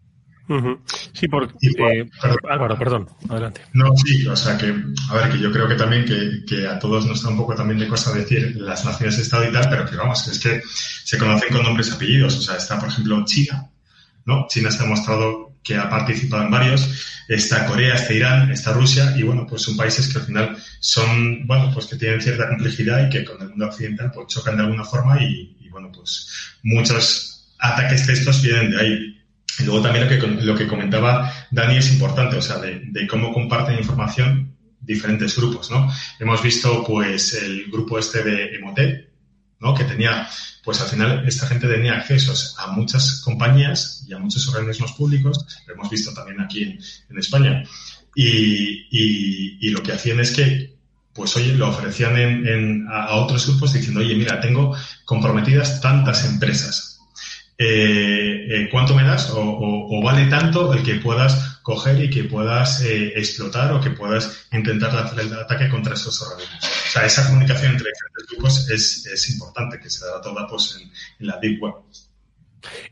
Sí, 1.13 1.29
porque... 1.29 1.55
Eh, 1.63 2.09
Álvaro, 2.49 2.79
perdón, 2.79 3.07
adelante. 3.29 3.61
No, 3.75 3.95
sí, 3.95 4.27
o 4.27 4.35
sea 4.35 4.57
que, 4.57 4.75
a 5.11 5.15
ver, 5.17 5.33
que 5.33 5.39
yo 5.39 5.53
creo 5.53 5.69
que 5.69 5.75
también 5.75 6.07
que, 6.07 6.47
que 6.49 6.67
a 6.67 6.79
todos 6.79 7.05
nos 7.07 7.23
da 7.23 7.29
un 7.29 7.37
poco 7.37 7.55
también 7.55 7.79
de 7.79 7.89
cosa 7.89 8.15
decir 8.15 8.57
las 8.57 8.87
naciones 8.87 9.19
de 9.19 9.23
Estado 9.23 9.51
y 9.51 9.53
tal, 9.53 9.69
pero 9.69 9.85
que 9.85 9.97
vamos, 9.97 10.27
es 10.29 10.39
que 10.39 10.63
se 10.65 11.19
conocen 11.19 11.53
con 11.53 11.63
nombres 11.63 11.91
y 11.91 11.93
apellidos. 11.93 12.39
O 12.39 12.41
sea, 12.41 12.57
está, 12.57 12.81
por 12.81 12.89
ejemplo, 12.89 13.23
China, 13.27 13.71
China 14.49 14.71
se 14.71 14.79
ha 14.79 14.83
demostrado 14.83 15.51
que 15.63 15.77
ha 15.77 15.89
participado 15.89 16.43
en 16.45 16.51
varios. 16.51 17.07
Está 17.29 17.67
Corea, 17.67 17.95
está 17.95 18.13
Irán, 18.13 18.51
está 18.51 18.73
Rusia 18.73 19.15
y 19.17 19.23
bueno, 19.23 19.47
pues 19.47 19.63
son 19.63 19.77
países 19.77 20.09
que 20.09 20.19
al 20.19 20.25
final 20.25 20.57
son, 20.81 21.47
bueno, 21.47 21.71
pues 21.73 21.87
que 21.87 21.97
tienen 21.97 22.21
cierta 22.21 22.49
complejidad 22.49 23.07
y 23.07 23.11
que 23.11 23.25
con 23.25 23.41
el 23.41 23.51
mundo 23.51 23.67
occidental 23.67 24.11
pues 24.13 24.27
chocan 24.29 24.57
de 24.57 24.65
alguna 24.65 24.85
forma 24.85 25.23
y, 25.23 25.69
bueno, 25.71 25.93
pues 25.93 26.29
muchos 26.63 27.55
ataques 27.59 28.07
de 28.07 28.13
estos 28.15 28.43
vienen 28.43 28.71
de 28.73 28.81
ahí. 28.81 29.17
Y 29.59 29.65
luego 29.65 29.83
también 29.83 30.05
lo 30.05 30.11
que, 30.11 30.45
lo 30.45 30.55
que 30.57 30.67
comentaba 30.67 31.33
Dani 31.51 31.77
es 31.77 31.93
importante, 31.93 32.37
o 32.37 32.43
sea, 32.43 32.59
de, 32.59 32.81
de 32.87 33.07
cómo 33.07 33.33
comparten 33.33 33.79
información 33.79 34.57
diferentes 34.81 35.37
grupos, 35.37 35.71
¿no? 35.71 35.93
Hemos 36.19 36.43
visto 36.43 36.83
pues 36.85 37.35
el 37.35 37.71
grupo 37.71 37.99
este 37.99 38.23
de 38.25 38.57
Emotet, 38.57 39.10
¿no? 39.61 39.75
Que 39.75 39.85
tenía, 39.85 40.29
pues 40.65 40.81
al 40.81 40.89
final 40.89 41.25
esta 41.27 41.47
gente 41.47 41.69
tenía 41.69 41.95
accesos 41.95 42.57
a 42.59 42.69
muchas 42.69 43.21
compañías 43.21 44.05
y 44.09 44.15
a 44.15 44.19
muchos 44.19 44.49
organismos 44.49 44.93
públicos, 44.93 45.47
lo 45.67 45.75
hemos 45.75 45.91
visto 45.91 46.13
también 46.13 46.41
aquí 46.41 46.63
en, 46.63 47.19
España, 47.19 47.63
y, 48.15 49.71
lo 49.71 49.83
que 49.83 49.93
hacían 49.93 50.21
es 50.21 50.33
que, 50.33 50.75
pues 51.13 51.37
oye, 51.37 51.55
lo 51.55 51.69
ofrecían 51.69 52.17
en, 52.17 52.87
a, 52.91 53.15
otros 53.17 53.47
grupos 53.47 53.75
diciendo, 53.75 54.01
oye, 54.01 54.15
mira, 54.15 54.41
tengo 54.41 54.75
comprometidas 55.05 55.81
tantas 55.81 56.25
empresas, 56.25 56.90
eh, 57.63 58.47
eh, 58.49 58.69
¿cuánto 58.71 58.95
me 58.95 59.05
das? 59.05 59.31
o, 59.37 60.01
vale 60.03 60.25
tanto 60.31 60.73
el 60.73 60.83
que 60.83 60.95
puedas 60.95 61.61
coger 61.63 62.03
y 62.03 62.09
que 62.09 62.25
puedas 62.25 62.83
eh, 62.83 63.13
explotar 63.17 63.71
o 63.75 63.81
que 63.83 63.91
puedas 63.91 64.49
intentar 64.51 64.91
el 65.19 65.33
ataque 65.35 65.69
contra 65.69 65.93
esos 65.93 66.23
organismos. 66.23 66.65
O 66.65 66.91
sea, 66.91 67.05
esa 67.05 67.27
comunicación 67.27 67.73
entre 67.73 67.91
diferentes 67.91 68.27
grupos 68.31 68.71
es, 68.71 69.31
importante, 69.31 69.79
que 69.79 69.91
se 69.91 70.07
da 70.07 70.23
toda 70.23 70.47
pues, 70.47 70.81
en, 71.19 71.27
la 71.27 71.37
Deep 71.37 71.63
Web. 71.63 71.75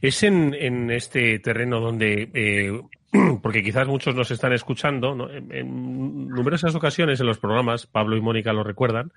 Es 0.03 0.23
en, 0.23 0.91
este 0.91 1.39
terreno 1.39 1.81
donde 1.81 2.85
porque 3.43 3.62
quizás 3.62 3.89
muchos 3.89 4.14
nos 4.14 4.31
están 4.31 4.53
escuchando, 4.53 5.31
en, 5.31 6.29
numerosas 6.29 6.75
ocasiones 6.75 7.21
en 7.21 7.27
los 7.27 7.39
programas, 7.39 7.87
Pablo 7.87 8.19
y 8.19 8.21
Mónica 8.21 8.53
lo 8.53 8.64
recuerdan, 8.64 9.12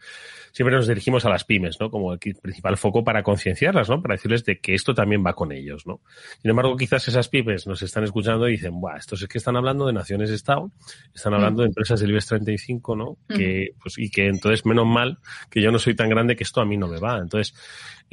siempre 0.51 0.75
nos 0.75 0.87
dirigimos 0.87 1.25
a 1.25 1.29
las 1.29 1.43
pymes, 1.43 1.79
¿no? 1.79 1.89
Como 1.89 2.13
el 2.13 2.19
principal 2.19 2.77
foco 2.77 3.03
para 3.03 3.23
concienciarlas, 3.23 3.89
¿no? 3.89 4.01
Para 4.01 4.15
decirles 4.15 4.45
de 4.45 4.59
que 4.59 4.73
esto 4.73 4.93
también 4.93 5.23
va 5.25 5.33
con 5.33 5.51
ellos, 5.51 5.85
¿no? 5.85 6.01
Sin 6.41 6.51
embargo, 6.51 6.75
quizás 6.77 7.07
esas 7.07 7.29
pymes 7.29 7.67
nos 7.67 7.81
están 7.81 8.03
escuchando 8.03 8.47
y 8.47 8.53
dicen, 8.53 8.79
Buah, 8.79 8.97
estos 8.97 9.21
es 9.21 9.27
que 9.27 9.37
están 9.37 9.55
hablando 9.55 9.87
de 9.87 9.93
naciones 9.93 10.29
de 10.29 10.35
Estado, 10.35 10.71
están 11.13 11.33
hablando 11.33 11.61
de 11.61 11.69
empresas 11.69 11.99
del 11.99 12.11
IBEX 12.11 12.27
35, 12.27 12.95
¿no? 12.95 13.17
Que, 13.27 13.69
pues, 13.81 13.97
y 13.97 14.09
que 14.09 14.27
entonces, 14.27 14.65
menos 14.65 14.85
mal 14.85 15.19
que 15.49 15.61
yo 15.61 15.71
no 15.71 15.79
soy 15.79 15.95
tan 15.95 16.09
grande 16.09 16.35
que 16.35 16.43
esto 16.43 16.61
a 16.61 16.65
mí 16.65 16.77
no 16.77 16.87
me 16.87 16.99
va. 16.99 17.17
Entonces, 17.17 17.53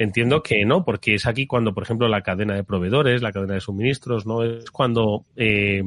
Entiendo 0.01 0.41
que 0.41 0.63
no, 0.63 0.85
porque 0.85 1.15
es 1.15 1.25
aquí 1.25 1.45
cuando, 1.45 1.73
por 1.73 1.83
ejemplo, 1.83 2.07
la 2.07 2.21
cadena 2.21 2.55
de 2.55 2.63
proveedores, 2.63 3.21
la 3.21 3.33
cadena 3.33 3.55
de 3.55 3.59
suministros, 3.59 4.25
¿no? 4.25 4.43
Es 4.43 4.71
cuando 4.71 5.25
eh, 5.35 5.83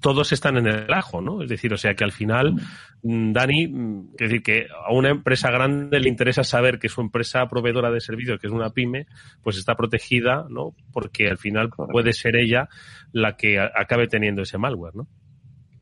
todos 0.00 0.32
están 0.32 0.56
en 0.56 0.66
el 0.66 0.92
ajo, 0.92 1.20
¿no? 1.20 1.42
Es 1.42 1.48
decir, 1.48 1.72
o 1.72 1.76
sea 1.76 1.94
que 1.94 2.04
al 2.04 2.12
final, 2.12 2.54
mm, 3.02 3.32
Dani, 3.32 3.68
mm, 3.68 4.08
es 4.18 4.28
decir, 4.28 4.42
que 4.42 4.66
a 4.86 4.92
una 4.92 5.10
empresa 5.10 5.50
grande 5.50 6.00
le 6.00 6.08
interesa 6.08 6.44
saber 6.44 6.78
que 6.78 6.88
su 6.88 7.00
empresa 7.00 7.46
proveedora 7.48 7.90
de 7.90 8.00
servicios, 8.00 8.40
que 8.40 8.46
es 8.46 8.52
una 8.52 8.70
pyme, 8.70 9.06
pues 9.42 9.56
está 9.56 9.76
protegida, 9.76 10.46
¿no? 10.48 10.74
Porque 10.92 11.28
al 11.28 11.38
final 11.38 11.70
puede 11.70 12.12
ser 12.12 12.36
ella 12.36 12.68
la 13.12 13.36
que 13.36 13.60
acabe 13.60 14.08
teniendo 14.08 14.42
ese 14.42 14.58
malware, 14.58 14.96
¿no? 14.96 15.06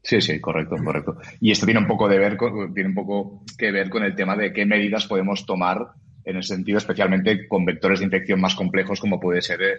Sí, 0.02 0.20
sí, 0.20 0.40
correcto, 0.40 0.76
correcto. 0.82 1.18
Y 1.40 1.50
esto 1.50 1.66
tiene 1.66 1.80
un 1.80 1.86
poco 1.86 2.08
de 2.08 2.18
ver 2.18 2.36
con, 2.36 2.72
tiene 2.72 2.88
un 2.88 2.94
poco 2.94 3.44
que 3.58 3.70
ver 3.70 3.90
con 3.90 4.04
el 4.04 4.14
tema 4.14 4.36
de 4.36 4.52
qué 4.52 4.64
medidas 4.64 5.06
podemos 5.06 5.44
tomar 5.44 5.88
en 6.24 6.36
ese 6.36 6.54
sentido, 6.54 6.78
especialmente 6.78 7.48
con 7.48 7.64
vectores 7.64 8.00
de 8.00 8.06
infección 8.06 8.40
más 8.40 8.54
complejos 8.54 9.00
como 9.00 9.18
puede 9.18 9.40
ser 9.40 9.60
eh, 9.62 9.76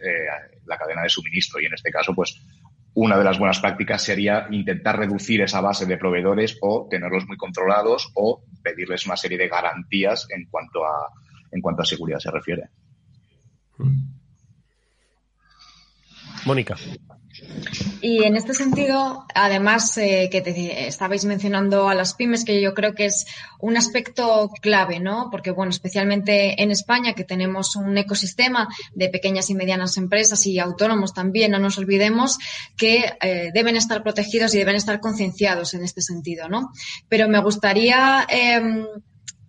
la 0.66 0.78
cadena 0.78 1.04
de 1.04 1.10
suministro. 1.10 1.62
Y 1.62 1.66
en 1.66 1.74
este 1.74 1.92
caso, 1.92 2.14
pues 2.14 2.44
una 2.94 3.18
de 3.18 3.24
las 3.24 3.38
buenas 3.38 3.60
prácticas 3.60 4.04
sería 4.04 4.48
intentar 4.52 4.98
reducir 4.98 5.42
esa 5.42 5.62
base 5.62 5.86
de 5.86 5.98
proveedores 5.98 6.58
o 6.62 6.88
tenerlos 6.90 7.28
muy 7.28 7.38
controlados 7.38 8.12
o 8.16 8.44
pedirles 8.64 9.06
una 9.06 9.16
serie 9.16 9.38
de 9.38 9.48
garantías 9.48 10.28
en 10.30 10.48
cuanto 10.50 10.84
a, 10.86 11.10
en 11.52 11.62
cuanto 11.62 11.84
a 11.84 11.86
seguridad 11.86 12.20
se 12.20 12.32
refiere. 12.32 12.70
Mónica. 16.46 16.76
Y 18.02 18.24
en 18.24 18.36
este 18.36 18.54
sentido, 18.54 19.26
además, 19.36 19.98
eh, 19.98 20.30
que 20.32 20.42
te, 20.42 20.88
estabais 20.88 21.26
mencionando 21.26 21.90
a 21.90 21.96
las 21.96 22.14
pymes, 22.14 22.46
que 22.46 22.62
yo 22.62 22.74
creo 22.74 22.94
que 22.94 23.06
es 23.06 23.26
un 23.60 23.76
aspecto 23.76 24.50
clave, 24.62 25.00
¿no? 25.00 25.30
Porque, 25.30 25.52
bueno, 25.52 25.70
especialmente 25.70 26.62
en 26.62 26.72
España, 26.72 27.14
que 27.14 27.26
tenemos 27.26 27.76
un 27.76 27.98
ecosistema 27.98 28.68
de 28.94 29.10
pequeñas 29.10 29.50
y 29.50 29.56
medianas 29.56 29.98
empresas 29.98 30.46
y 30.46 30.60
autónomos 30.60 31.14
también, 31.14 31.52
no 31.52 31.60
nos 31.60 31.78
olvidemos 31.78 32.38
que 32.78 33.14
eh, 33.22 33.52
deben 33.54 33.76
estar 33.76 34.02
protegidos 34.02 34.54
y 34.56 34.60
deben 34.60 34.76
estar 34.76 35.00
concienciados 35.00 35.74
en 35.74 35.84
este 35.84 36.02
sentido, 36.02 36.48
¿no? 36.48 36.72
Pero 37.10 37.28
me 37.28 37.40
gustaría 37.42 38.26
eh, 38.30 38.86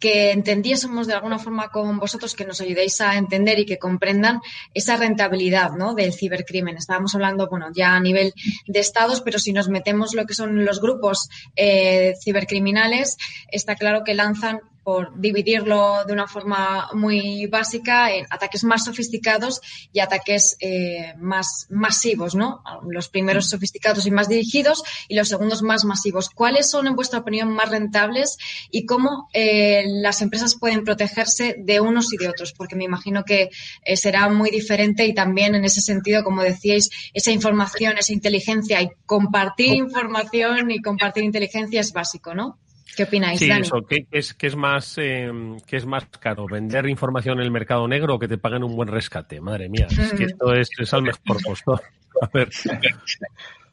que 0.00 0.32
entendiésemos 0.32 1.06
de 1.06 1.14
alguna 1.14 1.38
forma 1.38 1.68
con 1.68 1.98
vosotros, 1.98 2.34
que 2.34 2.46
nos 2.46 2.60
ayudéis 2.60 3.00
a 3.00 3.16
entender 3.16 3.58
y 3.58 3.66
que 3.66 3.78
comprendan 3.78 4.40
esa 4.74 4.96
rentabilidad 4.96 5.72
¿no? 5.72 5.94
del 5.94 6.14
cibercrimen. 6.14 6.76
Estábamos 6.76 7.14
hablando, 7.14 7.48
bueno, 7.48 7.66
ya 7.74 7.94
a 7.94 8.00
nivel 8.00 8.32
de 8.66 8.80
estados, 8.80 9.20
pero 9.20 9.38
si 9.38 9.52
nos 9.52 9.68
metemos 9.68 10.14
lo 10.14 10.26
que 10.26 10.34
son 10.34 10.64
los 10.64 10.80
grupos 10.80 11.28
eh, 11.54 12.14
cibercriminales, 12.24 13.18
está 13.52 13.76
claro 13.76 14.02
que 14.04 14.14
lanzan 14.14 14.60
por 14.90 15.20
dividirlo 15.20 16.04
de 16.04 16.12
una 16.12 16.26
forma 16.26 16.88
muy 16.94 17.46
básica 17.46 18.12
en 18.12 18.26
ataques 18.28 18.64
más 18.64 18.86
sofisticados 18.86 19.60
y 19.92 20.00
ataques 20.00 20.56
eh, 20.58 21.14
más 21.16 21.68
masivos, 21.70 22.34
¿no? 22.34 22.64
Los 22.88 23.08
primeros 23.08 23.48
sofisticados 23.48 24.04
y 24.06 24.10
más 24.10 24.28
dirigidos 24.28 24.82
y 25.06 25.14
los 25.14 25.28
segundos 25.28 25.62
más 25.62 25.84
masivos. 25.84 26.28
¿Cuáles 26.28 26.68
son, 26.68 26.88
en 26.88 26.96
vuestra 26.96 27.20
opinión, 27.20 27.54
más 27.54 27.68
rentables 27.68 28.36
y 28.72 28.84
cómo 28.84 29.28
eh, 29.32 29.84
las 29.86 30.22
empresas 30.22 30.56
pueden 30.58 30.82
protegerse 30.82 31.54
de 31.56 31.80
unos 31.80 32.12
y 32.12 32.16
de 32.16 32.28
otros? 32.28 32.52
Porque 32.52 32.74
me 32.74 32.82
imagino 32.82 33.22
que 33.22 33.50
eh, 33.84 33.96
será 33.96 34.28
muy 34.28 34.50
diferente 34.50 35.06
y 35.06 35.14
también 35.14 35.54
en 35.54 35.64
ese 35.64 35.82
sentido, 35.82 36.24
como 36.24 36.42
decíais, 36.42 36.90
esa 37.14 37.30
información, 37.30 37.96
esa 37.96 38.12
inteligencia 38.12 38.82
y 38.82 38.90
compartir 39.06 39.74
información 39.74 40.72
y 40.72 40.82
compartir 40.82 41.22
inteligencia 41.22 41.80
es 41.80 41.92
básico, 41.92 42.34
¿no? 42.34 42.58
¿Qué 43.00 43.04
opináis, 43.04 43.40
sí, 43.40 43.50
Eso, 43.50 43.80
¿qué, 43.88 44.06
es, 44.10 44.34
qué 44.34 44.46
es 44.46 44.56
más 44.56 44.98
eh, 44.98 45.32
qué 45.66 45.78
es 45.78 45.86
más 45.86 46.04
caro? 46.18 46.44
¿Vender 46.46 46.86
información 46.86 47.38
en 47.38 47.44
el 47.44 47.50
mercado 47.50 47.88
negro 47.88 48.16
o 48.16 48.18
que 48.18 48.28
te 48.28 48.36
paguen 48.36 48.62
un 48.62 48.76
buen 48.76 48.90
rescate? 48.90 49.40
Madre 49.40 49.70
mía, 49.70 49.86
es 49.88 50.12
que 50.12 50.24
esto 50.24 50.52
es, 50.52 50.68
es 50.78 50.92
al 50.92 51.04
mejor 51.04 51.42
postor. 51.42 51.82
A 52.20 52.28
ver. 52.34 52.50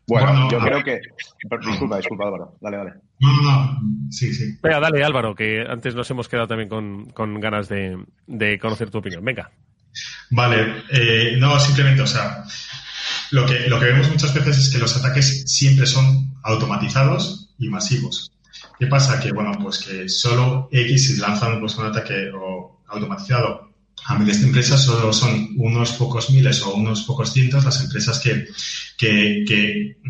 Bueno, 0.08 0.50
yo 0.50 0.60
creo 0.60 0.82
que. 0.82 1.02
Disculpa, 1.60 1.98
disculpa, 1.98 2.24
Álvaro. 2.24 2.56
Dale, 2.62 2.78
dale. 2.78 2.94
No, 3.20 3.42
no, 3.42 3.82
sí, 4.10 4.34
sí. 4.34 4.58
Venga, 4.64 4.80
dale, 4.80 5.04
Álvaro, 5.04 5.36
que 5.36 5.66
antes 5.68 5.94
nos 5.94 6.10
hemos 6.10 6.30
quedado 6.30 6.48
también 6.48 6.70
con, 6.70 7.10
con 7.10 7.38
ganas 7.42 7.68
de, 7.68 8.02
de, 8.28 8.58
conocer 8.60 8.90
tu 8.90 9.00
opinión. 9.00 9.26
Venga. 9.26 9.52
Vale, 10.30 10.86
eh, 10.90 11.36
no, 11.38 11.60
simplemente, 11.60 12.02
o 12.02 12.08
sea, 12.08 12.46
lo 13.32 13.46
que, 13.46 13.68
lo 13.68 13.78
que 13.78 13.88
vemos 13.88 14.10
muchas 14.10 14.34
veces 14.34 14.58
es 14.58 14.70
que 14.72 14.80
los 14.80 14.96
ataques 14.96 15.44
siempre 15.52 15.86
son 15.86 16.34
automatizados 16.44 17.54
y 17.60 17.68
masivos. 17.68 18.32
¿Qué 18.80 18.88
pasa? 18.88 19.20
Que, 19.20 19.32
bueno, 19.32 19.52
pues 19.62 19.80
que 19.80 20.08
solo 20.10 20.70
X 20.72 21.08
si 21.08 21.18
lanzan 21.18 21.60
pues, 21.60 21.76
un 21.78 21.86
ataque 21.86 22.32
automatizado 22.88 23.68
a 24.06 24.18
miles 24.18 24.40
de 24.40 24.48
empresas, 24.48 24.84
solo 24.84 25.12
son 25.12 25.50
unos 25.58 25.94
pocos 25.94 26.30
miles 26.30 26.62
o 26.62 26.76
unos 26.76 27.04
pocos 27.04 27.34
cientos 27.34 27.66
las 27.66 27.82
empresas 27.82 28.20
que, 28.20 28.48
que, 28.98 29.44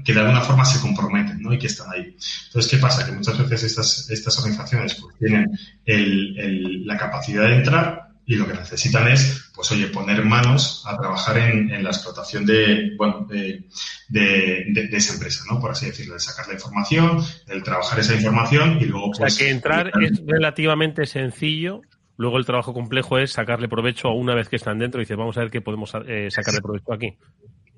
que, 0.03 0.13
de 0.13 0.19
alguna 0.19 0.41
forma 0.41 0.65
se 0.65 0.79
comprometen 0.79 1.41
¿no? 1.41 1.53
y 1.53 1.57
que 1.57 1.67
están 1.67 1.91
ahí. 1.91 2.15
Entonces, 2.47 2.69
¿qué 2.69 2.77
pasa? 2.77 3.05
Que 3.05 3.13
muchas 3.13 3.37
veces 3.37 3.63
estas, 3.63 4.09
estas 4.09 4.37
organizaciones 4.37 4.95
pues, 4.95 5.15
tienen 5.17 5.49
el, 5.85 6.37
el, 6.37 6.85
la 6.85 6.97
capacidad 6.97 7.43
de 7.43 7.55
entrar, 7.55 8.06
y 8.29 8.35
lo 8.35 8.45
que 8.45 8.53
necesitan 8.53 9.07
es, 9.07 9.49
pues 9.55 9.71
oye, 9.71 9.87
poner 9.87 10.23
manos 10.25 10.83
a 10.85 10.97
trabajar 10.97 11.37
en, 11.37 11.71
en 11.71 11.81
la 11.81 11.91
explotación 11.91 12.45
de, 12.45 12.91
bueno, 12.97 13.25
de, 13.25 13.63
de, 14.09 14.65
de, 14.67 14.97
esa 14.97 15.13
empresa, 15.13 15.45
¿no? 15.49 15.61
Por 15.61 15.71
así 15.71 15.85
decirlo, 15.85 16.15
de 16.15 16.19
sacar 16.19 16.45
la 16.49 16.55
información, 16.55 17.23
el 17.47 17.63
trabajar 17.63 17.99
esa 17.99 18.15
información 18.15 18.79
y 18.81 18.85
luego... 18.85 19.11
Pues, 19.11 19.13
o 19.13 19.15
sea, 19.15 19.25
pues, 19.27 19.37
que 19.37 19.49
entrar 19.49 19.91
es 20.01 20.21
relativamente 20.27 21.05
sencillo, 21.05 21.79
luego 22.17 22.37
el 22.37 22.45
trabajo 22.45 22.73
complejo 22.73 23.17
es 23.17 23.31
sacarle 23.31 23.69
provecho 23.69 24.09
una 24.09 24.35
vez 24.35 24.49
que 24.49 24.57
están 24.57 24.77
dentro 24.77 24.99
y 24.99 25.05
dice, 25.05 25.15
vamos 25.15 25.37
a 25.37 25.39
ver 25.39 25.49
qué 25.49 25.61
podemos 25.61 25.93
eh, 26.05 26.27
sacarle 26.29 26.59
provecho 26.59 26.91
aquí. 26.91 27.17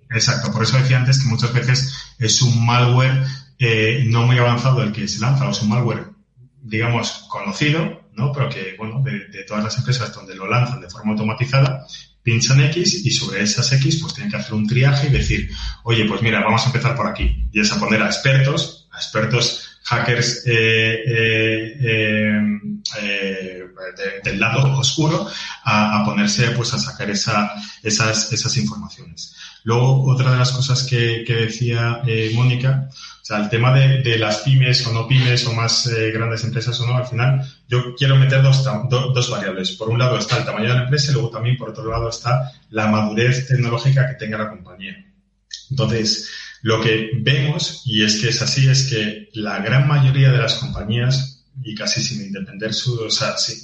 Exacto, 0.10 0.52
por 0.52 0.64
eso 0.64 0.80
decía 0.80 0.98
antes 0.98 1.22
que 1.22 1.30
muchas 1.30 1.54
veces 1.54 2.16
es 2.18 2.42
un 2.42 2.66
malware 2.66 3.24
eh, 3.60 4.04
no 4.08 4.26
muy 4.26 4.40
avanzado 4.40 4.82
el 4.82 4.94
que 4.94 5.08
se 5.08 5.22
lanza, 5.22 5.48
o 5.48 5.52
es 5.52 5.62
un 5.62 5.70
malware, 5.70 6.08
digamos, 6.64 7.28
conocido, 7.30 7.99
¿no? 8.14 8.32
Pero 8.32 8.50
que, 8.50 8.76
bueno, 8.78 9.02
de, 9.04 9.44
todas 9.44 9.64
las 9.64 9.78
empresas 9.78 10.14
donde 10.14 10.36
lo 10.36 10.48
lanzan 10.48 10.82
de 10.82 10.90
forma 10.90 11.12
automatizada, 11.12 11.86
pinchan 12.22 12.62
X 12.66 13.06
y 13.06 13.12
sobre 13.12 13.42
esas 13.42 13.72
X 13.72 13.98
pues 14.02 14.14
tienen 14.14 14.32
que 14.32 14.38
hacer 14.38 14.54
un 14.54 14.68
triaje 14.68 15.08
y 15.08 15.12
decir, 15.12 15.50
oye, 15.84 16.06
pues 16.06 16.22
mira, 16.22 16.42
vamos 16.42 16.64
a 16.64 16.68
empezar 16.68 16.96
por 16.96 17.08
aquí. 17.08 17.48
Y 17.52 17.60
es 17.60 17.72
a 17.72 17.80
poner 17.80 18.02
a 18.02 18.08
expertos, 18.08 18.88
a 18.92 18.98
expertos 18.98 19.70
hackers 19.84 20.44
eh, 20.46 21.04
eh, 21.08 22.60
eh, 23.02 23.66
del 24.24 24.40
lado 24.40 24.78
oscuro 24.78 25.28
a, 25.64 26.04
ponerse 26.06 26.52
pues 26.52 26.74
a 26.74 26.80
sacar 26.80 27.10
esa, 27.10 27.52
esas, 27.82 28.32
esas 28.32 28.58
informaciones. 28.58 29.36
Luego, 29.70 30.12
otra 30.12 30.32
de 30.32 30.38
las 30.38 30.52
cosas 30.52 30.84
que, 30.84 31.24
que 31.26 31.36
decía 31.36 32.02
Mónica, 32.34 32.90
sea, 33.30 33.44
el 33.44 33.50
tema 33.50 33.72
de, 33.78 34.18
las 34.18 34.40
pymes 34.40 34.86
o 34.88 34.92
no 34.92 35.08
pymes 35.08 35.46
o 35.46 35.54
más 35.54 35.86
eh, 35.86 36.12
grandes 36.12 36.44
empresas 36.44 36.80
o 36.82 36.88
no, 36.88 36.98
al 36.98 37.06
final 37.06 37.46
yo 37.68 37.94
quiero 37.96 38.16
meter 38.16 38.42
dos, 38.42 38.64
dos 38.90 39.30
variables. 39.30 39.74
Por 39.74 39.90
un 39.90 40.00
lado 40.00 40.18
está 40.18 40.38
el 40.38 40.46
tamaño 40.46 40.70
de 40.70 40.74
la 40.74 40.84
empresa 40.84 41.12
y 41.12 41.14
luego 41.14 41.30
también 41.30 41.56
por 41.56 41.70
otro 41.70 41.90
lado 41.90 42.10
está 42.10 42.52
la 42.72 42.88
madurez 42.88 43.48
tecnológica 43.48 44.08
que 44.08 44.16
tenga 44.16 44.40
la 44.40 44.50
compañía. 44.50 45.06
Entonces, 45.70 46.28
lo 46.64 46.82
que 46.82 47.12
vemos, 47.22 47.84
y 47.86 48.04
es 48.04 48.20
que 48.20 48.30
es 48.30 48.42
así, 48.42 48.68
es 48.68 48.90
que 48.90 49.30
la 49.34 49.60
gran 49.60 49.88
mayoría 49.88 50.32
de 50.32 50.40
las 50.40 50.56
compañías, 50.56 51.46
y 51.64 51.76
casi 51.76 52.02
sin 52.02 52.32
depender 52.32 52.74
su, 52.74 53.00
o 53.00 53.12
sea, 53.12 53.38
sin, 53.38 53.58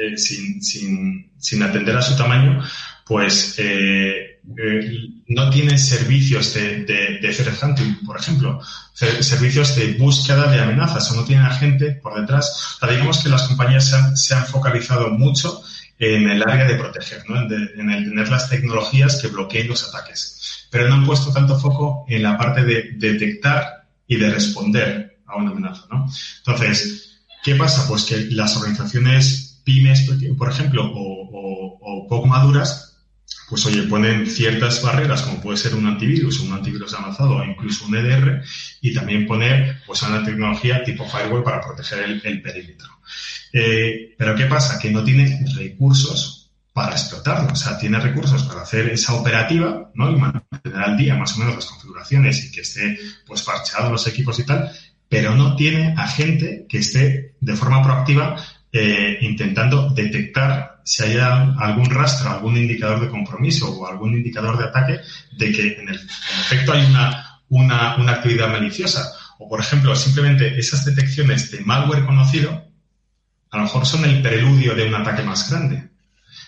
eh, 0.00 0.16
sin, 0.16 0.62
sin, 0.62 1.32
sin, 1.38 1.62
atender 1.64 1.96
a 1.96 2.02
su 2.02 2.16
tamaño, 2.16 2.62
pues 3.04 3.56
eh, 3.58 4.27
eh, 4.56 5.08
no 5.28 5.50
tienen 5.50 5.78
servicios 5.78 6.54
de, 6.54 6.84
de, 6.84 7.18
de 7.20 7.52
hunting, 7.62 8.04
por 8.06 8.18
ejemplo, 8.18 8.60
servicios 8.92 9.76
de 9.76 9.94
búsqueda 9.94 10.50
de 10.50 10.60
amenazas 10.60 11.10
o 11.10 11.16
no 11.16 11.24
tienen 11.24 11.46
a 11.46 11.54
gente 11.54 11.92
por 11.92 12.18
detrás. 12.20 12.78
O 12.80 12.86
digamos 12.86 13.22
que 13.22 13.28
las 13.28 13.42
compañías 13.44 13.92
se 14.14 14.34
han, 14.34 14.46
focalizado 14.46 15.10
mucho 15.10 15.62
en 15.98 16.28
el 16.30 16.42
área 16.42 16.64
de 16.64 16.76
proteger, 16.76 17.24
¿no? 17.28 17.40
en, 17.42 17.70
en, 17.78 17.90
el 17.90 18.04
tener 18.04 18.28
las 18.28 18.48
tecnologías 18.48 19.20
que 19.20 19.28
bloqueen 19.28 19.68
los 19.68 19.88
ataques, 19.88 20.66
pero 20.70 20.88
no 20.88 20.94
han 20.94 21.06
puesto 21.06 21.32
tanto 21.32 21.58
foco 21.58 22.06
en 22.08 22.22
la 22.22 22.38
parte 22.38 22.64
de 22.64 22.90
detectar 22.96 23.86
y 24.06 24.16
de 24.16 24.30
responder 24.30 25.18
a 25.26 25.36
una 25.36 25.50
amenaza. 25.50 25.84
¿no? 25.90 26.08
Entonces, 26.38 27.20
¿qué 27.44 27.54
pasa? 27.54 27.86
Pues 27.86 28.04
que 28.04 28.28
las 28.30 28.56
organizaciones 28.56 29.60
pymes, 29.64 30.08
por 30.38 30.50
ejemplo, 30.50 30.90
o, 30.90 31.28
o, 31.30 31.78
o 31.80 32.08
poco 32.08 32.26
maduras, 32.26 32.87
pues 33.48 33.64
oye, 33.66 33.82
ponen 33.84 34.26
ciertas 34.26 34.82
barreras, 34.82 35.22
como 35.22 35.40
puede 35.40 35.56
ser 35.56 35.74
un 35.74 35.86
antivirus, 35.86 36.40
un 36.40 36.52
antivirus 36.52 36.92
avanzado 36.94 37.36
o 37.36 37.44
incluso 37.44 37.86
un 37.86 37.96
EDR, 37.96 38.42
y 38.80 38.92
también 38.92 39.26
poner 39.26 39.82
pues 39.86 40.02
una 40.02 40.22
tecnología 40.22 40.84
tipo 40.84 41.08
firewall 41.08 41.42
para 41.42 41.60
proteger 41.60 42.04
el, 42.22 42.42
perímetro. 42.42 42.88
Eh, 43.52 44.14
pero 44.18 44.34
¿qué 44.34 44.46
pasa? 44.46 44.78
Que 44.78 44.90
no 44.90 45.02
tiene 45.02 45.44
recursos 45.56 46.50
para 46.78 46.92
explotarlo. 46.92 47.52
O 47.52 47.56
sea, 47.56 47.76
tiene 47.78 47.98
recursos 47.98 48.44
para 48.44 48.62
hacer 48.62 48.88
esa 48.90 49.14
operativa, 49.14 49.90
¿no? 49.94 50.10
Y 50.10 50.16
mantener 50.16 50.78
al 50.78 50.96
día 50.96 51.16
más 51.16 51.34
o 51.34 51.38
menos 51.38 51.56
las 51.56 51.66
configuraciones 51.66 52.44
y 52.44 52.52
que 52.52 52.60
esté 52.60 52.98
pues 53.26 53.42
parcheado 53.42 53.90
los 53.90 54.06
equipos 54.06 54.38
y 54.38 54.44
tal, 54.44 54.70
pero 55.08 55.34
no 55.34 55.56
tiene 55.56 55.94
a 55.96 56.06
gente 56.06 56.66
que 56.68 56.78
esté 56.78 57.34
de 57.40 57.56
forma 57.56 57.82
proactiva 57.82 58.36
eh, 58.72 59.18
intentando 59.22 59.90
detectar 59.90 60.80
si 60.84 61.02
hay 61.02 61.18
algún 61.18 61.90
rastro, 61.90 62.30
algún 62.30 62.56
indicador 62.56 63.00
de 63.00 63.08
compromiso 63.08 63.70
o 63.70 63.86
algún 63.86 64.14
indicador 64.14 64.56
de 64.56 64.64
ataque 64.64 65.00
de 65.36 65.52
que 65.52 65.80
en, 65.80 65.88
el, 65.88 65.96
efecto 65.96 66.72
hay 66.72 66.84
una, 66.86 67.40
una, 67.50 67.96
una, 67.96 68.12
actividad 68.12 68.50
maliciosa. 68.50 69.12
O, 69.38 69.48
por 69.48 69.60
ejemplo, 69.60 69.94
simplemente 69.94 70.58
esas 70.58 70.84
detecciones 70.84 71.50
de 71.50 71.60
malware 71.60 72.06
conocido 72.06 72.68
a 73.50 73.56
lo 73.56 73.62
mejor 73.64 73.86
son 73.86 74.04
el 74.04 74.20
preludio 74.22 74.74
de 74.74 74.86
un 74.88 74.94
ataque 74.94 75.22
más 75.22 75.50
grande. 75.50 75.88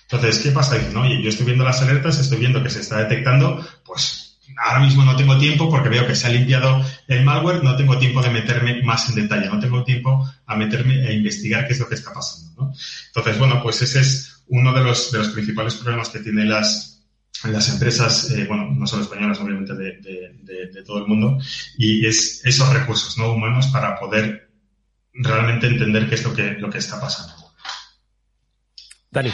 Entonces, 0.02 0.38
¿qué 0.40 0.50
pasa? 0.50 0.76
Dicen, 0.76 0.96
oye, 0.96 1.22
yo 1.22 1.28
estoy 1.28 1.46
viendo 1.46 1.64
las 1.64 1.80
alertas, 1.82 2.18
estoy 2.18 2.38
viendo 2.38 2.62
que 2.62 2.70
se 2.70 2.80
está 2.80 2.98
detectando, 2.98 3.64
pues 3.84 4.29
ahora 4.56 4.80
mismo 4.80 5.04
no 5.04 5.16
tengo 5.16 5.38
tiempo 5.38 5.68
porque 5.70 5.88
veo 5.88 6.06
que 6.06 6.14
se 6.14 6.26
ha 6.26 6.30
limpiado 6.30 6.84
el 7.08 7.24
malware, 7.24 7.62
no 7.62 7.76
tengo 7.76 7.98
tiempo 7.98 8.22
de 8.22 8.30
meterme 8.30 8.82
más 8.82 9.08
en 9.08 9.16
detalle, 9.16 9.48
no 9.48 9.58
tengo 9.58 9.84
tiempo 9.84 10.28
a 10.46 10.56
meterme 10.56 11.06
a 11.06 11.12
investigar 11.12 11.66
qué 11.66 11.72
es 11.72 11.80
lo 11.80 11.88
que 11.88 11.94
está 11.94 12.12
pasando. 12.12 12.72
Entonces, 13.06 13.38
bueno, 13.38 13.62
pues 13.62 13.82
ese 13.82 14.00
es 14.00 14.42
uno 14.48 14.72
de 14.72 14.82
los, 14.82 15.12
de 15.12 15.20
principales 15.30 15.74
problemas 15.74 16.08
que 16.08 16.20
tienen 16.20 16.48
las, 16.48 17.02
las 17.44 17.68
empresas, 17.68 18.30
eh, 18.32 18.44
bueno, 18.46 18.68
no 18.70 18.86
solo 18.86 19.02
españolas, 19.02 19.40
obviamente, 19.40 19.74
de, 19.74 20.00
de, 20.42 20.82
todo 20.84 20.98
el 20.98 21.06
mundo, 21.06 21.38
y 21.78 22.06
es 22.06 22.44
esos 22.44 22.72
recursos 22.72 23.16
no 23.18 23.32
humanos 23.32 23.68
para 23.68 23.98
poder 23.98 24.50
realmente 25.12 25.66
entender 25.66 26.08
qué 26.08 26.16
es 26.16 26.24
lo 26.24 26.34
que, 26.34 26.52
lo 26.52 26.68
que 26.68 26.78
está 26.78 27.00
pasando. 27.00 27.34
Dani. 29.10 29.32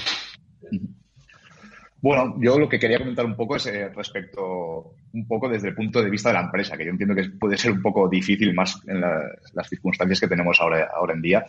Bueno, 2.01 2.37
yo 2.39 2.59
lo 2.59 2.69
que 2.69 2.79
quería 2.79 2.99
comentar 2.99 3.25
un 3.25 3.35
poco 3.35 3.57
es 3.57 3.67
eh, 3.67 3.89
respecto, 3.89 4.95
un 5.13 5.27
poco 5.27 5.49
desde 5.49 5.69
el 5.69 5.75
punto 5.75 6.03
de 6.03 6.11
vista 6.11 6.29
de 6.29 6.35
la 6.35 6.43
empresa, 6.43 6.77
que 6.77 6.85
yo 6.85 6.91
entiendo 6.91 7.15
que 7.15 7.31
puede 7.31 7.57
ser 7.57 7.73
un 7.73 7.83
poco 7.83 8.09
difícil 8.09 8.55
más 8.55 8.81
en 8.87 9.01
las 9.01 9.69
circunstancias 9.69 10.21
que 10.21 10.29
tenemos 10.29 10.61
ahora, 10.61 10.91
ahora 10.95 11.15
en 11.15 11.23
día, 11.23 11.47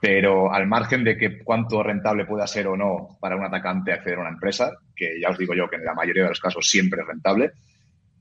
pero 0.00 0.52
al 0.52 0.66
margen 0.66 1.04
de 1.04 1.16
que 1.16 1.42
cuánto 1.42 1.82
rentable 1.82 2.24
pueda 2.24 2.46
ser 2.46 2.66
o 2.68 2.76
no 2.76 3.16
para 3.20 3.36
un 3.36 3.44
atacante 3.44 3.92
acceder 3.92 4.18
a 4.18 4.22
una 4.22 4.30
empresa, 4.30 4.72
que 4.94 5.20
ya 5.20 5.30
os 5.30 5.38
digo 5.38 5.54
yo 5.54 5.68
que 5.68 5.76
en 5.76 5.84
la 5.84 5.94
mayoría 5.94 6.24
de 6.24 6.30
los 6.30 6.40
casos 6.40 6.68
siempre 6.68 7.02
es 7.02 7.06
rentable, 7.06 7.52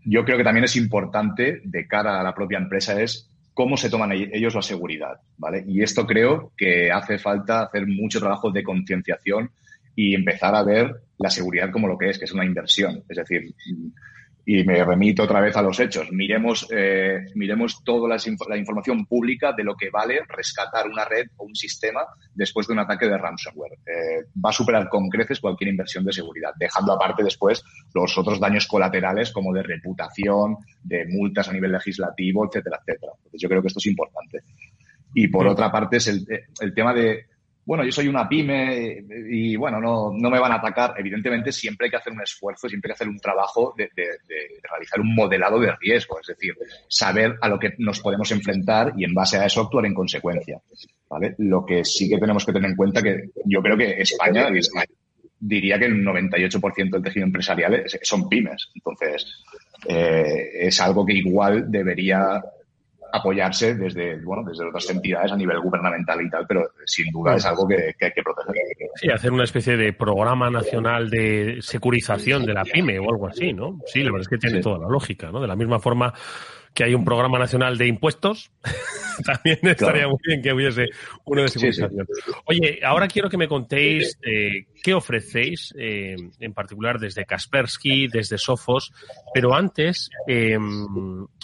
yo 0.04 0.24
creo 0.24 0.38
que 0.38 0.44
también 0.44 0.66
es 0.66 0.76
importante 0.76 1.62
de 1.64 1.88
cara 1.88 2.20
a 2.20 2.24
la 2.24 2.36
propia 2.36 2.60
empresa 2.60 3.02
es 3.02 3.30
cómo 3.54 3.78
se 3.78 3.90
toman 3.90 4.12
ellos 4.12 4.54
la 4.54 4.62
seguridad, 4.62 5.20
¿vale? 5.38 5.64
Y 5.66 5.82
esto 5.82 6.06
creo 6.06 6.52
que 6.58 6.92
hace 6.92 7.18
falta 7.18 7.64
hacer 7.64 7.88
mucho 7.88 8.20
trabajo 8.20 8.52
de 8.52 8.64
concienciación 8.64 9.50
y 9.96 10.14
empezar 10.14 10.56
a 10.56 10.64
ver 10.64 10.94
la 11.18 11.30
seguridad 11.30 11.72
como 11.72 11.88
lo 11.88 11.98
que 11.98 12.10
es, 12.10 12.20
que 12.20 12.26
es 12.26 12.34
una 12.34 12.46
inversión. 12.46 13.04
Es 13.08 13.18
decir, 13.18 13.56
y 14.48 14.64
me 14.64 14.84
remito 14.84 15.24
otra 15.24 15.42
vez 15.42 15.56
a 15.58 15.62
los 15.62 15.80
hechos. 15.80 16.12
Miremos, 16.12 16.68
eh, 16.72 17.26
miremos 17.34 17.84
toda 17.84 18.08
la, 18.08 18.58
información 18.58 19.06
pública 19.08 19.54
de 19.54 19.64
lo 19.64 19.76
que 19.76 19.90
vale 19.90 20.20
rescatar 20.28 20.88
una 20.88 21.04
red 21.04 21.28
o 21.38 21.46
un 21.46 21.56
sistema 21.56 22.02
después 22.34 22.68
de 22.68 22.74
un 22.74 22.80
ataque 22.80 23.08
de 23.08 23.18
ransomware. 23.18 23.80
Eh, 23.86 24.26
va 24.44 24.52
a 24.52 24.54
superar 24.54 24.88
con 24.88 25.10
creces 25.10 25.40
cualquier 25.40 25.72
inversión 25.72 26.06
de 26.06 26.14
seguridad, 26.14 26.52
dejando 26.60 26.94
aparte 26.94 27.24
después 27.24 27.64
los 27.94 28.16
otros 28.18 28.40
daños 28.40 28.68
colaterales 28.68 29.32
como 29.32 29.52
de 29.52 29.64
reputación, 29.64 30.58
de 30.84 31.08
multas 31.08 31.50
a 31.50 31.54
nivel 31.54 31.72
legislativo, 31.72 32.46
etcétera, 32.46 32.80
etcétera. 32.82 33.14
Entonces 33.18 33.42
yo 33.42 33.50
creo 33.50 33.62
que 33.62 33.70
esto 33.70 33.80
es 33.80 33.88
importante. 33.88 34.44
Y 35.16 35.28
por 35.30 35.48
otra 35.48 35.72
parte 35.72 35.98
es 35.98 36.08
el, 36.08 36.28
el 36.60 36.74
tema 36.74 36.94
de 36.94 37.26
bueno, 37.66 37.84
yo 37.84 37.92
soy 37.92 38.08
una 38.08 38.30
pyme 38.30 39.04
y, 39.30 39.56
bueno, 39.56 39.80
no, 39.80 40.12
no, 40.14 40.30
me 40.30 40.40
van 40.40 40.52
a 40.52 40.56
atacar. 40.56 40.94
Evidentemente, 40.98 41.52
siempre 41.52 41.88
hay 41.88 41.92
que 41.92 41.98
hacer 41.98 42.14
un 42.14 42.22
esfuerzo, 42.22 42.70
siempre 42.70 42.90
hay 42.90 42.92
que 42.92 43.04
hacer 43.04 43.10
un 43.10 43.20
trabajo 43.20 43.74
de, 43.76 43.90
de, 43.96 44.08
realizar 44.70 45.00
un 45.00 45.16
modelado 45.16 45.60
de 45.60 45.76
riesgo, 45.76 46.20
es 46.20 46.28
decir, 46.28 46.54
saber 46.88 47.38
a 47.42 47.50
lo 47.50 47.58
que 47.58 47.74
nos 47.80 48.00
podemos 48.02 48.32
enfrentar 48.32 48.94
y 48.96 49.04
en 49.04 49.14
base 49.14 49.38
a 49.38 49.46
eso 49.46 49.62
actuar 49.62 49.86
en 49.88 49.96
consecuencia. 49.96 50.62
¿vale? 51.10 51.36
Lo 51.40 51.66
que 51.66 51.84
sí 51.84 52.08
que 52.08 52.20
tenemos 52.20 52.46
que 52.46 52.54
tener 52.54 52.70
en 52.70 52.78
cuenta 52.78 53.02
que 53.02 53.30
yo 53.46 53.62
creo 53.62 53.78
que 53.78 54.02
España, 54.02 54.48
diría 55.40 55.80
que 55.80 55.86
el 55.86 56.04
98% 56.04 56.90
del 56.92 57.04
tejido 57.04 57.26
empresarial 57.26 57.84
son 58.02 58.30
pymes. 58.30 58.70
Entonces, 58.76 59.44
eh, 59.88 60.68
es 60.68 60.80
algo 60.82 61.06
que 61.06 61.14
igual 61.14 61.70
debería 61.70 62.44
apoyarse 63.12 63.76
desde, 63.76 64.22
bueno, 64.24 64.44
desde 64.48 64.68
otras 64.68 64.90
entidades 64.90 65.32
a 65.32 65.36
nivel 65.36 65.60
gubernamental 65.60 66.22
y 66.22 66.30
tal, 66.30 66.46
pero 66.48 66.70
sin 66.86 67.12
duda 67.12 67.36
es 67.36 67.46
algo 67.46 67.68
que, 67.68 67.96
hay 68.00 68.12
que 68.12 68.24
proteger. 68.24 68.64
Sí, 68.96 69.10
hacer 69.10 69.32
una 69.32 69.44
especie 69.44 69.78
de 69.78 69.94
programa 69.94 70.50
nacional 70.50 71.10
de 71.10 71.58
securización 71.62 72.46
de 72.46 72.54
la 72.54 72.64
pyme 72.64 73.00
o 73.00 73.04
algo 73.04 73.28
así, 73.28 73.54
¿no? 73.54 73.80
Sí, 73.86 74.00
la 74.00 74.12
verdad 74.12 74.22
es 74.22 74.28
que 74.28 74.38
tiene 74.38 74.62
toda 74.62 74.80
la 74.80 74.90
lógica, 74.90 75.32
¿no? 75.32 75.40
De 75.40 75.48
la 75.48 75.56
misma 75.56 75.80
forma 75.80 76.14
que 76.74 76.84
hay 76.84 76.94
un 76.94 77.06
programa 77.06 77.40
nacional 77.40 77.78
de 77.78 77.88
impuestos, 77.88 78.52
también 79.26 79.60
estaría 79.64 80.08
muy 80.08 80.20
bien 80.28 80.42
que 80.42 80.52
hubiese 80.52 80.90
uno 81.24 81.42
de 81.42 81.48
securización. 81.48 82.06
Oye, 82.46 82.80
ahora 82.84 83.08
quiero 83.08 83.30
que 83.30 83.38
me 83.38 83.48
contéis 83.48 84.20
eh, 84.22 84.68
qué 84.86 84.94
ofrecéis, 84.94 85.74
eh, 85.80 86.16
en 86.40 86.54
particular 86.54 87.00
desde 87.00 87.26
Kaspersky, 87.26 88.08
desde 88.08 88.38
Sofos, 88.38 88.94
pero 89.34 89.56
antes, 89.56 90.12
eh, 90.28 90.60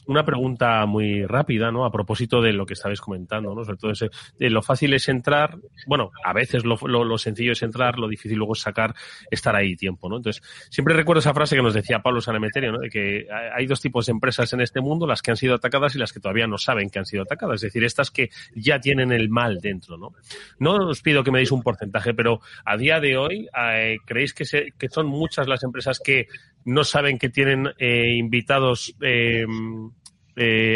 una 0.05 0.25
pregunta 0.25 0.85
muy 0.85 1.25
rápida, 1.25 1.71
¿no? 1.71 1.85
A 1.85 1.91
propósito 1.91 2.41
de 2.41 2.53
lo 2.53 2.65
que 2.65 2.73
estabais 2.73 3.01
comentando, 3.01 3.55
¿no? 3.55 3.63
Sobre 3.63 3.77
todo 3.77 3.91
ese, 3.91 4.09
de 4.37 4.49
lo 4.49 4.61
fácil 4.61 4.93
es 4.93 5.09
entrar, 5.09 5.57
bueno, 5.87 6.11
a 6.23 6.33
veces 6.33 6.65
lo, 6.65 6.75
lo, 6.85 7.17
sencillo 7.17 7.53
es 7.53 7.63
entrar, 7.63 7.97
lo 7.97 8.07
difícil 8.07 8.37
luego 8.37 8.53
es 8.53 8.61
sacar, 8.61 8.93
estar 9.29 9.55
ahí 9.55 9.75
tiempo, 9.75 10.09
¿no? 10.09 10.17
Entonces, 10.17 10.43
siempre 10.69 10.93
recuerdo 10.95 11.19
esa 11.19 11.33
frase 11.33 11.55
que 11.55 11.61
nos 11.61 11.73
decía 11.73 11.99
Pablo 11.99 12.21
Sanemeterio, 12.21 12.73
¿no? 12.73 12.79
De 12.79 12.89
que 12.89 13.27
hay 13.55 13.65
dos 13.65 13.81
tipos 13.81 14.05
de 14.05 14.11
empresas 14.11 14.53
en 14.53 14.61
este 14.61 14.81
mundo, 14.81 15.07
las 15.07 15.21
que 15.21 15.31
han 15.31 15.37
sido 15.37 15.55
atacadas 15.55 15.95
y 15.95 15.97
las 15.97 16.13
que 16.13 16.19
todavía 16.19 16.45
no 16.45 16.57
saben 16.57 16.89
que 16.89 16.99
han 16.99 17.05
sido 17.05 17.23
atacadas, 17.23 17.55
es 17.55 17.61
decir, 17.61 17.83
estas 17.83 18.11
que 18.11 18.29
ya 18.55 18.79
tienen 18.79 19.11
el 19.11 19.29
mal 19.29 19.59
dentro, 19.61 19.97
¿no? 19.97 20.13
No 20.59 20.89
os 20.89 21.01
pido 21.01 21.23
que 21.23 21.31
me 21.31 21.39
deis 21.39 21.51
un 21.51 21.63
porcentaje, 21.63 22.13
pero 22.13 22.41
a 22.65 22.77
día 22.77 22.99
de 22.99 23.17
hoy, 23.17 23.30
eh, 23.31 23.97
¿creéis 24.05 24.33
que, 24.33 24.45
se, 24.45 24.73
son 24.89 25.07
muchas 25.07 25.47
las 25.47 25.63
empresas 25.63 25.99
que 26.03 26.27
no 26.65 26.83
saben 26.83 27.17
que 27.17 27.29
tienen 27.29 27.67
eh, 27.77 28.15
invitados 28.15 28.95
eh, 29.01 29.45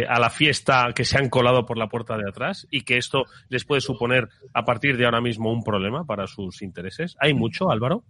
a 0.08 0.20
la 0.20 0.30
fiesta 0.30 0.91
que 0.95 1.06
se 1.06 1.18
han 1.18 1.30
colado 1.30 1.66
por 1.66 1.78
la 1.78 1.88
puerta 1.88 2.18
de 2.18 2.30
atrás 2.30 2.68
y 2.70 2.82
que 2.82 2.97
esto 2.97 3.24
les 3.49 3.64
puede 3.66 3.82
suponer 3.82 4.28
a 4.53 4.66
partir 4.66 4.97
de 4.97 5.06
ahora 5.06 5.22
mismo 5.22 5.51
un 5.51 5.64
problema 5.64 6.06
para 6.06 6.28
sus 6.28 6.62
intereses. 6.62 7.16
¿Hay 7.20 7.34
mucho, 7.34 7.72
Álvaro? 7.72 8.03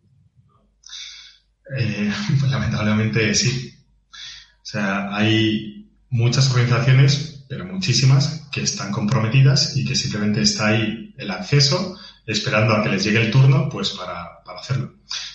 Pues 1.67 2.51
lamentablemente 2.51 3.33
sí. 3.33 3.73
O 4.11 4.65
sea, 4.65 5.15
hay 5.15 5.91
muchas 6.09 6.49
organizaciones, 6.49 7.45
pero 7.47 7.65
muchísimas, 7.65 8.47
que 8.51 8.61
están 8.61 8.91
comprometidas 8.91 9.75
y 9.77 9.85
que 9.85 9.95
simplemente 9.95 10.41
está 10.41 10.67
ahí 10.67 11.13
el 11.17 11.31
acceso 11.31 11.97
esperando 12.25 12.73
a 12.73 12.83
que 12.83 12.89
les 12.89 13.03
llegue 13.03 13.21
el 13.21 13.31
turno 13.31 13.69
pues 13.69 13.91
para, 13.91 14.34
para 14.45 14.59
hacerlo. 14.59 14.93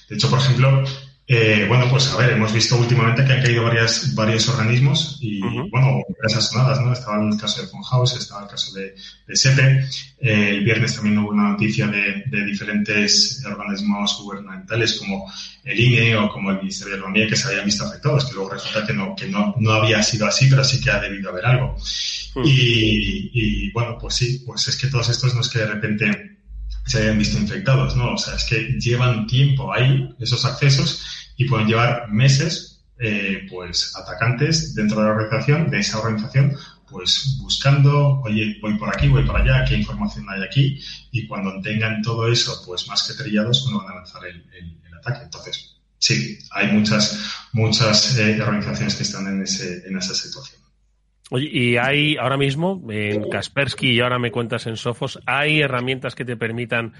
De 0.08 0.14
hecho, 0.14 0.30
por 0.30 0.38
ejemplo, 0.38 0.84
eh, 1.32 1.64
bueno, 1.68 1.86
pues 1.88 2.08
a 2.08 2.16
ver, 2.16 2.30
hemos 2.30 2.52
visto 2.52 2.76
últimamente 2.76 3.24
que 3.24 3.32
han 3.32 3.40
caído 3.40 3.62
varias, 3.62 4.16
varios 4.16 4.48
organismos 4.48 5.16
y, 5.20 5.40
bueno, 5.40 6.02
empresas 6.08 6.50
sonadas, 6.50 6.80
¿no? 6.80 6.92
Estaba 6.92 7.24
el 7.24 7.38
caso 7.38 7.62
de 7.62 7.68
Funhouse, 7.68 8.16
estaba 8.16 8.42
el 8.42 8.48
caso 8.48 8.72
de, 8.72 8.96
de 9.28 9.36
SEPE. 9.36 9.84
Eh, 10.18 10.56
el 10.56 10.64
viernes 10.64 10.96
también 10.96 11.18
hubo 11.18 11.30
una 11.30 11.50
noticia 11.50 11.86
de, 11.86 12.24
de, 12.26 12.44
diferentes 12.44 13.44
organismos 13.46 14.20
gubernamentales 14.20 14.98
como 14.98 15.32
el 15.62 15.78
INE 15.78 16.16
o 16.16 16.28
como 16.30 16.50
el 16.50 16.56
Ministerio 16.56 16.94
de 16.94 16.98
Economía 16.98 17.28
que 17.28 17.36
se 17.36 17.46
habían 17.46 17.64
visto 17.64 17.84
afectados, 17.84 18.24
que 18.24 18.34
luego 18.34 18.50
resulta 18.50 18.84
que 18.84 18.92
no, 18.92 19.14
que 19.14 19.28
no, 19.28 19.54
no 19.56 19.72
había 19.72 20.02
sido 20.02 20.26
así, 20.26 20.48
pero 20.50 20.64
sí 20.64 20.80
que 20.80 20.90
ha 20.90 20.98
debido 20.98 21.30
haber 21.30 21.46
algo. 21.46 21.76
Y, 22.44 23.30
y, 23.32 23.70
bueno, 23.70 23.96
pues 24.00 24.16
sí, 24.16 24.42
pues 24.44 24.66
es 24.66 24.76
que 24.76 24.88
todos 24.88 25.08
estos 25.08 25.32
no 25.32 25.42
es 25.42 25.48
que 25.48 25.60
de 25.60 25.66
repente 25.66 26.29
se 26.90 27.02
hayan 27.02 27.18
visto 27.18 27.38
infectados, 27.38 27.94
¿no? 27.94 28.14
O 28.14 28.18
sea, 28.18 28.34
es 28.34 28.44
que 28.44 28.76
llevan 28.80 29.28
tiempo 29.28 29.72
ahí, 29.72 30.12
esos 30.18 30.44
accesos, 30.44 31.32
y 31.36 31.44
pueden 31.44 31.68
llevar 31.68 32.10
meses, 32.10 32.82
eh, 32.98 33.46
pues, 33.48 33.94
atacantes 33.96 34.74
dentro 34.74 34.98
de 34.98 35.04
la 35.04 35.12
organización, 35.12 35.70
de 35.70 35.78
esa 35.78 36.00
organización, 36.00 36.56
pues 36.88 37.38
buscando, 37.40 38.20
oye, 38.22 38.58
voy 38.60 38.76
por 38.76 38.88
aquí, 38.88 39.06
voy 39.06 39.24
por 39.24 39.36
allá, 39.36 39.64
qué 39.64 39.76
información 39.76 40.26
hay 40.30 40.42
aquí, 40.42 40.80
y 41.12 41.28
cuando 41.28 41.60
tengan 41.62 42.02
todo 42.02 42.26
eso, 42.26 42.60
pues 42.66 42.88
más 42.88 43.06
que 43.06 43.22
trillados, 43.22 43.62
cuando 43.62 43.84
van 43.84 43.92
a 43.92 44.00
lanzar 44.00 44.22
el, 44.26 44.44
ataque. 44.98 45.22
Entonces, 45.22 45.76
sí, 45.98 46.38
hay 46.50 46.72
muchas, 46.72 47.18
muchas 47.52 48.18
eh, 48.18 48.42
organizaciones 48.42 48.96
que 48.96 49.04
están 49.04 49.28
en, 49.28 49.42
ese, 49.42 49.86
en 49.86 49.96
esa 49.96 50.12
situación. 50.12 50.60
Oye, 51.30 51.48
y 51.50 51.76
hay 51.76 52.16
ahora 52.16 52.36
mismo 52.36 52.82
en 52.90 53.28
Kaspersky 53.28 53.92
y 53.92 54.00
ahora 54.00 54.18
me 54.18 54.30
cuentas 54.30 54.66
en 54.66 54.76
Sofos, 54.76 55.20
hay 55.26 55.60
herramientas 55.60 56.14
que 56.14 56.24
te 56.24 56.36
permitan 56.36 56.92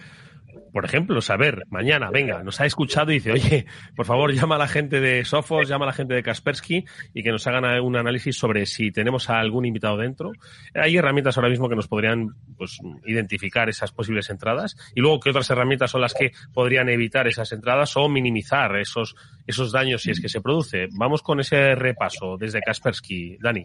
por 0.72 0.84
ejemplo, 0.84 1.20
saber 1.20 1.64
mañana, 1.68 2.10
venga, 2.10 2.42
nos 2.42 2.60
ha 2.60 2.66
escuchado 2.66 3.10
y 3.10 3.14
dice, 3.14 3.32
oye, 3.32 3.66
por 3.96 4.06
favor, 4.06 4.32
llama 4.32 4.56
a 4.56 4.58
la 4.58 4.68
gente 4.68 5.00
de 5.00 5.24
Sofos, 5.24 5.68
llama 5.68 5.84
a 5.84 5.88
la 5.88 5.92
gente 5.92 6.14
de 6.14 6.22
Kaspersky 6.22 6.84
y 7.14 7.22
que 7.22 7.30
nos 7.30 7.46
hagan 7.46 7.64
un 7.80 7.96
análisis 7.96 8.36
sobre 8.36 8.66
si 8.66 8.90
tenemos 8.90 9.30
a 9.30 9.40
algún 9.40 9.66
invitado 9.66 9.96
dentro. 9.96 10.32
Hay 10.74 10.96
herramientas 10.96 11.36
ahora 11.36 11.48
mismo 11.48 11.68
que 11.68 11.76
nos 11.76 11.88
podrían 11.88 12.36
pues, 12.56 12.78
identificar 13.06 13.68
esas 13.68 13.92
posibles 13.92 14.30
entradas 14.30 14.76
y 14.94 15.00
luego 15.00 15.20
qué 15.20 15.30
otras 15.30 15.50
herramientas 15.50 15.90
son 15.90 16.00
las 16.00 16.14
que 16.14 16.32
podrían 16.52 16.88
evitar 16.88 17.26
esas 17.26 17.52
entradas 17.52 17.96
o 17.96 18.08
minimizar 18.08 18.76
esos, 18.76 19.16
esos 19.46 19.72
daños 19.72 20.02
si 20.02 20.10
es 20.10 20.20
que 20.20 20.28
se 20.28 20.40
produce. 20.40 20.88
Vamos 20.92 21.22
con 21.22 21.40
ese 21.40 21.74
repaso 21.74 22.36
desde 22.38 22.60
Kaspersky. 22.60 23.38
Dani. 23.40 23.64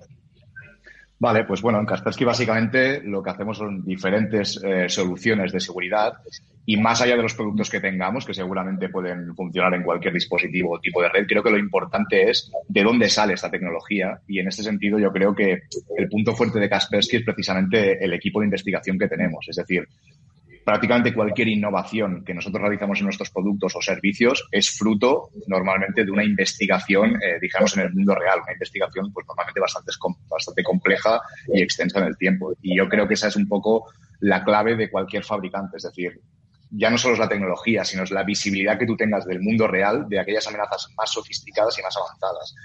Vale, 1.17 1.45
pues 1.45 1.61
bueno, 1.61 1.79
en 1.79 1.85
Kaspersky 1.85 2.25
básicamente 2.25 3.01
lo 3.01 3.23
que 3.23 3.29
hacemos 3.29 3.57
son 3.57 3.85
diferentes 3.85 4.61
eh, 4.61 4.89
soluciones 4.89 5.53
de 5.53 5.61
seguridad 5.61 6.13
y 6.65 6.75
más 6.75 7.01
allá 7.01 7.15
de 7.15 7.21
los 7.21 7.35
productos 7.35 7.69
que 7.69 7.79
tengamos, 7.79 8.25
que 8.25 8.33
seguramente 8.33 8.89
pueden 8.89 9.33
funcionar 9.33 9.75
en 9.75 9.83
cualquier 9.83 10.13
dispositivo 10.13 10.73
o 10.73 10.79
tipo 10.79 11.01
de 11.01 11.09
red, 11.09 11.25
creo 11.25 11.41
que 11.41 11.51
lo 11.51 11.57
importante 11.57 12.29
es 12.29 12.51
de 12.67 12.83
dónde 12.83 13.07
sale 13.07 13.33
esta 13.33 13.49
tecnología 13.49 14.19
y 14.27 14.39
en 14.39 14.47
este 14.47 14.63
sentido 14.63 14.99
yo 14.99 15.11
creo 15.11 15.33
que 15.33 15.63
el 15.95 16.09
punto 16.09 16.35
fuerte 16.35 16.59
de 16.59 16.69
Kaspersky 16.69 17.17
es 17.17 17.23
precisamente 17.23 18.03
el 18.03 18.13
equipo 18.13 18.41
de 18.41 18.47
investigación 18.47 18.99
que 18.99 19.07
tenemos. 19.07 19.45
Es 19.47 19.55
decir, 19.55 19.87
prácticamente 20.65 21.13
cualquier 21.13 21.47
innovación 21.47 22.25
que 22.25 22.33
nosotros 22.33 22.59
realizamos 22.59 22.97
en 22.97 23.05
nuestros 23.05 23.29
productos 23.29 23.75
o 23.75 23.81
servicios 23.81 24.47
es 24.51 24.75
fruto 24.75 25.29
normalmente 25.47 26.03
de 26.03 26.09
una 26.09 26.23
investigación, 26.23 27.21
eh, 27.21 27.37
digamos, 27.39 27.77
en 27.77 27.83
el 27.83 27.93
mundo 27.93 28.15
real, 28.15 28.39
una 28.41 28.53
investigación 28.53 29.13
pues 29.13 29.27
normalmente 29.27 29.59
bastante, 29.59 29.91
bastante 30.27 30.63
compleja 30.63 31.21
y 31.53 31.61
extensa 31.61 31.99
en 31.99 32.05
el 32.05 32.17
tiempo. 32.17 32.51
Y 32.63 32.75
yo 32.75 32.89
creo 32.89 33.07
que 33.07 33.13
esa 33.13 33.27
es 33.27 33.35
un 33.35 33.47
poco 33.47 33.85
la 34.21 34.43
clave 34.43 34.75
de 34.75 34.89
cualquier 34.89 35.23
fabricante, 35.23 35.77
es 35.77 35.83
decir, 35.83 36.19
ya 36.71 36.89
no 36.89 36.97
solo 36.97 37.13
es 37.13 37.19
la 37.19 37.29
tecnología, 37.29 37.85
sino 37.85 38.03
es 38.03 38.09
la 38.09 38.23
visibilidad 38.23 38.79
que 38.79 38.87
tú 38.87 38.97
tengas 38.97 39.23
del 39.25 39.41
mundo 39.41 39.67
real 39.67 40.09
de 40.09 40.19
aquellas 40.19 40.47
amenazas 40.47 40.89
más 40.97 41.11
sofisticadas 41.11 41.77
y 41.77 41.83
más 41.83 41.95
avanzadas 41.95 42.55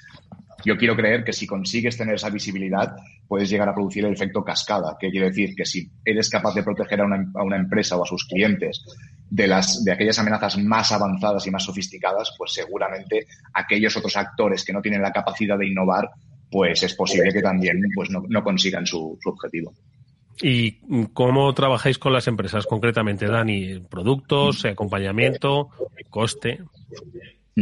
yo 0.65 0.77
quiero 0.77 0.97
creer 0.97 1.25
que 1.25 1.33
si 1.33 1.47
consigues 1.47 1.97
tener 1.97 2.15
esa 2.15 2.31
visibilidad, 2.31 2.95
puedes 3.27 3.49
llegar 3.49 3.69
a 3.69 3.75
producir 3.75 4.05
el 4.05 4.13
efecto 4.13 4.45
cascada, 4.45 4.97
que 4.99 5.11
quiere 5.11 5.29
decir 5.29 5.55
que 5.55 5.65
si 5.65 5.91
eres 6.05 6.29
capaz 6.29 6.55
de 6.55 6.63
proteger 6.63 7.01
a 7.01 7.05
una, 7.05 7.57
empresa 7.57 7.97
o 7.97 8.03
a 8.03 8.07
sus 8.07 8.27
clientes 8.27 8.85
de, 9.29 9.47
las, 9.47 9.85
de 9.85 9.93
aquellas 9.93 10.19
amenazas 10.19 10.59
más 10.59 10.93
avanzadas 10.93 11.47
y 11.47 11.51
más 11.51 11.65
sofisticadas, 11.65 12.35
pues 12.37 12.53
seguramente 12.53 13.27
aquellos 13.55 13.97
otros 13.97 14.17
actores 14.17 14.65
que 14.65 14.73
no 14.73 14.83
tienen 14.83 15.03
la 15.03 15.13
capacidad 15.13 15.59
de 15.59 15.69
innovar, 15.69 16.11
pues 16.51 16.83
es 16.83 16.95
posible 16.95 17.33
que 17.33 17.43
también 17.43 17.81
pues 17.95 18.11
no, 18.11 18.43
consigan 18.45 18.87
su, 18.87 19.19
su 19.23 19.29
objetivo. 19.29 19.73
¿Y 20.43 20.79
cómo 21.13 21.53
trabajáis 21.53 21.99
con 21.99 22.13
las 22.13 22.27
empresas 22.27 22.67
concretamente, 22.67 23.27
Dani? 23.27 23.81
¿Productos, 23.81 24.65
acompañamiento, 24.65 25.69
coste? 26.09 26.61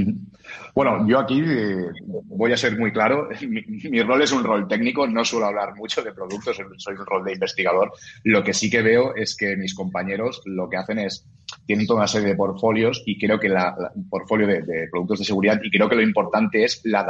Bueno, 0.74 1.06
yo 1.06 1.18
aquí 1.18 1.42
eh, 1.44 1.90
voy 2.24 2.52
a 2.52 2.56
ser 2.56 2.78
muy 2.78 2.92
claro. 2.92 3.28
Mi, 3.48 4.02
rol 4.02 4.22
es 4.22 4.32
un 4.32 4.44
rol 4.44 4.66
técnico, 4.66 5.06
no 5.06 5.24
suelo 5.24 5.46
hablar 5.46 5.74
mucho 5.74 6.02
de 6.02 6.12
productos, 6.12 6.56
soy 6.76 6.94
un 6.94 7.06
rol 7.06 7.24
de 7.24 7.32
investigador. 7.32 7.92
Lo 8.24 8.42
que 8.42 8.54
sí 8.54 8.70
que 8.70 8.80
veo 8.80 9.14
es 9.14 9.36
que 9.36 9.56
mis 9.56 9.74
compañeros 9.74 10.40
lo 10.46 10.68
que 10.68 10.76
hacen 10.76 11.00
es, 11.00 11.26
tienen 11.66 11.86
toda 11.86 12.00
una 12.00 12.08
serie 12.08 12.28
de 12.28 12.36
portfolios 12.36 13.02
y 13.06 13.18
creo 13.18 13.38
que 13.38 13.48
la, 13.48 13.76
portfolio 14.08 14.46
de, 14.46 14.88
productos 14.90 15.18
de 15.18 15.24
seguridad 15.24 15.60
y 15.62 15.70
creo 15.70 15.88
que 15.88 15.96
lo 15.96 16.02
importante 16.02 16.64
es 16.64 16.80
la, 16.84 17.04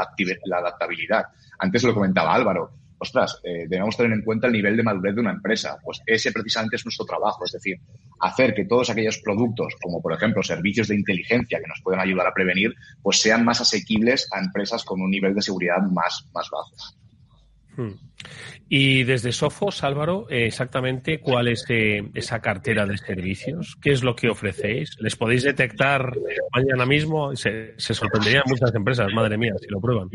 la 0.45 0.59
adaptabilidad. 0.59 1.25
Antes 1.59 1.85
lo 1.85 1.95
comentaba 1.95 2.35
Álvaro 2.35 2.71
ostras, 2.99 3.41
eh, 3.45 3.67
debemos 3.69 3.97
tener 3.97 4.13
en 4.13 4.23
cuenta 4.23 4.47
el 4.47 4.53
nivel 4.53 4.77
de 4.77 4.83
madurez 4.83 5.15
de 5.15 5.21
una 5.21 5.31
empresa. 5.31 5.79
Pues 5.83 6.01
ese 6.07 6.33
precisamente 6.33 6.77
es 6.77 6.85
nuestro 6.85 7.07
trabajo, 7.07 7.45
es 7.45 7.53
decir, 7.53 7.81
hacer 8.21 8.55
que 8.55 8.65
todos 8.65 8.91
aquellos 8.91 9.19
productos, 9.19 9.75
como 9.81 10.03
por 10.03 10.13
ejemplo 10.13 10.43
servicios 10.43 10.89
de 10.89 10.97
inteligencia 10.97 11.61
que 11.61 11.69
nos 11.69 11.81
pueden 11.83 12.01
ayudar 12.01 12.27
a 12.27 12.35
prevenir, 12.35 12.75
pues 13.03 13.21
sean 13.21 13.45
más 13.45 13.61
asequibles 13.61 14.29
a 14.33 14.41
empresas 14.41 14.85
con 14.85 15.01
un 15.01 15.11
nivel 15.11 15.35
de 15.35 15.43
seguridad 15.43 15.81
más, 15.81 16.27
más 16.33 16.49
bajo. 16.51 16.73
Hmm. 17.79 17.93
Y 18.69 19.05
desde 19.05 19.31
Sofos, 19.31 19.85
Álvaro, 19.85 20.27
exactamente 20.29 21.21
cuál 21.21 21.47
es 21.47 21.65
eh, 21.69 22.11
esa 22.13 22.41
cartera 22.41 22.85
de 22.87 22.99
servicios, 22.99 23.79
qué 23.81 23.93
es 23.93 24.03
lo 24.03 24.17
que 24.17 24.29
ofrecéis. 24.29 24.97
¿Les 24.99 25.15
podéis 25.15 25.45
detectar 25.45 26.13
mañana 26.53 26.85
mismo? 26.85 27.37
Se, 27.37 27.75
sorprenderían 27.79 28.43
muchas 28.47 28.75
empresas, 28.75 29.07
madre 29.15 29.39
mía, 29.39 29.55
si 29.61 29.69
lo 29.69 29.81
prueban. 29.81 30.11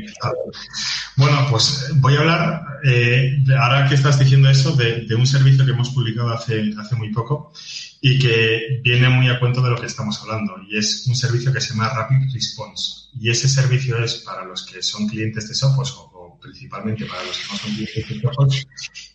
Bueno, 1.15 1.47
pues 1.49 1.89
voy 1.95 2.15
a 2.15 2.19
hablar, 2.19 2.61
eh, 2.83 3.37
ahora 3.57 3.87
que 3.87 3.95
estás 3.95 4.19
diciendo 4.19 4.49
eso, 4.49 4.75
de, 4.75 5.07
un 5.15 5.25
servicio 5.25 5.65
que 5.65 5.71
hemos 5.71 5.91
publicado 5.91 6.31
hace, 6.33 6.73
hace 6.77 6.95
muy 6.97 7.13
poco 7.13 7.53
y 8.01 8.19
que 8.19 8.81
viene 8.83 9.07
muy 9.07 9.29
a 9.29 9.39
cuento 9.39 9.61
de 9.61 9.69
lo 9.69 9.77
que 9.77 9.87
estamos 9.87 10.21
hablando. 10.21 10.57
Y 10.67 10.77
es 10.77 11.07
un 11.07 11.15
servicio 11.15 11.53
que 11.53 11.61
se 11.61 11.69
llama 11.69 11.93
Rapid 11.93 12.33
Response. 12.33 13.07
Y 13.17 13.29
ese 13.29 13.47
servicio 13.47 13.97
es 14.03 14.15
para 14.15 14.43
los 14.43 14.65
que 14.65 14.83
son 14.83 15.07
clientes 15.07 15.47
de 15.47 15.55
Sophos 15.55 15.95
o 15.97 16.12
principalmente 16.43 17.05
para 17.05 17.23
los 17.23 17.37
que 17.37 17.45
no 17.51 17.57
son 17.57 17.75
clientes 17.75 18.67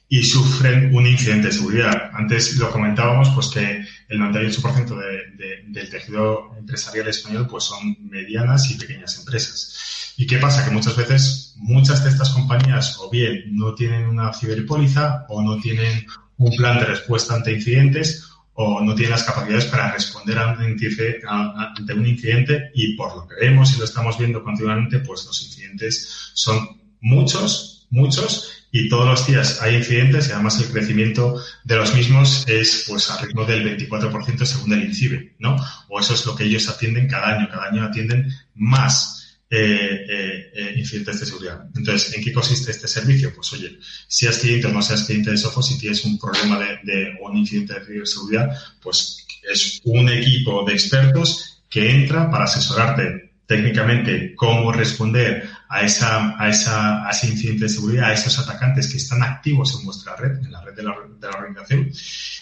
y 0.09 0.25
sufren 0.25 0.95
un 0.95 1.07
incidente 1.07 1.49
de 1.49 1.53
seguridad. 1.53 2.11
Antes 2.15 2.57
lo 2.57 2.71
comentábamos, 2.71 3.29
pues 3.35 3.49
que 3.49 3.85
el 4.09 4.19
98% 4.19 4.97
de, 4.97 5.65
del 5.67 5.91
tejido 5.91 6.57
empresarial 6.59 7.09
español 7.09 7.47
pues 7.49 7.65
son 7.65 7.97
medianas 8.09 8.71
y 8.71 8.79
pequeñas 8.79 9.19
empresas. 9.19 10.15
¿Y 10.17 10.27
qué 10.27 10.39
pasa? 10.39 10.65
Que 10.65 10.71
muchas 10.71 10.97
veces 10.97 11.55
muchas 11.57 12.03
de 12.03 12.11
estas 12.11 12.31
compañías 12.31 12.97
o 12.99 13.11
bien 13.11 13.45
no 13.55 13.75
tienen 13.75 14.07
una 14.07 14.33
ciberpóliza 14.33 15.27
o 15.29 15.43
no 15.43 15.59
tienen 15.59 16.07
un 16.39 16.57
plan 16.57 16.79
de 16.79 16.87
respuesta 16.87 17.35
ante 17.35 17.53
incidentes 17.53 18.25
o 18.55 18.81
no 18.81 18.95
tienen 18.95 19.13
las 19.13 19.25
capacidades 19.25 19.67
para 19.67 19.93
responder 19.93 20.39
ante 20.39 21.95
un 21.95 22.07
incidente 22.07 22.71
y 22.75 22.97
por 22.97 23.15
lo 23.15 23.29
que 23.29 23.37
vemos 23.37 23.73
y 23.75 23.79
lo 23.79 23.85
estamos 23.85 24.19
viendo 24.19 24.43
continuamente, 24.43 24.99
pues 25.01 25.27
los 25.27 25.41
incidentes 25.45 26.33
son 26.35 26.79
muchos, 27.01 27.87
muchos 27.91 28.59
y 28.71 28.89
todos 28.89 29.07
los 29.07 29.27
días 29.27 29.63
hay 29.63 29.77
incidentes 29.77 30.29
y 30.29 30.33
además 30.33 30.61
el 30.61 30.69
crecimiento 30.69 31.43
de 31.65 31.77
los 31.77 31.95
mismos 31.95 32.45
es 32.47 32.85
pues 32.87 33.11
a 33.11 33.21
ritmo 33.21 33.45
del 33.45 33.79
24% 33.79 34.45
según 34.45 34.73
el 34.75 34.85
INCIBE, 34.85 35.37
¿no? 35.39 35.57
O 35.89 35.99
eso 35.99 36.15
es 36.15 36.27
lo 36.27 36.37
que 36.37 36.45
ellos 36.45 36.69
atienden 36.69 37.09
cada 37.09 37.39
año. 37.39 37.49
Cada 37.49 37.69
año 37.69 37.85
atienden 37.85 38.31
más 38.55 39.39
eh, 39.51 40.05
eh, 40.07 40.51
eh, 40.55 40.75
incidentes 40.77 41.21
de 41.21 41.27
seguridad. 41.27 41.65
Entonces, 41.75 42.15
¿en 42.15 42.23
qué 42.23 42.33
consiste 42.35 42.71
este 42.71 42.87
servicio? 42.87 43.33
Pues 43.35 43.51
oye, 43.55 43.79
seas 44.07 44.39
cliente 44.39 44.67
o 44.67 44.73
no 44.73 44.83
seas 44.83 45.05
cliente 45.05 45.31
de 45.31 45.39
Sophos, 45.39 45.69
si 45.69 45.79
tienes 45.79 46.05
un 46.05 46.19
problema 46.19 46.59
de 46.59 47.17
o 47.23 47.31
un 47.31 47.39
incidente 47.39 47.81
de 47.81 48.05
seguridad, 48.05 48.51
pues 48.83 49.27
es 49.51 49.81
un 49.85 50.11
equipo 50.11 50.65
de 50.67 50.75
expertos 50.75 51.63
que 51.71 51.91
entra 51.91 52.31
para 52.31 52.45
asesorarte 52.45 53.33
técnicamente 53.47 54.35
cómo 54.37 54.71
responder 54.71 55.49
a, 55.69 55.83
esa, 55.83 56.35
a, 56.43 56.49
esa, 56.49 57.07
a 57.07 57.11
ese 57.11 57.29
incidente 57.29 57.65
de 57.65 57.69
seguridad, 57.69 58.11
a 58.11 58.15
esos 58.15 58.39
atacantes 58.39 58.89
que 58.89 58.97
están 58.97 59.23
activos 59.23 59.77
en 59.79 59.85
vuestra 59.85 60.17
red, 60.17 60.39
en 60.39 60.51
la 60.51 60.63
red 60.63 60.75
de 60.75 60.83
la, 60.83 60.95
de 61.21 61.27
la 61.27 61.39
organización. 61.39 61.91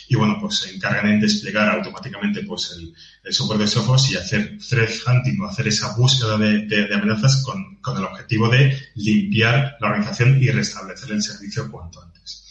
Y 0.09 0.15
bueno, 0.15 0.39
pues 0.41 0.59
se 0.59 0.75
encargan 0.75 1.09
en 1.09 1.21
desplegar 1.21 1.69
automáticamente 1.69 2.45
pues 2.45 2.73
el, 2.77 2.95
el 3.25 3.33
software 3.33 3.59
de 3.59 3.67
Sophos 3.67 4.11
y 4.11 4.17
hacer 4.17 4.59
threat 4.59 4.91
hunting 5.07 5.41
o 5.41 5.49
hacer 5.49 5.67
esa 5.67 5.97
búsqueda 5.97 6.39
de, 6.39 6.67
de, 6.67 6.87
de 6.87 6.95
amenazas 6.95 7.43
con, 7.43 7.77
con 7.81 7.97
el 7.97 8.05
objetivo 8.05 8.49
de 8.49 8.79
limpiar 8.95 9.77
la 9.81 9.89
organización 9.89 10.41
y 10.41 10.49
restablecer 10.51 11.11
el 11.11 11.23
servicio 11.23 11.71
cuanto 11.71 12.01
antes. 12.01 12.46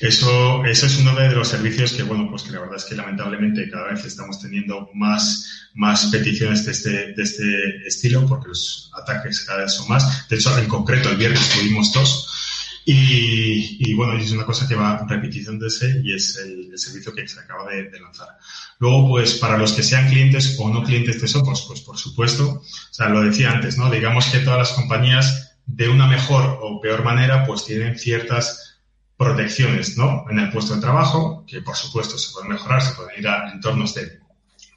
Eso, 0.00 0.64
eso 0.64 0.86
es 0.86 0.98
uno 0.98 1.14
de 1.16 1.30
los 1.32 1.48
servicios 1.48 1.92
que, 1.92 2.04
bueno, 2.04 2.28
pues 2.30 2.44
que 2.44 2.52
la 2.52 2.60
verdad 2.60 2.76
es 2.76 2.84
que 2.84 2.94
lamentablemente 2.94 3.68
cada 3.68 3.92
vez 3.92 4.04
estamos 4.04 4.40
teniendo 4.40 4.90
más, 4.94 5.70
más 5.74 6.06
peticiones 6.06 6.64
de 6.64 6.72
este, 6.72 6.90
de 7.14 7.22
este 7.22 7.86
estilo 7.86 8.24
porque 8.26 8.48
los 8.48 8.92
ataques 8.94 9.40
cada 9.40 9.62
vez 9.62 9.72
son 9.74 9.88
más. 9.88 10.28
De 10.28 10.36
hecho, 10.36 10.56
en 10.56 10.68
concreto, 10.68 11.10
el 11.10 11.16
viernes 11.16 11.50
tuvimos 11.50 11.92
dos. 11.92 12.34
Y, 12.84 13.76
y 13.80 13.92
bueno, 13.94 14.14
es 14.14 14.30
una 14.30 14.46
cosa 14.46 14.66
que 14.66 14.74
va 14.74 15.04
repitiéndose 15.06 16.00
y 16.02 16.14
es 16.14 16.38
el, 16.38 16.70
el 16.72 16.78
servicio 16.78 17.12
que 17.12 17.28
se 17.28 17.38
acaba 17.40 17.68
de, 17.70 17.90
de, 17.90 18.00
lanzar. 18.00 18.28
Luego, 18.78 19.08
pues 19.08 19.34
para 19.34 19.58
los 19.58 19.72
que 19.72 19.82
sean 19.82 20.08
clientes 20.08 20.56
o 20.58 20.70
no 20.70 20.84
clientes 20.84 21.20
de 21.20 21.28
Sophos, 21.28 21.66
pues 21.68 21.82
por 21.82 21.98
supuesto, 21.98 22.48
o 22.48 22.64
sea, 22.90 23.10
lo 23.10 23.22
decía 23.22 23.50
antes, 23.50 23.76
¿no? 23.76 23.90
Digamos 23.90 24.26
que 24.26 24.38
todas 24.38 24.58
las 24.60 24.72
compañías 24.72 25.56
de 25.66 25.90
una 25.90 26.06
mejor 26.06 26.60
o 26.62 26.80
peor 26.80 27.04
manera, 27.04 27.44
pues 27.44 27.66
tienen 27.66 27.98
ciertas 27.98 28.67
protecciones 29.18 29.98
¿no? 29.98 30.24
en 30.30 30.38
el 30.38 30.50
puesto 30.50 30.76
de 30.76 30.80
trabajo, 30.80 31.44
que 31.46 31.60
por 31.60 31.76
supuesto 31.76 32.16
se 32.16 32.32
pueden 32.32 32.50
mejorar, 32.50 32.80
se 32.80 32.94
pueden 32.94 33.18
ir 33.18 33.26
a 33.28 33.52
entornos 33.52 33.92
de 33.94 34.20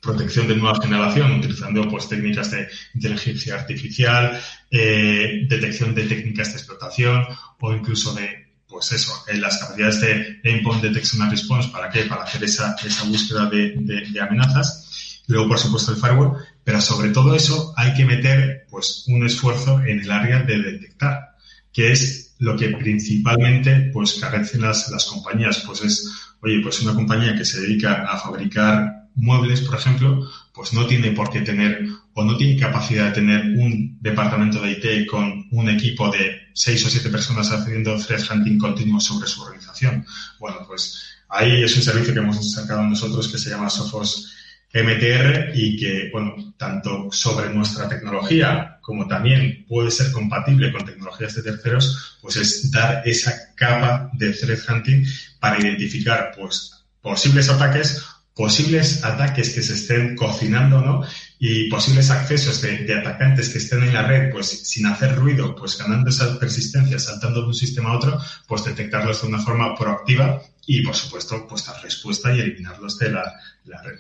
protección 0.02 0.48
de 0.48 0.56
nueva 0.56 0.82
generación, 0.82 1.34
utilizando 1.34 1.88
pues, 1.88 2.10
técnicas 2.10 2.50
de 2.50 2.68
inteligencia 2.96 3.54
artificial, 3.54 4.42
eh, 4.72 5.46
detección 5.48 5.94
de 5.94 6.08
técnicas 6.08 6.50
de 6.50 6.58
explotación 6.58 7.24
o 7.60 7.72
incluso 7.72 8.16
de, 8.16 8.56
pues 8.68 8.92
eso, 8.94 9.14
en 9.28 9.42
las 9.42 9.60
capacidades 9.60 10.02
de 10.02 10.40
Endpoint 10.44 10.82
Detection 10.82 11.22
and 11.22 11.32
Response, 11.32 11.70
¿para 11.70 11.92
qué? 11.92 12.06
Para 12.06 12.24
hacer 12.24 12.44
esa, 12.44 12.76
esa 12.84 13.04
búsqueda 13.04 13.46
de, 13.46 13.76
de, 13.78 14.10
de 14.10 14.22
amenazas. 14.22 15.22
Luego, 15.28 15.50
por 15.50 15.60
supuesto, 15.60 15.92
el 15.92 15.98
firewall, 15.98 16.44
pero 16.64 16.82
sobre 16.82 17.12
todo 17.12 17.36
eso 17.36 17.76
hay 17.78 17.94
que 17.94 18.06
meter 18.06 18.66
pues 18.72 19.06
un 19.08 19.24
esfuerzo 19.24 19.82
en 19.82 20.00
el 20.00 20.12
área 20.12 20.40
de 20.40 20.58
detectar, 20.58 21.36
que 21.72 21.92
es 21.92 22.31
lo 22.42 22.58
que 22.58 22.70
principalmente 22.70 23.92
pues 23.94 24.16
carecen 24.16 24.62
las, 24.62 24.90
las 24.90 25.06
compañías, 25.06 25.64
pues 25.66 25.84
es, 25.84 26.12
oye, 26.42 26.60
pues 26.64 26.82
una 26.82 26.96
compañía 26.96 27.36
que 27.36 27.46
se 27.46 27.62
dedica 27.62 28.04
a 28.04 28.18
fabricar 28.18 29.10
muebles, 29.14 29.62
por 29.62 29.76
ejemplo, 29.76 30.28
pues 30.52 30.74
no 30.74 30.88
tiene 30.88 31.12
por 31.12 31.30
qué 31.30 31.42
tener 31.42 31.86
o 32.14 32.24
no 32.24 32.36
tiene 32.38 32.60
capacidad 32.60 33.06
de 33.06 33.12
tener 33.12 33.60
un 33.60 33.96
departamento 34.02 34.60
de 34.60 34.72
IT 34.72 35.08
con 35.08 35.46
un 35.52 35.70
equipo 35.70 36.10
de 36.10 36.32
seis 36.54 36.84
o 36.84 36.90
siete 36.90 37.10
personas 37.10 37.52
haciendo 37.52 37.96
threat 37.98 38.24
hunting 38.32 38.58
continuo 38.58 39.00
sobre 39.00 39.28
su 39.28 39.44
organización. 39.44 40.04
Bueno, 40.40 40.58
pues 40.68 41.00
ahí 41.30 41.62
es 41.62 41.76
un 41.78 41.84
servicio 41.84 42.12
que 42.12 42.22
hemos 42.22 42.54
sacado 42.54 42.82
nosotros 42.82 43.28
que 43.28 43.38
se 43.38 43.52
llama 43.52 43.70
Sophos 43.70 44.34
MTR 44.74 45.52
y 45.54 45.78
que, 45.78 46.10
bueno, 46.12 46.54
tanto 46.58 47.10
sobre 47.12 47.50
nuestra 47.54 47.90
tecnología 47.90 48.78
como 48.82 49.06
también 49.06 49.66
puede 49.68 49.92
ser 49.92 50.12
compatible 50.12 50.72
con 50.72 50.86
tecnologías 50.86 51.36
de 51.36 51.44
terceros, 51.44 52.18
pues 52.22 52.38
es 52.38 52.72
dar 52.72 53.02
esa 53.06 53.54
capa 53.56 54.10
de 54.14 54.32
threat 54.32 54.60
hunting 54.70 55.06
para 55.40 55.60
identificar, 55.60 56.32
pues, 56.36 56.86
posibles 57.02 57.50
ataques, 57.50 58.02
posibles 58.34 59.04
ataques 59.04 59.50
que 59.50 59.62
se 59.62 59.74
estén 59.74 60.16
cocinando, 60.16 60.82
¿no? 60.82 61.06
Y 61.38 61.70
posibles 61.70 62.10
accesos 62.10 62.62
de, 62.62 62.94
atacantes 62.94 63.50
que 63.50 63.58
estén 63.58 63.84
en 63.84 63.94
la 63.94 64.04
red, 64.04 64.32
pues, 64.32 64.48
sin 64.48 64.86
hacer 64.86 65.16
ruido, 65.16 65.54
pues, 65.54 65.78
ganando 65.78 66.10
esa 66.10 66.40
persistencia, 66.40 66.98
saltando 66.98 67.42
de 67.42 67.48
un 67.48 67.54
sistema 67.54 67.90
a 67.90 67.98
otro, 67.98 68.20
pues, 68.48 68.64
detectarlos 68.64 69.22
de 69.22 69.28
una 69.28 69.40
forma 69.40 69.76
proactiva 69.76 70.42
y, 70.66 70.82
por 70.82 70.96
supuesto, 70.96 71.46
pues, 71.48 71.66
dar 71.66 71.82
respuesta 71.84 72.34
y 72.34 72.40
eliminarlos 72.40 72.98
de 73.00 73.12
la 73.12 73.82
red. 73.84 74.00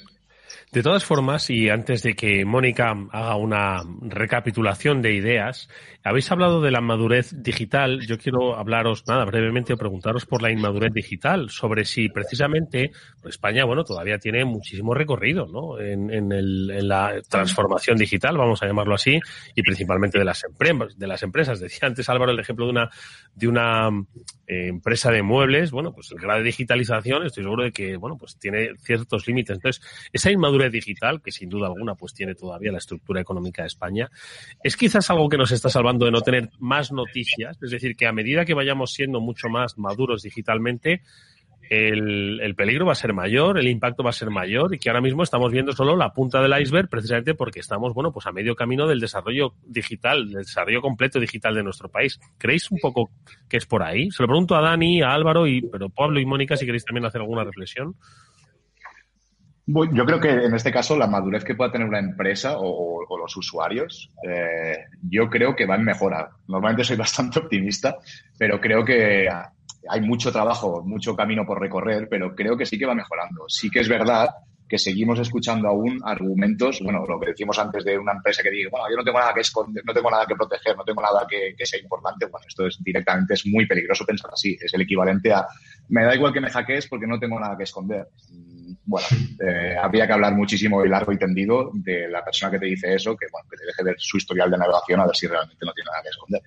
De 0.72 0.84
todas 0.84 1.04
formas, 1.04 1.50
y 1.50 1.68
antes 1.68 2.02
de 2.02 2.16
que 2.16 2.46
Mónica 2.46 2.96
haga 3.12 3.36
una 3.36 3.84
recapitulación 4.00 5.02
de 5.02 5.14
ideas, 5.14 5.68
habéis 6.02 6.32
hablado 6.32 6.62
de 6.62 6.72
la 6.72 6.80
madurez 6.80 7.44
digital. 7.44 8.00
Yo 8.08 8.18
quiero 8.18 8.56
hablaros, 8.56 9.06
nada, 9.06 9.26
brevemente, 9.26 9.74
o 9.74 9.78
preguntaros 9.78 10.26
por 10.26 10.42
la 10.42 10.50
inmadurez 10.50 10.94
digital, 10.94 11.50
sobre 11.50 11.84
si 11.84 12.08
precisamente 12.08 12.92
pues 13.22 13.36
España, 13.36 13.66
bueno, 13.66 13.84
todavía 13.84 14.18
tiene 14.18 14.46
muchísimo 14.46 14.94
recorrido, 14.94 15.46
¿no? 15.46 15.78
En, 15.78 16.10
en, 16.10 16.32
el, 16.32 16.72
en, 16.72 16.88
la 16.88 17.22
transformación 17.28 17.98
digital, 17.98 18.38
vamos 18.38 18.64
a 18.64 18.68
llamarlo 18.68 18.96
así, 18.96 19.20
y 19.54 19.62
principalmente 19.64 20.20
de 20.20 20.26
las, 20.26 20.42
empresas, 20.46 20.98
de 20.98 21.08
las 21.08 21.22
empresas. 21.22 21.60
Decía 21.60 21.90
antes 21.90 22.08
Álvaro 22.08 22.32
el 22.32 22.40
ejemplo 22.40 22.66
de 22.66 22.72
una, 22.72 22.90
de 23.36 23.48
una 23.50 23.90
eh, 24.48 24.70
empresa 24.70 25.12
de 25.12 25.22
muebles, 25.22 25.72
bueno, 25.72 25.92
pues 25.92 26.12
el 26.14 26.20
grado 26.20 26.40
de 26.40 26.46
digitalización, 26.46 27.26
estoy 27.26 27.44
seguro 27.44 27.66
de 27.66 27.74
que, 27.74 27.98
bueno, 27.98 28.18
pues 28.18 28.38
tiene 28.40 28.70
ciertos 28.80 29.28
límites. 29.28 29.58
Entonces, 29.58 29.84
esa 30.14 30.32
inmadurez 30.32 30.61
digital, 30.70 31.22
que 31.22 31.32
sin 31.32 31.50
duda 31.50 31.68
alguna 31.68 31.96
pues 31.96 32.14
tiene 32.14 32.36
todavía 32.36 32.72
la 32.72 32.78
estructura 32.78 33.22
económica 33.22 33.64
de 33.64 33.68
España, 33.68 34.10
es 34.64 34.78
quizás 34.78 35.10
algo 35.10 35.30
que 35.30 35.38
nos 35.38 35.52
está 35.52 35.70
salvando 35.70 36.06
de 36.06 36.12
no 36.12 36.22
tener 36.22 36.50
más 36.60 36.92
noticias, 36.92 37.58
es 37.62 37.72
decir, 37.72 37.96
que 37.96 38.08
a 38.08 38.12
medida 38.12 38.46
que 38.46 38.54
vayamos 38.54 38.94
siendo 38.94 39.20
mucho 39.20 39.50
más 39.50 39.78
maduros 39.78 40.22
digitalmente, 40.24 41.02
el, 41.72 42.42
el, 42.42 42.54
peligro 42.54 42.86
va 42.86 42.92
a 42.92 42.96
ser 42.96 43.14
mayor, 43.14 43.58
el 43.58 43.70
impacto 43.70 44.04
va 44.04 44.10
a 44.10 44.14
ser 44.14 44.30
mayor 44.30 44.76
y 44.76 44.78
que 44.78 44.90
ahora 44.90 45.00
mismo 45.00 45.24
estamos 45.24 45.54
viendo 45.54 45.72
solo 45.72 45.96
la 45.96 46.12
punta 46.12 46.42
del 46.42 46.62
iceberg 46.62 46.90
precisamente 46.90 47.34
porque 47.34 47.62
estamos, 47.62 47.94
bueno, 47.94 48.12
pues 48.12 48.28
a 48.28 48.34
medio 48.34 48.56
camino 48.56 48.88
del 48.88 49.00
desarrollo 49.00 49.54
digital, 49.66 50.26
del 50.28 50.44
desarrollo 50.44 50.82
completo 50.82 51.18
digital 51.18 51.56
de 51.56 51.64
nuestro 51.64 51.88
país. 51.88 52.20
¿Creéis 52.38 52.70
un 52.72 52.80
poco 52.80 53.12
que 53.48 53.56
es 53.56 53.66
por 53.66 53.84
ahí? 53.84 54.12
Se 54.12 54.22
lo 54.22 54.28
pregunto 54.28 54.54
a 54.56 54.62
Dani, 54.62 55.02
a 55.02 55.14
Álvaro 55.14 55.48
y, 55.48 55.62
pero 55.62 55.88
Pablo 55.88 56.20
y 56.20 56.26
Mónica 56.26 56.58
si 56.58 56.66
queréis 56.66 56.84
también 56.84 57.06
hacer 57.06 57.22
alguna 57.22 57.46
reflexión. 57.46 57.96
Yo 59.94 60.06
creo 60.06 60.20
que 60.20 60.30
en 60.30 60.54
este 60.54 60.72
caso 60.72 60.98
la 60.98 61.08
madurez 61.08 61.44
que 61.44 61.56
pueda 61.56 61.72
tener 61.72 61.88
una 61.88 62.00
empresa 62.00 62.58
o, 62.58 63.06
o 63.08 63.18
los 63.18 63.36
usuarios, 63.38 64.10
eh, 64.28 64.86
yo 65.10 65.30
creo 65.30 65.56
que 65.56 65.66
va 65.66 65.76
en 65.76 65.86
mejora. 65.86 66.30
Normalmente 66.48 66.84
soy 66.84 66.98
bastante 67.06 67.40
optimista, 67.40 67.98
pero 68.38 68.60
creo 68.60 68.84
que 68.84 69.28
hay 69.90 70.02
mucho 70.02 70.32
trabajo, 70.32 70.84
mucho 70.84 71.16
camino 71.16 71.46
por 71.46 71.60
recorrer, 71.60 72.08
pero 72.10 72.36
creo 72.36 72.58
que 72.58 72.66
sí 72.66 72.78
que 72.78 72.86
va 72.86 72.96
mejorando. 72.96 73.46
Sí 73.48 73.70
que 73.70 73.80
es 73.80 73.90
verdad 73.90 74.30
que 74.68 74.78
seguimos 74.78 75.20
escuchando 75.20 75.68
aún 75.68 76.00
argumentos, 76.06 76.80
bueno, 76.82 77.04
lo 77.06 77.20
que 77.20 77.32
decimos 77.32 77.60
antes 77.60 77.84
de 77.84 77.98
una 77.98 78.14
empresa 78.14 78.42
que 78.42 78.50
diga, 78.50 78.70
bueno, 78.72 78.86
yo 78.90 78.96
no 78.96 79.04
tengo 79.04 79.20
nada 79.20 79.34
que 79.34 79.42
esconder, 79.42 79.84
no 79.86 79.94
tengo 79.94 80.10
nada 80.10 80.26
que 80.26 80.34
proteger, 80.34 80.78
no 80.78 80.86
tengo 80.86 81.02
nada 81.02 81.28
que, 81.30 81.54
que 81.58 81.66
sea 81.66 81.78
importante, 81.78 82.26
bueno, 82.28 82.46
esto 82.48 82.66
es 82.68 82.82
directamente, 82.82 83.34
es 83.34 83.46
muy 83.48 83.66
peligroso 83.66 84.06
pensar 84.06 84.32
así, 84.32 84.58
es 84.62 84.74
el 84.74 84.84
equivalente 84.84 85.34
a, 85.34 85.46
me 85.90 86.06
da 86.06 86.16
igual 86.16 86.32
que 86.32 86.40
me 86.40 86.50
hackees 86.50 86.88
porque 86.88 87.06
no 87.06 87.20
tengo 87.20 87.38
nada 87.38 87.58
que 87.58 87.64
esconder. 87.64 88.08
Bueno, 88.86 89.08
eh, 89.48 89.76
habría 89.82 90.08
que 90.08 90.14
hablar 90.14 90.34
muchísimo 90.34 90.84
y 90.84 90.90
largo 90.90 91.12
y 91.12 91.18
tendido 91.18 91.72
de 91.74 92.08
la 92.10 92.24
persona 92.24 92.52
que 92.52 92.60
te 92.60 92.66
dice 92.66 92.94
eso, 92.94 93.16
que 93.16 93.28
bueno, 93.32 93.48
que 93.50 93.58
te 93.58 93.66
deje 93.66 93.84
ver 93.84 93.96
su 93.98 94.18
historial 94.18 94.50
de 94.50 94.58
navegación 94.58 95.00
a 95.00 95.06
ver 95.06 95.16
si 95.16 95.28
realmente 95.28 95.66
no 95.66 95.74
tiene 95.74 95.90
nada 95.92 96.04
que 96.04 96.10
esconder. 96.10 96.42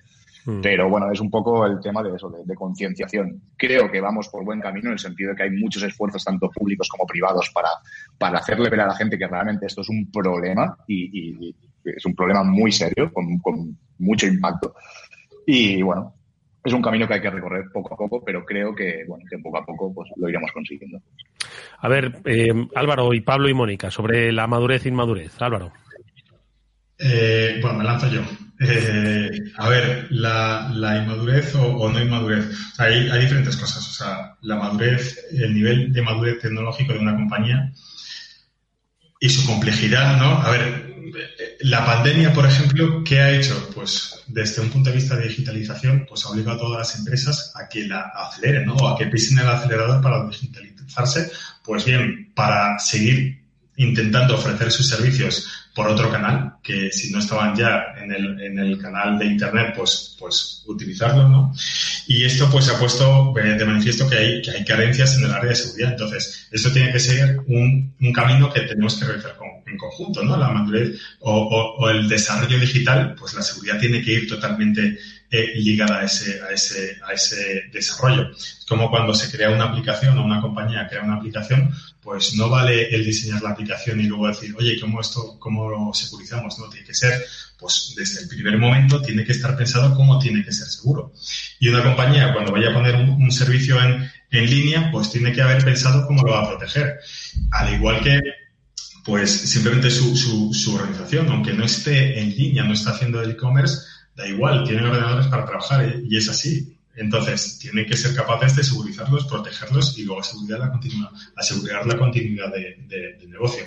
Mm. 0.45 0.61
Pero 0.61 0.89
bueno, 0.89 1.11
es 1.11 1.19
un 1.19 1.31
poco 1.31 1.65
el 1.65 1.79
tema 1.79 2.03
de 2.03 2.15
eso, 2.15 2.29
de, 2.29 2.43
de, 2.45 2.55
concienciación. 2.55 3.41
Creo 3.57 3.91
que 3.91 3.99
vamos 3.99 4.29
por 4.29 4.43
buen 4.43 4.61
camino 4.61 4.89
en 4.89 4.93
el 4.93 4.99
sentido 4.99 5.31
de 5.31 5.35
que 5.35 5.43
hay 5.43 5.51
muchos 5.51 5.81
esfuerzos, 5.81 6.23
tanto 6.23 6.49
públicos 6.51 6.87
como 6.87 7.07
privados, 7.07 7.49
para, 7.51 7.69
para 8.17 8.39
hacerle 8.39 8.69
ver 8.69 8.81
a 8.81 8.87
la 8.87 8.95
gente 8.95 9.17
que 9.17 9.27
realmente 9.27 9.65
esto 9.65 9.81
es 9.81 9.89
un 9.89 10.11
problema 10.11 10.77
y, 10.87 11.47
y 11.47 11.55
es 11.83 12.05
un 12.05 12.15
problema 12.15 12.43
muy 12.43 12.71
serio, 12.71 13.11
con, 13.11 13.39
con 13.39 13.77
mucho 13.99 14.27
impacto. 14.27 14.75
Y 15.45 15.81
bueno, 15.81 16.14
es 16.65 16.73
un 16.73 16.81
camino 16.81 17.07
que 17.07 17.13
hay 17.13 17.21
que 17.21 17.29
recorrer 17.29 17.65
poco 17.71 17.93
a 17.93 17.97
poco, 17.97 18.23
pero 18.25 18.43
creo 18.43 18.73
que, 18.73 19.05
bueno, 19.07 19.23
que 19.29 19.37
poco 19.37 19.59
a 19.59 19.65
poco 19.65 19.93
pues, 19.93 20.09
lo 20.17 20.27
iremos 20.27 20.51
consiguiendo. 20.51 20.99
A 21.79 21.87
ver, 21.87 22.21
eh, 22.25 22.51
Álvaro 22.75 23.13
y 23.13 23.21
Pablo 23.21 23.47
y 23.47 23.53
Mónica, 23.53 23.91
sobre 23.91 24.31
la 24.31 24.47
madurez 24.47 24.85
e 24.85 24.89
inmadurez. 24.89 25.39
Álvaro. 25.41 25.71
Eh, 26.97 27.59
bueno, 27.61 27.77
me 27.77 27.83
lanzo 27.83 28.09
yo. 28.09 28.21
Eh, 28.59 29.29
a 29.57 29.69
ver, 29.69 30.07
la, 30.11 30.71
inmadurez 31.03 31.53
o, 31.55 31.89
no 31.89 32.01
inmadurez. 32.01 32.47
hay, 32.79 33.09
hay, 33.09 33.21
diferentes 33.21 33.57
cosas. 33.57 33.87
O 33.87 33.91
sea, 33.91 34.35
la 34.41 34.55
madurez, 34.55 35.27
el 35.33 35.53
nivel 35.53 35.93
de 35.93 36.01
madurez 36.01 36.39
tecnológico 36.39 36.93
de 36.93 36.99
una 36.99 37.15
compañía 37.15 37.71
y 39.19 39.29
su 39.29 39.45
complejidad, 39.45 40.17
¿no? 40.17 40.41
A 40.41 40.51
ver, 40.51 40.84
la 41.61 41.85
pandemia, 41.85 42.33
por 42.33 42.45
ejemplo, 42.45 43.03
¿qué 43.03 43.19
ha 43.19 43.31
hecho? 43.31 43.69
Pues 43.73 44.23
desde 44.27 44.61
un 44.61 44.69
punto 44.69 44.89
de 44.89 44.95
vista 44.95 45.15
de 45.15 45.27
digitalización, 45.27 46.05
pues 46.07 46.25
ha 46.25 46.29
obligado 46.29 46.57
a 46.57 46.59
todas 46.59 46.79
las 46.79 46.99
empresas 46.99 47.51
a 47.55 47.67
que 47.67 47.87
la 47.87 48.11
aceleren, 48.15 48.65
¿no? 48.65 48.75
O 48.75 48.87
a 48.87 48.97
que 48.97 49.07
pisen 49.07 49.39
el 49.39 49.47
acelerador 49.47 50.01
para 50.01 50.25
digitalizarse, 50.27 51.31
pues 51.63 51.85
bien, 51.85 52.31
para 52.33 52.79
seguir 52.79 53.43
intentando 53.77 54.35
ofrecer 54.35 54.71
sus 54.71 54.87
servicios 54.87 55.64
por 55.75 55.89
otro 55.89 56.09
canal, 56.09 56.53
que 56.63 56.89
si 56.89 57.11
no 57.11 57.19
estaban 57.19 57.53
ya 57.53 57.93
en 58.01 58.09
el, 58.09 58.41
en 58.41 58.57
el 58.57 58.81
canal 58.81 59.19
de 59.19 59.25
Internet, 59.25 59.73
pues, 59.75 60.15
pues 60.17 60.63
utilizarlo, 60.65 61.27
¿no? 61.27 61.53
Y 62.07 62.23
esto 62.23 62.49
pues 62.49 62.69
ha 62.69 62.79
puesto 62.79 63.33
de 63.35 63.65
manifiesto 63.65 64.09
que 64.09 64.15
hay, 64.15 64.41
que 64.41 64.51
hay 64.51 64.63
carencias 64.63 65.17
en 65.17 65.25
el 65.25 65.31
área 65.31 65.49
de 65.49 65.55
seguridad. 65.55 65.91
Entonces, 65.91 66.47
esto 66.49 66.71
tiene 66.71 66.93
que 66.93 66.99
ser 66.99 67.41
un, 67.47 67.93
un 67.99 68.13
camino 68.13 68.51
que 68.51 68.61
tenemos 68.61 68.97
que 68.97 69.05
realizar 69.05 69.35
en 69.65 69.77
conjunto, 69.77 70.23
¿no? 70.23 70.37
La 70.37 70.49
madurez 70.49 70.97
o, 71.19 71.75
o, 71.77 71.89
el 71.89 72.07
desarrollo 72.07 72.57
digital, 72.57 73.13
pues 73.19 73.33
la 73.33 73.41
seguridad 73.41 73.77
tiene 73.77 74.01
que 74.01 74.13
ir 74.13 74.29
totalmente 74.29 74.97
eh, 75.43 75.83
a 75.83 76.03
ese, 76.03 76.41
a, 76.41 76.51
ese, 76.51 76.97
a 77.07 77.13
ese 77.13 77.63
desarrollo. 77.71 78.31
Es 78.31 78.65
como 78.67 78.89
cuando 78.89 79.13
se 79.13 79.29
crea 79.35 79.49
una 79.49 79.65
aplicación 79.65 80.17
o 80.17 80.23
una 80.23 80.41
compañía 80.41 80.87
crea 80.87 81.03
una 81.03 81.15
aplicación, 81.15 81.73
pues 82.01 82.35
no 82.35 82.49
vale 82.49 82.95
el 82.95 83.03
diseñar 83.03 83.41
la 83.41 83.51
aplicación 83.51 83.99
y 83.99 84.03
luego 84.03 84.27
decir, 84.27 84.55
oye, 84.57 84.79
¿cómo 84.79 85.01
esto, 85.01 85.37
cómo 85.39 85.69
lo 85.69 85.93
securizamos? 85.93 86.57
No, 86.59 86.69
tiene 86.69 86.85
que 86.85 86.93
ser, 86.93 87.25
pues 87.57 87.93
desde 87.95 88.21
el 88.21 88.27
primer 88.27 88.57
momento 88.57 89.01
tiene 89.01 89.23
que 89.23 89.31
estar 89.31 89.57
pensado 89.57 89.95
cómo 89.95 90.19
tiene 90.19 90.43
que 90.43 90.51
ser 90.51 90.67
seguro. 90.67 91.13
Y 91.59 91.69
una 91.69 91.83
compañía, 91.83 92.33
cuando 92.33 92.51
vaya 92.51 92.69
a 92.69 92.73
poner 92.73 92.95
un, 92.95 93.31
servicio 93.31 93.81
en, 93.81 94.09
en 94.31 94.49
línea, 94.49 94.91
pues 94.91 95.11
tiene 95.11 95.33
que 95.33 95.41
haber 95.41 95.63
pensado 95.63 96.05
cómo 96.05 96.23
lo 96.23 96.31
va 96.31 96.43
a 96.43 96.49
proteger. 96.49 96.99
Al 97.51 97.73
igual 97.73 98.01
que 98.01 98.21
pues 99.05 99.31
simplemente 99.31 99.91
su, 99.91 100.17
su, 100.17 100.51
su, 100.51 100.75
organización, 100.75 101.29
aunque 101.29 101.53
no 101.53 101.63
esté 101.63 102.19
en 102.19 102.35
línea, 102.35 102.63
no 102.63 102.73
está 102.73 102.89
haciendo 102.89 103.21
el 103.21 103.31
e-commerce, 103.31 103.77
da 104.15 104.27
igual, 104.27 104.63
tienen 104.63 104.85
ordenadores 104.85 105.27
para 105.27 105.45
trabajar 105.45 105.95
y 106.03 106.15
es 106.15 106.29
así. 106.29 106.75
Entonces, 106.95 107.59
tienen 107.59 107.85
que 107.85 107.97
ser 107.97 108.15
capaces 108.15 108.55
de 108.55 108.63
segurizarlos, 108.63 109.25
protegerlos 109.25 109.97
y 109.97 110.03
luego 110.03 110.21
asegurar 110.21 110.59
la, 110.59 110.71
continua, 110.71 111.11
asegurar 111.35 111.85
la 111.85 111.97
continuidad 111.97 112.51
de, 112.53 113.17
negocio. 113.27 113.65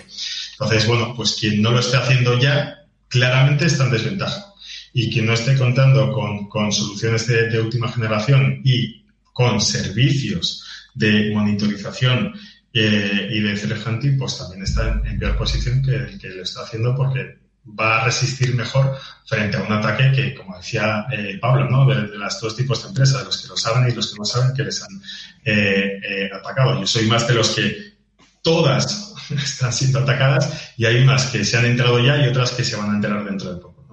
Entonces, 0.53 0.87
bueno, 0.87 1.13
pues 1.15 1.37
quien 1.39 1.61
no 1.61 1.71
lo 1.71 1.79
esté 1.79 1.97
haciendo 1.97 2.39
ya, 2.39 2.87
claramente 3.07 3.65
está 3.65 3.85
en 3.85 3.91
desventaja. 3.91 4.45
Y 4.93 5.11
quien 5.11 5.27
no 5.27 5.33
esté 5.33 5.55
contando 5.55 6.11
con, 6.11 6.71
soluciones 6.71 7.27
de, 7.27 7.61
última 7.61 7.91
generación 7.91 8.61
y 8.63 9.05
con 9.31 9.61
servicios 9.61 10.65
de 10.95 11.31
monitorización 11.31 12.33
eh, 12.73 13.29
y 13.31 13.39
de 13.41 13.55
threat 13.55 14.17
pues 14.17 14.37
también 14.37 14.63
está 14.63 15.01
en, 15.05 15.19
peor 15.19 15.37
posición 15.37 15.83
que 15.83 15.95
el 15.95 16.19
que 16.19 16.29
lo 16.29 16.43
está 16.43 16.61
haciendo 16.61 16.95
porque 16.95 17.37
va 17.77 18.01
a 18.01 18.05
resistir 18.05 18.55
mejor 18.55 18.97
frente 19.25 19.57
a 19.57 19.61
un 19.61 19.71
ataque 19.71 20.11
que, 20.11 20.35
como 20.35 20.57
decía 20.57 21.05
eh, 21.11 21.37
Pablo, 21.39 21.69
¿no? 21.69 21.85
De, 21.85 22.17
los 22.17 22.39
dos 22.39 22.55
tipos 22.55 22.81
de 22.81 22.89
empresas, 22.89 23.25
los 23.25 23.41
que 23.41 23.47
lo 23.47 23.57
saben 23.57 23.89
y 23.89 23.93
los 23.93 24.11
que 24.11 24.17
no 24.17 24.25
saben 24.25 24.53
que 24.53 24.63
les 24.63 24.81
han 24.81 25.01
eh, 25.45 25.99
eh, 26.03 26.29
atacado. 26.33 26.79
Yo 26.79 26.87
soy 26.87 27.05
más 27.07 27.27
de 27.27 27.33
los 27.33 27.49
que 27.49 27.93
todas 28.41 29.13
están 29.29 29.73
siendo 29.73 29.99
atacadas 29.99 30.73
y 30.77 30.85
hay 30.85 31.01
unas 31.01 31.27
que 31.27 31.43
se 31.43 31.57
han 31.57 31.65
enterado 31.65 31.99
ya 31.99 32.23
y 32.23 32.27
otras 32.27 32.51
que 32.51 32.63
se 32.63 32.75
van 32.75 32.91
a 32.91 32.95
enterar 32.95 33.23
dentro 33.25 33.53
de 33.53 33.61
poco. 33.61 33.85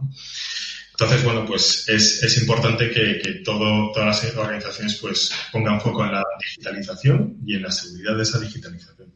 Entonces, 0.98 1.24
bueno, 1.24 1.44
pues 1.44 1.86
es, 1.88 2.22
es 2.22 2.38
importante 2.38 2.90
que, 2.90 3.20
que 3.22 3.32
todo, 3.44 3.92
todas 3.92 4.24
las 4.24 4.36
organizaciones 4.36 4.96
pues 4.96 5.30
pongan 5.52 5.78
foco 5.78 6.02
en 6.04 6.12
la 6.12 6.24
digitalización 6.40 7.36
y 7.44 7.56
en 7.56 7.62
la 7.62 7.70
seguridad 7.70 8.16
de 8.16 8.22
esa 8.22 8.38
digitalización. 8.38 9.12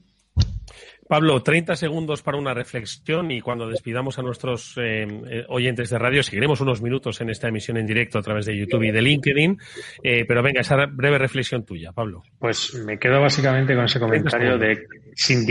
Pablo, 1.10 1.42
30 1.42 1.74
segundos 1.74 2.22
para 2.22 2.38
una 2.38 2.54
reflexión 2.54 3.32
y 3.32 3.40
cuando 3.40 3.68
despidamos 3.68 4.20
a 4.20 4.22
nuestros 4.22 4.78
eh, 4.78 5.08
eh, 5.28 5.44
oyentes 5.48 5.90
de 5.90 5.98
radio, 5.98 6.22
seguiremos 6.22 6.60
unos 6.60 6.82
minutos 6.82 7.20
en 7.20 7.30
esta 7.30 7.48
emisión 7.48 7.78
en 7.78 7.86
directo 7.86 8.20
a 8.20 8.22
través 8.22 8.46
de 8.46 8.56
YouTube 8.56 8.84
y 8.84 8.92
de 8.92 9.02
LinkedIn. 9.02 9.58
Eh, 10.04 10.24
pero 10.24 10.40
venga, 10.40 10.60
esa 10.60 10.76
breve 10.86 11.18
reflexión 11.18 11.64
tuya, 11.64 11.90
Pablo. 11.90 12.22
Pues 12.38 12.74
me 12.86 12.96
quedo 12.96 13.20
básicamente 13.20 13.74
con 13.74 13.86
ese 13.86 13.98
comentario 13.98 14.56
de 14.56 14.86
sin, 15.16 15.44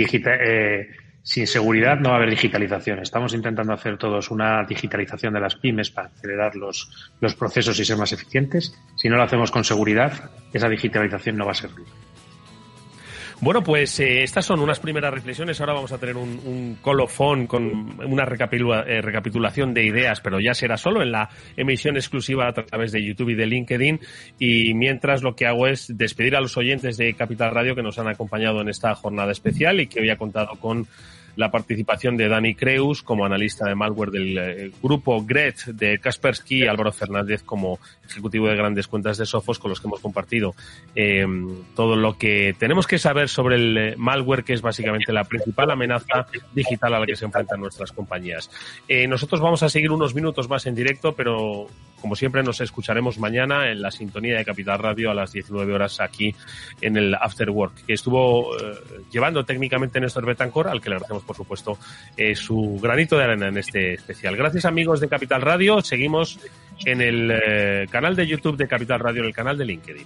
sin 1.24 1.46
seguridad 1.46 1.98
no 2.00 2.12
va 2.12 2.16
a 2.16 2.18
haber 2.20 2.30
digitalización. 2.30 3.00
Estamos 3.00 3.34
intentando 3.34 3.74
hacer 3.74 3.98
todos 3.98 4.32
una 4.32 4.64
digitalización 4.64 5.34
de 5.34 5.42
las 5.42 5.56
pymes 5.56 5.92
para 5.92 6.08
acelerar 6.08 6.56
los, 6.56 7.12
los 7.20 7.36
procesos 7.36 7.78
y 7.78 7.84
ser 7.84 7.98
más 7.98 8.14
eficientes. 8.14 8.74
Si 8.96 9.10
no 9.10 9.18
lo 9.18 9.24
hacemos 9.24 9.52
con 9.52 9.66
seguridad, 9.66 10.32
esa 10.54 10.70
digitalización 10.70 11.36
no 11.36 11.46
va 11.46 11.52
a 11.52 11.56
servir. 11.56 11.86
Bueno, 13.42 13.64
pues 13.64 13.98
eh, 14.02 14.22
estas 14.24 14.46
son 14.46 14.60
unas 14.60 14.82
primeras 14.82 15.14
reflexiones. 15.14 15.62
Ahora 15.62 15.72
vamos 15.72 15.94
a 15.94 15.98
tener 15.98 16.18
un, 16.18 16.78
colofón 16.82 17.48
con 17.48 17.98
una 18.06 18.24
eh, 18.24 19.02
recapitulación 19.02 19.74
de 19.74 19.86
ideas, 19.86 20.20
pero 20.20 20.42
ya 20.42 20.54
será 20.54 20.76
solo 20.76 21.02
en 21.02 21.14
la 21.14 21.30
emisión 21.56 21.96
exclusiva 21.96 22.50
a 22.50 22.54
través 22.54 22.92
de 22.92 23.02
YouTube 23.02 23.30
y 23.30 23.36
de 23.36 23.46
LinkedIn. 23.46 24.02
Y 24.40 24.74
mientras 24.74 25.24
lo 25.24 25.38
que 25.38 25.46
hago 25.46 25.68
es 25.68 25.88
despedir 25.96 26.36
a 26.36 26.42
los 26.42 26.58
oyentes 26.58 26.98
de 26.98 27.14
Capital 27.14 27.52
Radio 27.52 27.76
que 27.76 27.82
nos 27.82 27.98
han 27.98 28.10
acompañado 28.10 28.60
en 28.60 28.68
esta 28.68 28.94
jornada 28.94 29.32
especial 29.32 29.80
y 29.80 29.88
que 29.88 30.02
hoy 30.02 30.10
ha 30.10 30.18
contado 30.18 30.58
con 30.60 30.86
la 31.36 31.52
participación 31.52 32.18
de 32.18 32.28
Dani 32.28 32.56
Creus 32.56 33.04
como 33.04 33.26
analista 33.26 33.68
de 33.68 33.76
malware 33.76 34.12
del 34.12 34.38
eh, 34.38 34.72
grupo 34.82 35.24
GRET 35.24 35.66
de 35.66 36.00
Kaspersky 36.00 36.64
y 36.64 36.68
Álvaro 36.68 36.92
Fernández 36.92 37.44
como 37.44 37.80
ejecutivo 38.08 38.48
de 38.48 38.56
grandes 38.56 38.88
cuentas 38.88 39.18
de 39.18 39.26
Sofos 39.26 39.60
con 39.60 39.70
los 39.70 39.80
que 39.80 39.88
hemos 39.88 40.00
compartido 40.00 40.56
eh, 40.96 41.26
todo 41.76 41.96
lo 41.96 42.18
que 42.18 42.56
tenemos 42.58 42.88
que 42.88 42.98
saber 42.98 43.30
sobre 43.30 43.56
el 43.56 43.78
eh, 43.78 43.96
malware 43.98 44.44
que 44.44 44.54
es 44.54 44.62
básicamente 44.62 45.14
la 45.14 45.24
principal 45.24 45.72
amenaza 45.72 46.28
digital 46.54 46.94
a 46.94 47.00
la 47.00 47.06
que 47.06 47.16
se 47.16 47.26
enfrentan 47.26 47.60
nuestras 47.60 47.92
compañías. 47.92 48.50
nosotros 49.08 49.42
vamos 49.42 49.64
a 49.64 49.70
seguir 49.70 49.92
unos 49.92 50.16
minutos 50.16 50.50
más 50.50 50.66
en 50.66 50.76
directo, 50.76 51.14
pero 51.14 51.68
como 52.02 52.16
siempre 52.16 52.44
nos 52.44 52.62
escucharemos 52.62 53.20
mañana 53.20 53.72
en 53.72 53.82
la 53.82 53.92
sintonía 53.92 54.38
de 54.38 54.46
Capital 54.46 54.80
Radio 54.80 55.12
a 55.12 55.14
las 55.14 55.34
19 55.34 55.74
horas 55.74 56.00
aquí 56.00 56.34
en 56.82 56.98
el 56.98 57.14
After 57.14 57.50
Work, 57.50 57.86
que 57.86 57.94
estuvo 57.94 58.52
llevando 59.12 59.44
técnicamente 59.44 60.00
Néstor 60.00 60.26
Betancor, 60.26 60.68
al 60.68 60.82
que 60.82 60.90
le 60.90 60.96
agradecemos 60.96 61.19
por 61.24 61.36
supuesto, 61.36 61.78
eh, 62.18 62.36
su 62.36 62.80
granito 62.82 63.18
de 63.18 63.24
arena 63.24 63.48
en 63.48 63.58
este 63.58 63.94
especial. 63.94 64.36
Gracias 64.36 64.66
amigos 64.66 65.00
de 65.00 65.08
Capital 65.08 65.42
Radio. 65.42 65.82
Seguimos 65.82 66.40
en 66.86 67.02
el 67.02 67.32
eh, 67.32 67.88
canal 67.90 68.16
de 68.16 68.28
YouTube 68.28 68.58
de 68.58 68.68
Capital 68.68 69.00
Radio, 69.00 69.22
en 69.22 69.28
el 69.28 69.34
canal 69.34 69.58
de 69.58 69.66
LinkedIn. 69.66 70.06